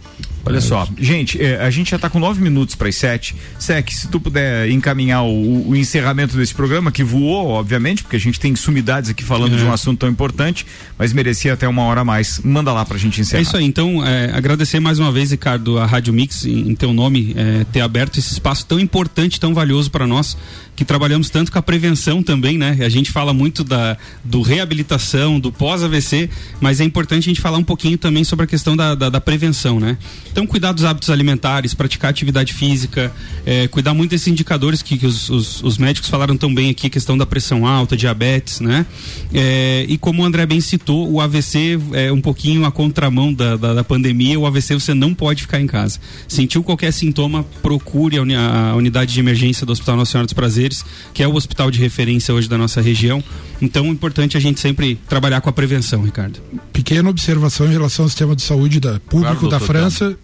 Olha 0.46 0.60
só, 0.60 0.86
gente, 0.98 1.40
eh, 1.40 1.58
a 1.60 1.70
gente 1.70 1.90
já 1.90 1.96
está 1.96 2.10
com 2.10 2.18
nove 2.18 2.42
minutos 2.42 2.74
para 2.74 2.88
as 2.88 2.96
sete. 2.96 3.34
Sec, 3.58 3.90
se 3.90 4.08
tu 4.08 4.20
puder 4.20 4.68
encaminhar 4.70 5.24
o, 5.24 5.70
o 5.70 5.76
encerramento 5.76 6.36
desse 6.36 6.54
programa, 6.54 6.92
que 6.92 7.02
voou, 7.02 7.48
obviamente, 7.48 8.02
porque 8.02 8.16
a 8.16 8.20
gente 8.20 8.38
tem 8.38 8.54
sumidades 8.54 9.08
aqui 9.10 9.24
falando 9.24 9.54
É. 9.54 9.58
de 9.58 9.64
um 9.64 9.72
assunto 9.72 10.00
tão 10.00 10.08
importante, 10.08 10.66
mas 10.98 11.12
merecia 11.12 11.54
até 11.54 11.66
uma 11.66 11.82
hora 11.84 12.02
a 12.02 12.04
mais. 12.04 12.40
Manda 12.44 12.72
lá 12.72 12.84
pra 12.84 12.98
gente 12.98 13.20
encerrar. 13.20 13.38
É 13.40 13.42
isso 13.42 13.56
aí, 13.56 13.64
então 13.64 14.04
é, 14.06 14.30
agradecer 14.34 14.80
mais 14.80 14.98
uma 14.98 15.10
vez, 15.10 15.30
Ricardo, 15.30 15.78
a 15.78 15.86
Rádio 15.86 16.12
Mix, 16.12 16.44
em, 16.44 16.70
em 16.70 16.74
teu 16.74 16.92
nome, 16.92 17.32
é, 17.36 17.64
ter 17.72 17.80
aberto 17.80 18.18
esse 18.18 18.32
espaço 18.32 18.66
tão 18.66 18.78
importante, 18.78 19.40
tão 19.40 19.54
valioso 19.54 19.90
para 19.90 20.06
nós, 20.06 20.36
que 20.76 20.84
trabalhamos 20.84 21.30
tanto 21.30 21.50
com 21.52 21.58
a 21.58 21.62
prevenção 21.62 22.22
também, 22.22 22.58
né? 22.58 22.76
A 22.80 22.88
gente 22.88 23.10
fala 23.12 23.32
muito 23.32 23.62
da 23.64 23.96
do 24.24 24.42
reabilitação, 24.42 25.38
do 25.38 25.52
pós-AVC, 25.52 26.28
mas 26.60 26.80
é 26.80 26.84
importante 26.84 27.20
a 27.20 27.30
gente 27.30 27.40
falar 27.40 27.58
um 27.58 27.64
pouquinho 27.64 27.96
também 27.96 28.24
sobre 28.24 28.44
a 28.44 28.46
questão 28.48 28.76
da, 28.76 28.94
da, 28.94 29.08
da 29.08 29.20
prevenção, 29.20 29.78
né? 29.78 29.96
Então, 30.34 30.48
cuidar 30.48 30.72
dos 30.72 30.84
hábitos 30.84 31.10
alimentares, 31.10 31.74
praticar 31.74 32.10
atividade 32.10 32.52
física, 32.52 33.12
é, 33.46 33.68
cuidar 33.68 33.94
muito 33.94 34.10
desses 34.10 34.26
indicadores 34.26 34.82
que, 34.82 34.98
que 34.98 35.06
os, 35.06 35.30
os, 35.30 35.62
os 35.62 35.78
médicos 35.78 36.10
falaram 36.10 36.36
tão 36.36 36.52
bem 36.52 36.70
aqui, 36.70 36.90
questão 36.90 37.16
da 37.16 37.24
pressão 37.24 37.64
alta, 37.64 37.96
diabetes, 37.96 38.58
né? 38.58 38.84
É, 39.32 39.86
e 39.88 39.96
como 39.96 40.22
o 40.22 40.24
André 40.24 40.44
bem 40.44 40.60
citou, 40.60 41.08
o 41.08 41.20
AVC 41.20 41.78
é 41.92 42.10
um 42.10 42.20
pouquinho 42.20 42.64
a 42.64 42.72
contramão 42.72 43.32
da, 43.32 43.56
da, 43.56 43.74
da 43.74 43.84
pandemia, 43.84 44.36
o 44.36 44.44
AVC 44.44 44.74
você 44.74 44.92
não 44.92 45.14
pode 45.14 45.42
ficar 45.42 45.60
em 45.60 45.68
casa. 45.68 46.00
Sentiu 46.26 46.64
qualquer 46.64 46.92
sintoma, 46.92 47.44
procure 47.62 48.18
a, 48.18 48.22
uni- 48.22 48.34
a 48.34 48.74
unidade 48.76 49.14
de 49.14 49.20
emergência 49.20 49.64
do 49.64 49.70
Hospital 49.70 50.04
Senhora 50.04 50.26
dos 50.26 50.32
Prazeres, 50.34 50.84
que 51.14 51.22
é 51.22 51.28
o 51.28 51.34
hospital 51.36 51.70
de 51.70 51.78
referência 51.78 52.34
hoje 52.34 52.48
da 52.48 52.58
nossa 52.58 52.80
região. 52.80 53.22
Então, 53.60 53.86
é 53.86 53.88
importante 53.88 54.36
a 54.36 54.40
gente 54.40 54.60
sempre 54.60 54.98
trabalhar 55.08 55.40
com 55.40 55.48
a 55.48 55.52
prevenção, 55.52 56.02
Ricardo. 56.02 56.40
Pequena 56.72 57.08
observação 57.08 57.66
em 57.66 57.72
relação 57.72 58.04
ao 58.04 58.08
sistema 58.08 58.34
de 58.34 58.42
saúde 58.42 58.80
da, 58.80 59.00
público 59.00 59.48
Claro, 59.48 59.48
da 59.48 59.60
França 59.60 60.16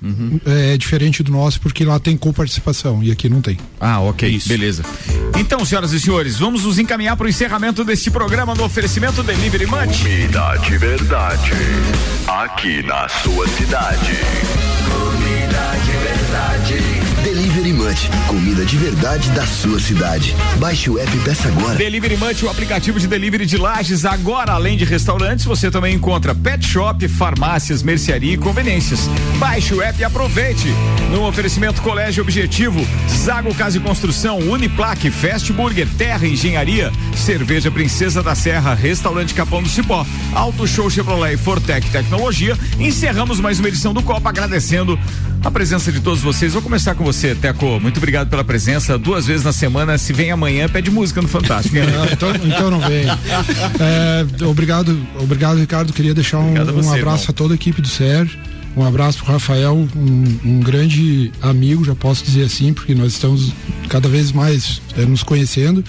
é 0.47 0.77
diferente 0.77 1.23
do 1.23 1.31
nosso 1.31 1.61
porque 1.61 1.85
lá 1.85 1.99
tem 1.99 2.17
coparticipação 2.17 3.03
e 3.03 3.11
aqui 3.11 3.29
não 3.29 3.41
tem. 3.41 3.59
Ah, 3.81 4.01
ok, 4.01 4.41
beleza. 4.47 4.83
Então, 5.39 5.65
senhoras 5.65 5.93
e 5.93 6.01
senhores, 6.01 6.39
vamos 6.39 6.65
nos 6.65 6.79
encaminhar 6.79 7.17
para 7.17 7.27
o 7.27 7.29
encerramento 7.29 7.85
deste 7.85 8.11
programa 8.11 8.55
no 8.55 8.65
oferecimento 8.65 9.23
Delivery 9.23 9.67
Munch. 9.67 10.03
Comida 10.03 10.57
de 10.57 10.79
verdade. 10.79 11.51
Aqui 12.27 12.83
na 12.83 13.09
sua 13.09 13.49
cidade. 13.49 14.19
Comida 14.85 15.73
de 15.85 15.93
verdade. 15.93 17.00
Delivery 17.23 17.75
Munch, 17.75 18.09
comida 18.29 18.65
de 18.65 18.79
verdade 18.79 19.29
da 19.33 19.47
sua 19.47 19.79
cidade. 19.79 20.35
Baixe 20.59 20.89
o 20.89 20.99
app 20.99 21.15
peça 21.19 21.49
agora. 21.49 21.75
Delivery 21.77 22.17
Munch, 22.17 22.43
o 22.47 22.49
aplicativo 22.49 22.99
de 22.99 23.07
delivery 23.07 23.45
de 23.45 23.59
lajes. 23.59 24.07
Agora, 24.07 24.53
além 24.53 24.75
de 24.75 24.87
restaurantes, 24.87 25.45
você 25.45 25.71
também 25.71 25.95
encontra 25.95 26.35
pet 26.35 26.67
shop, 26.67 27.07
farmácias, 27.09 27.83
mercearia 27.83 28.33
e 28.33 28.39
conveniências. 28.39 29.01
Baixe 29.39 29.75
o 29.75 29.83
app 29.83 30.01
e 30.01 30.05
aproveite. 30.05 30.69
No 31.13 31.27
oferecimento 31.27 31.83
Colégio 31.83 32.23
Objetivo, 32.23 32.81
Zago 33.09 33.55
Casa 33.55 33.77
e 33.77 33.81
Construção, 33.81 34.39
Uniplaque, 34.39 35.11
Fast 35.11 35.53
Burger, 35.53 35.87
Terra 35.99 36.27
Engenharia, 36.27 36.91
Cerveja 37.15 37.71
Princesa 37.71 38.23
da 38.23 38.35
Serra, 38.35 38.75
Restaurante 38.75 39.35
Capão 39.35 39.63
do 39.63 39.69
Cipó, 39.69 40.07
Auto 40.33 40.67
Show 40.67 40.89
Chevrolet 40.89 41.35
e 41.35 41.37
Fortec 41.37 41.91
Tecnologia. 41.91 42.57
Encerramos 42.79 43.41
mais 43.41 43.59
uma 43.59 43.69
edição 43.69 43.93
do 43.93 44.03
Copa 44.03 44.31
agradecendo 44.31 44.99
a 45.43 45.51
presença 45.51 45.91
de 45.91 46.01
todos 46.01 46.21
vocês. 46.21 46.53
Vou 46.53 46.63
começar 46.63 46.95
com 46.95 47.05
você, 47.05 47.35
Teco. 47.35 47.81
Muito 47.81 47.97
obrigado 47.97 48.29
pela 48.29 48.45
presença. 48.45 48.99
Duas 48.99 49.27
vezes 49.27 49.45
na 49.45 49.53
semana. 49.53 49.97
Se 49.97 50.13
vem 50.13 50.31
amanhã, 50.31 50.69
pede 50.69 50.91
música 50.91 51.23
no 51.23 51.29
Fantástico. 51.29 51.77
Ah, 51.81 52.09
então, 52.13 52.31
então 52.45 52.71
não 52.71 52.81
vem. 52.81 53.05
É, 53.07 54.45
obrigado, 54.45 54.99
obrigado, 55.19 55.59
Ricardo. 55.59 55.93
Queria 55.93 56.15
deixar 56.15 56.39
um, 56.39 56.55
você, 56.55 56.89
um 56.89 56.93
abraço 56.93 57.25
irmão. 57.25 57.27
a 57.29 57.33
toda 57.33 57.55
a 57.55 57.57
equipe 57.57 57.81
do 57.81 57.89
SER. 57.89 58.29
Um 58.77 58.85
abraço 58.85 59.19
pro 59.19 59.33
Rafael, 59.33 59.75
um, 59.75 60.39
um 60.45 60.61
grande 60.61 61.33
amigo, 61.43 61.85
já 61.85 61.95
posso 61.95 62.25
dizer 62.25 62.45
assim, 62.45 62.73
porque 62.73 62.95
nós 62.95 63.13
estamos 63.13 63.53
cada 63.89 64.09
vez 64.09 64.31
mais 64.31 64.81
é, 64.97 65.05
nos 65.05 65.23
conhecendo. 65.23 65.85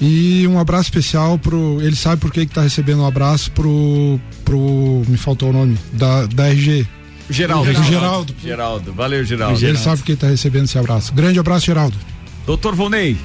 E 0.00 0.46
um 0.48 0.58
abraço 0.58 0.84
especial 0.84 1.38
pro. 1.38 1.78
Ele 1.80 1.94
sabe 1.94 2.20
por 2.20 2.32
que 2.32 2.46
que 2.46 2.54
tá 2.54 2.62
recebendo 2.62 3.02
um 3.02 3.06
abraço 3.06 3.50
pro. 3.52 4.18
pro. 4.44 5.02
Me 5.06 5.16
faltou 5.16 5.50
o 5.50 5.52
nome. 5.52 5.78
Da, 5.92 6.26
da 6.26 6.48
RG. 6.48 6.86
Geraldo. 7.30 7.72
Do 7.72 7.82
Geraldo. 7.84 8.34
Geraldo. 8.42 8.92
Valeu, 8.92 9.24
Geraldo. 9.24 9.64
Ele 9.64 9.78
sabe 9.78 10.02
que 10.02 10.16
tá 10.16 10.28
recebendo 10.28 10.64
esse 10.64 10.78
abraço. 10.78 11.12
Grande 11.12 11.38
abraço, 11.38 11.66
Geraldo. 11.66 11.96
Doutor 12.46 12.74
Volney. 12.74 13.16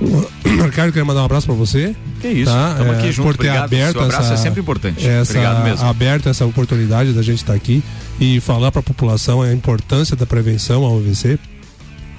Ricardo, 0.44 0.92
quero 0.92 1.06
mandar 1.06 1.22
um 1.22 1.24
abraço 1.24 1.46
pra 1.46 1.54
você. 1.54 1.94
Que 2.20 2.28
isso, 2.28 2.52
tamo 2.52 2.92
aqui 2.92 3.12
junto, 3.12 3.26
Por 3.26 3.36
ter 3.36 3.48
obrigado, 3.48 3.64
aberto 3.64 3.92
seu 3.92 4.02
abraço 4.02 4.32
essa, 4.32 4.34
é 4.34 4.36
sempre 4.36 4.60
importante. 4.60 5.06
Essa, 5.06 5.32
Obrigado 5.32 5.64
mesmo. 5.64 5.86
Aberto 5.86 6.28
essa 6.28 6.44
oportunidade 6.44 7.12
da 7.12 7.22
gente 7.22 7.38
estar 7.38 7.54
aqui 7.54 7.82
e 8.20 8.40
falar 8.40 8.70
para 8.70 8.80
a 8.80 8.82
população 8.82 9.42
a 9.42 9.52
importância 9.52 10.16
da 10.16 10.26
prevenção 10.26 10.84
ao 10.84 10.98
AVC, 10.98 11.38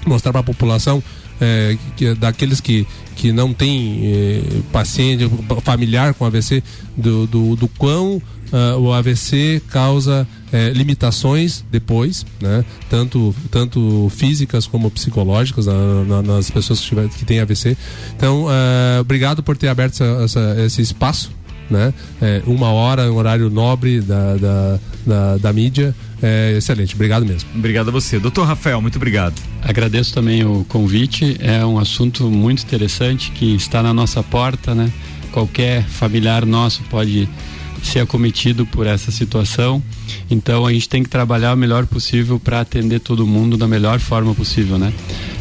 mostrar 0.06 0.32
para 0.32 0.40
a 0.40 0.44
população 0.44 1.02
é, 1.40 1.76
que, 1.96 2.14
daqueles 2.14 2.60
que, 2.60 2.86
que 3.14 3.32
não 3.32 3.52
tem 3.52 4.00
eh, 4.02 4.42
paciente 4.72 5.30
familiar 5.62 6.14
com 6.14 6.24
AVC, 6.24 6.62
do, 6.96 7.26
do, 7.26 7.56
do 7.56 7.68
quão 7.68 8.20
ah, 8.52 8.76
o 8.76 8.92
AVC 8.92 9.62
causa 9.68 10.26
eh, 10.52 10.70
limitações 10.74 11.64
depois, 11.70 12.24
né? 12.40 12.64
tanto, 12.88 13.34
tanto 13.50 14.10
físicas 14.14 14.66
como 14.66 14.90
psicológicas 14.90 15.66
na- 15.66 16.04
na- 16.04 16.22
nas 16.22 16.50
pessoas 16.50 16.80
que, 16.80 16.86
tiver, 16.88 17.08
que 17.08 17.24
têm 17.24 17.40
AVC. 17.40 17.76
Então, 18.16 18.46
ah, 18.48 18.98
obrigado 19.00 19.42
por 19.42 19.56
ter 19.56 19.68
aberto 19.68 19.94
essa- 19.94 20.22
essa- 20.24 20.56
esse 20.64 20.82
espaço. 20.82 21.30
Né? 21.70 21.92
É, 22.22 22.40
uma 22.46 22.70
hora, 22.70 23.12
um 23.12 23.16
horário 23.16 23.50
nobre 23.50 24.00
da, 24.00 24.36
da, 24.36 24.78
da, 25.06 25.36
da 25.36 25.52
mídia. 25.52 25.94
É, 26.22 26.54
excelente, 26.56 26.94
obrigado 26.94 27.26
mesmo. 27.26 27.46
Obrigado 27.54 27.88
a 27.88 27.90
você. 27.92 28.18
Doutor 28.18 28.46
Rafael, 28.46 28.80
muito 28.80 28.96
obrigado. 28.96 29.34
Agradeço 29.62 30.14
também 30.14 30.42
o 30.46 30.64
convite. 30.66 31.36
É 31.40 31.62
um 31.66 31.78
assunto 31.78 32.30
muito 32.30 32.62
interessante 32.62 33.30
que 33.32 33.54
está 33.54 33.82
na 33.82 33.92
nossa 33.92 34.22
porta, 34.22 34.74
né? 34.74 34.90
Qualquer 35.30 35.84
familiar 35.84 36.46
nosso 36.46 36.82
pode 36.84 37.28
ser 37.82 38.00
acometido 38.00 38.66
por 38.66 38.86
essa 38.86 39.10
situação. 39.10 39.82
Então 40.30 40.66
a 40.66 40.72
gente 40.72 40.88
tem 40.88 41.02
que 41.02 41.08
trabalhar 41.08 41.54
o 41.54 41.56
melhor 41.56 41.86
possível 41.86 42.38
para 42.38 42.60
atender 42.60 43.00
todo 43.00 43.26
mundo 43.26 43.56
da 43.56 43.66
melhor 43.66 43.98
forma 43.98 44.34
possível, 44.34 44.78
né? 44.78 44.92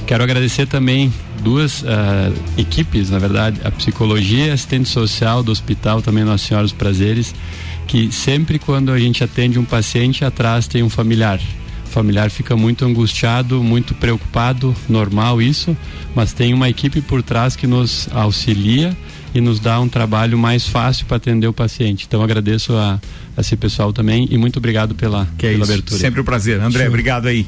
Quero 0.06 0.24
agradecer 0.24 0.66
também 0.68 1.12
duas 1.44 1.84
ah, 1.86 2.32
equipes, 2.58 3.10
na 3.10 3.20
verdade, 3.20 3.60
a 3.64 3.72
psicologia 3.72 4.48
e 4.48 4.52
assistente 4.52 4.88
social 4.88 5.44
do 5.44 5.52
hospital, 5.52 6.02
também 6.02 6.24
Nossa 6.24 6.48
Senhora 6.48 6.64
dos 6.64 6.74
Prazeres, 6.74 7.36
que 7.88 8.12
sempre 8.12 8.58
quando 8.58 8.92
a 8.92 9.00
gente 9.00 9.24
atende 9.24 9.60
um 9.60 9.66
paciente, 9.66 10.24
atrás 10.24 10.68
tem 10.68 10.82
um 10.82 10.90
familiar. 10.90 11.40
O 11.86 11.90
familiar 11.90 12.30
fica 12.30 12.56
muito 12.56 12.86
angustiado, 12.86 13.62
muito 13.64 13.94
preocupado, 13.96 14.76
normal 14.88 15.42
isso, 15.42 15.76
mas 16.16 16.32
tem 16.32 16.54
uma 16.54 16.70
equipe 16.70 17.02
por 17.02 17.22
trás 17.22 17.56
que 17.56 17.68
nos 17.68 18.08
auxilia 18.14 18.96
e 19.34 19.42
nos 19.42 19.60
dá 19.60 19.80
um 19.80 19.88
trabalho 19.90 20.38
mais 20.38 20.68
fácil 20.68 21.06
para 21.06 21.18
atender 21.18 21.48
o 21.48 21.54
paciente. 21.54 22.06
Então 22.08 22.22
agradeço 22.24 22.74
a, 22.76 23.00
a 23.36 23.42
esse 23.42 23.56
pessoal 23.56 23.92
também 23.94 24.28
e 24.32 24.38
muito 24.38 24.58
obrigado 24.58 24.96
pela, 24.96 25.28
Que 25.38 25.48
é 25.48 25.52
pela 25.52 25.64
isso. 25.64 25.72
abertura. 25.74 26.00
Sempre 26.00 26.22
um 26.22 26.24
prazer. 26.24 26.60
André, 26.62 26.84
Sim. 26.84 26.90
obrigado 26.90 27.28
aí. 27.28 27.46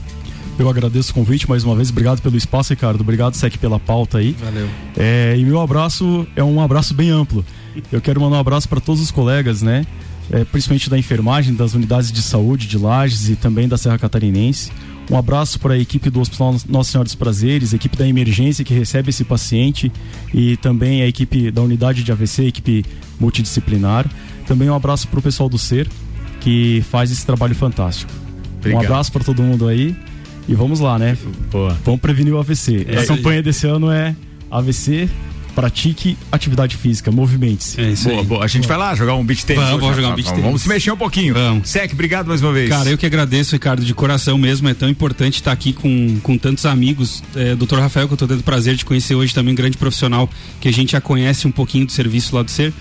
Eu 0.58 0.70
agradeço 0.70 1.12
o 1.12 1.14
convite 1.14 1.48
mais 1.50 1.64
uma 1.64 1.74
vez. 1.74 1.90
Obrigado 1.90 2.22
pelo 2.22 2.36
espaço, 2.36 2.74
Ricardo. 2.74 3.00
Obrigado, 3.00 3.34
Sec, 3.36 3.58
pela 3.58 3.80
pauta 3.80 4.18
aí. 4.18 4.36
Valeu. 4.44 4.68
É, 4.98 5.36
e 5.38 5.44
meu 5.46 5.62
abraço 5.62 6.28
é 6.36 6.44
um 6.44 6.60
abraço 6.62 6.94
bem 6.94 7.10
amplo. 7.10 7.46
Eu 7.92 8.02
quero 8.02 8.20
mandar 8.20 8.36
um 8.36 8.40
abraço 8.42 8.68
para 8.68 8.82
todos 8.82 9.02
os 9.02 9.10
colegas, 9.10 9.62
né? 9.62 9.86
É, 10.30 10.44
principalmente 10.44 10.90
da 10.90 10.98
enfermagem, 10.98 11.56
das 11.56 11.74
unidades 11.74 12.12
de 12.12 12.22
saúde 12.22 12.68
de 12.68 12.78
Lages 12.78 13.30
e 13.30 13.36
também 13.38 13.68
da 13.70 13.78
Serra 13.78 13.98
Catarinense. 13.98 14.70
Um 15.10 15.18
abraço 15.18 15.60
para 15.60 15.74
a 15.74 15.78
equipe 15.78 16.10
do 16.10 16.20
Hospital 16.20 16.56
Nossa 16.68 16.92
Senhora 16.92 17.06
dos 17.06 17.16
Prazeres, 17.16 17.74
a 17.74 17.76
equipe 17.76 17.98
da 17.98 18.08
emergência 18.08 18.64
que 18.64 18.74
recebe 18.74 19.10
esse 19.10 19.24
paciente 19.24 19.92
e 20.34 20.56
também 20.58 21.02
a 21.02 21.08
equipe 21.08 21.50
da 21.50 21.62
unidade 21.62 22.04
de 22.04 22.12
AVC, 22.12 22.46
equipe 22.46 22.86
multidisciplinar. 23.20 24.06
Também 24.46 24.70
um 24.70 24.76
abraço 24.76 25.08
para 25.08 25.20
o 25.20 25.22
pessoal 25.22 25.50
do 25.50 25.58
SER 25.58 25.88
que 26.40 26.84
faz 26.90 27.12
esse 27.12 27.26
trabalho 27.26 27.56
fantástico. 27.56 28.12
Obrigado. 28.60 28.82
Um 28.82 28.86
abraço 28.86 29.12
para 29.12 29.24
todo 29.24 29.42
mundo 29.42 29.68
aí 29.68 29.96
e 30.48 30.54
vamos 30.54 30.80
lá, 30.80 31.00
né? 31.00 31.18
Vamos 31.84 32.00
prevenir 32.00 32.34
o 32.34 32.38
AVC. 32.38 32.86
É, 32.88 33.00
a 33.00 33.06
campanha 33.08 33.42
desse 33.42 33.66
ano 33.66 33.92
é 33.92 34.16
AVC, 34.52 35.10
pratique 35.60 36.18
atividade 36.32 36.78
física, 36.78 37.12
movimente-se. 37.12 37.82
É 37.82 37.90
isso 37.90 38.08
Boa, 38.08 38.22
aí. 38.22 38.26
boa. 38.26 38.46
A 38.46 38.48
gente 38.48 38.66
vai 38.66 38.78
lá 38.78 38.96
jogar 38.96 39.16
um 39.16 39.26
beat 39.26 39.44
tênis. 39.44 39.62
Vamos, 39.62 39.82
vamos 39.82 39.96
jogar 39.98 40.10
um 40.10 40.16
beach 40.16 40.30
tennis. 40.30 40.44
Vamos 40.46 40.62
se 40.62 40.70
mexer 40.70 40.92
um 40.92 40.98
pouquinho. 40.98 41.34
Vamos. 41.34 41.70
Sec, 41.70 41.92
obrigado 41.92 42.28
mais 42.28 42.42
uma 42.42 42.54
vez. 42.54 42.70
Cara, 42.70 42.90
eu 42.90 42.98
que 42.98 43.06
agradeço, 43.06 43.54
Ricardo, 43.54 43.84
de 43.84 43.94
coração 43.94 44.38
mesmo. 44.38 44.70
É 44.70 44.74
tão 44.74 44.88
importante 44.88 45.36
estar 45.36 45.52
aqui 45.52 45.74
com, 45.74 46.18
com 46.24 46.38
tantos 46.38 46.66
amigos. 46.66 47.22
É, 47.36 47.56
Doutor 47.56 47.80
Rafael, 47.80 48.08
que 48.08 48.14
eu 48.14 48.18
tô 48.18 48.26
tendo 48.26 48.40
o 48.40 48.44
prazer 48.44 48.76
de 48.76 48.86
conhecer 48.86 49.16
hoje 49.16 49.34
também, 49.34 49.52
um 49.52 49.56
grande 49.56 49.78
profissional 49.78 50.30
que 50.62 50.70
a 50.70 50.72
gente 50.72 50.94
já 50.94 51.02
conhece 51.02 51.46
um 51.46 51.52
pouquinho 51.52 51.86
do 51.86 51.92
serviço 51.92 52.34
lá 52.34 52.42
do 52.42 52.50
Ser. 52.50 52.74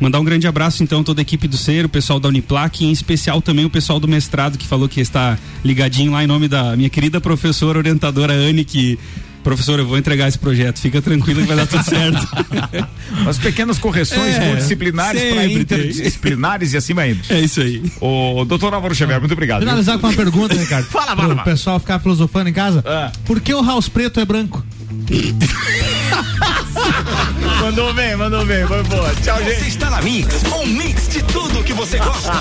Mandar 0.00 0.18
um 0.18 0.24
grande 0.24 0.48
abraço, 0.48 0.82
então, 0.82 1.02
a 1.02 1.04
toda 1.04 1.20
a 1.20 1.22
equipe 1.22 1.46
do 1.46 1.56
Ser, 1.56 1.84
o 1.84 1.88
pessoal 1.88 2.18
da 2.18 2.28
Uniplac, 2.28 2.82
e 2.82 2.88
em 2.88 2.90
especial 2.90 3.40
também 3.40 3.64
o 3.64 3.70
pessoal 3.70 4.00
do 4.00 4.08
mestrado, 4.08 4.58
que 4.58 4.66
falou 4.66 4.88
que 4.88 5.00
está 5.00 5.38
ligadinho 5.64 6.10
lá 6.10 6.24
em 6.24 6.26
nome 6.26 6.48
da 6.48 6.74
minha 6.74 6.90
querida 6.90 7.20
professora 7.20 7.78
orientadora 7.78 8.32
Anne, 8.32 8.64
que 8.64 8.98
Professor, 9.44 9.78
eu 9.78 9.86
vou 9.86 9.96
entregar 9.98 10.26
esse 10.26 10.38
projeto, 10.38 10.80
fica 10.80 11.00
tranquilo 11.00 11.42
que 11.42 11.46
vai 11.46 11.56
dar 11.56 11.66
tudo 11.66 11.84
certo. 11.84 12.26
As 13.28 13.38
pequenas 13.38 13.78
correções 13.78 14.34
É, 14.34 14.40
multidisciplinares 14.46 15.22
para 15.22 15.46
interdisciplinares 15.46 16.72
e 16.72 16.76
assim 16.78 16.94
vai 16.94 17.10
indo. 17.12 17.20
É 17.28 17.38
isso 17.40 17.60
aí. 17.60 17.80
O 18.00 18.44
doutor 18.44 18.74
Álvaro 18.74 18.94
Xavier, 18.94 19.20
muito 19.20 19.32
obrigado. 19.32 19.60
viu? 19.60 19.68
Finalizar 19.68 19.98
com 19.98 20.06
uma 20.08 20.12
pergunta, 20.14 20.54
Ricardo. 20.54 20.86
Fala, 20.90 21.06
Pro 21.12 21.16
fala, 21.16 21.28
fala. 21.34 21.44
pessoal 21.44 21.78
ficar 21.78 21.98
filosofando 22.00 22.48
em 22.48 22.52
casa. 22.52 22.82
Ah. 22.86 23.12
Por 23.26 23.40
que 23.40 23.52
o 23.54 23.62
house 23.64 23.88
preto 23.88 24.18
é 24.18 24.24
branco? 24.24 24.64
mandou 27.60 27.92
bem, 27.92 28.16
mandou 28.16 28.44
bem, 28.46 28.66
foi 28.66 28.82
boa. 28.84 29.12
Tchau, 29.22 29.38
gente. 29.44 29.60
Você 29.60 29.66
está 29.68 29.90
na 29.90 30.00
Mix, 30.02 30.42
um 30.52 30.66
mix 30.66 31.08
de 31.08 31.22
tudo 31.24 31.62
que 31.62 31.72
você 31.74 31.98
gosta. 31.98 32.32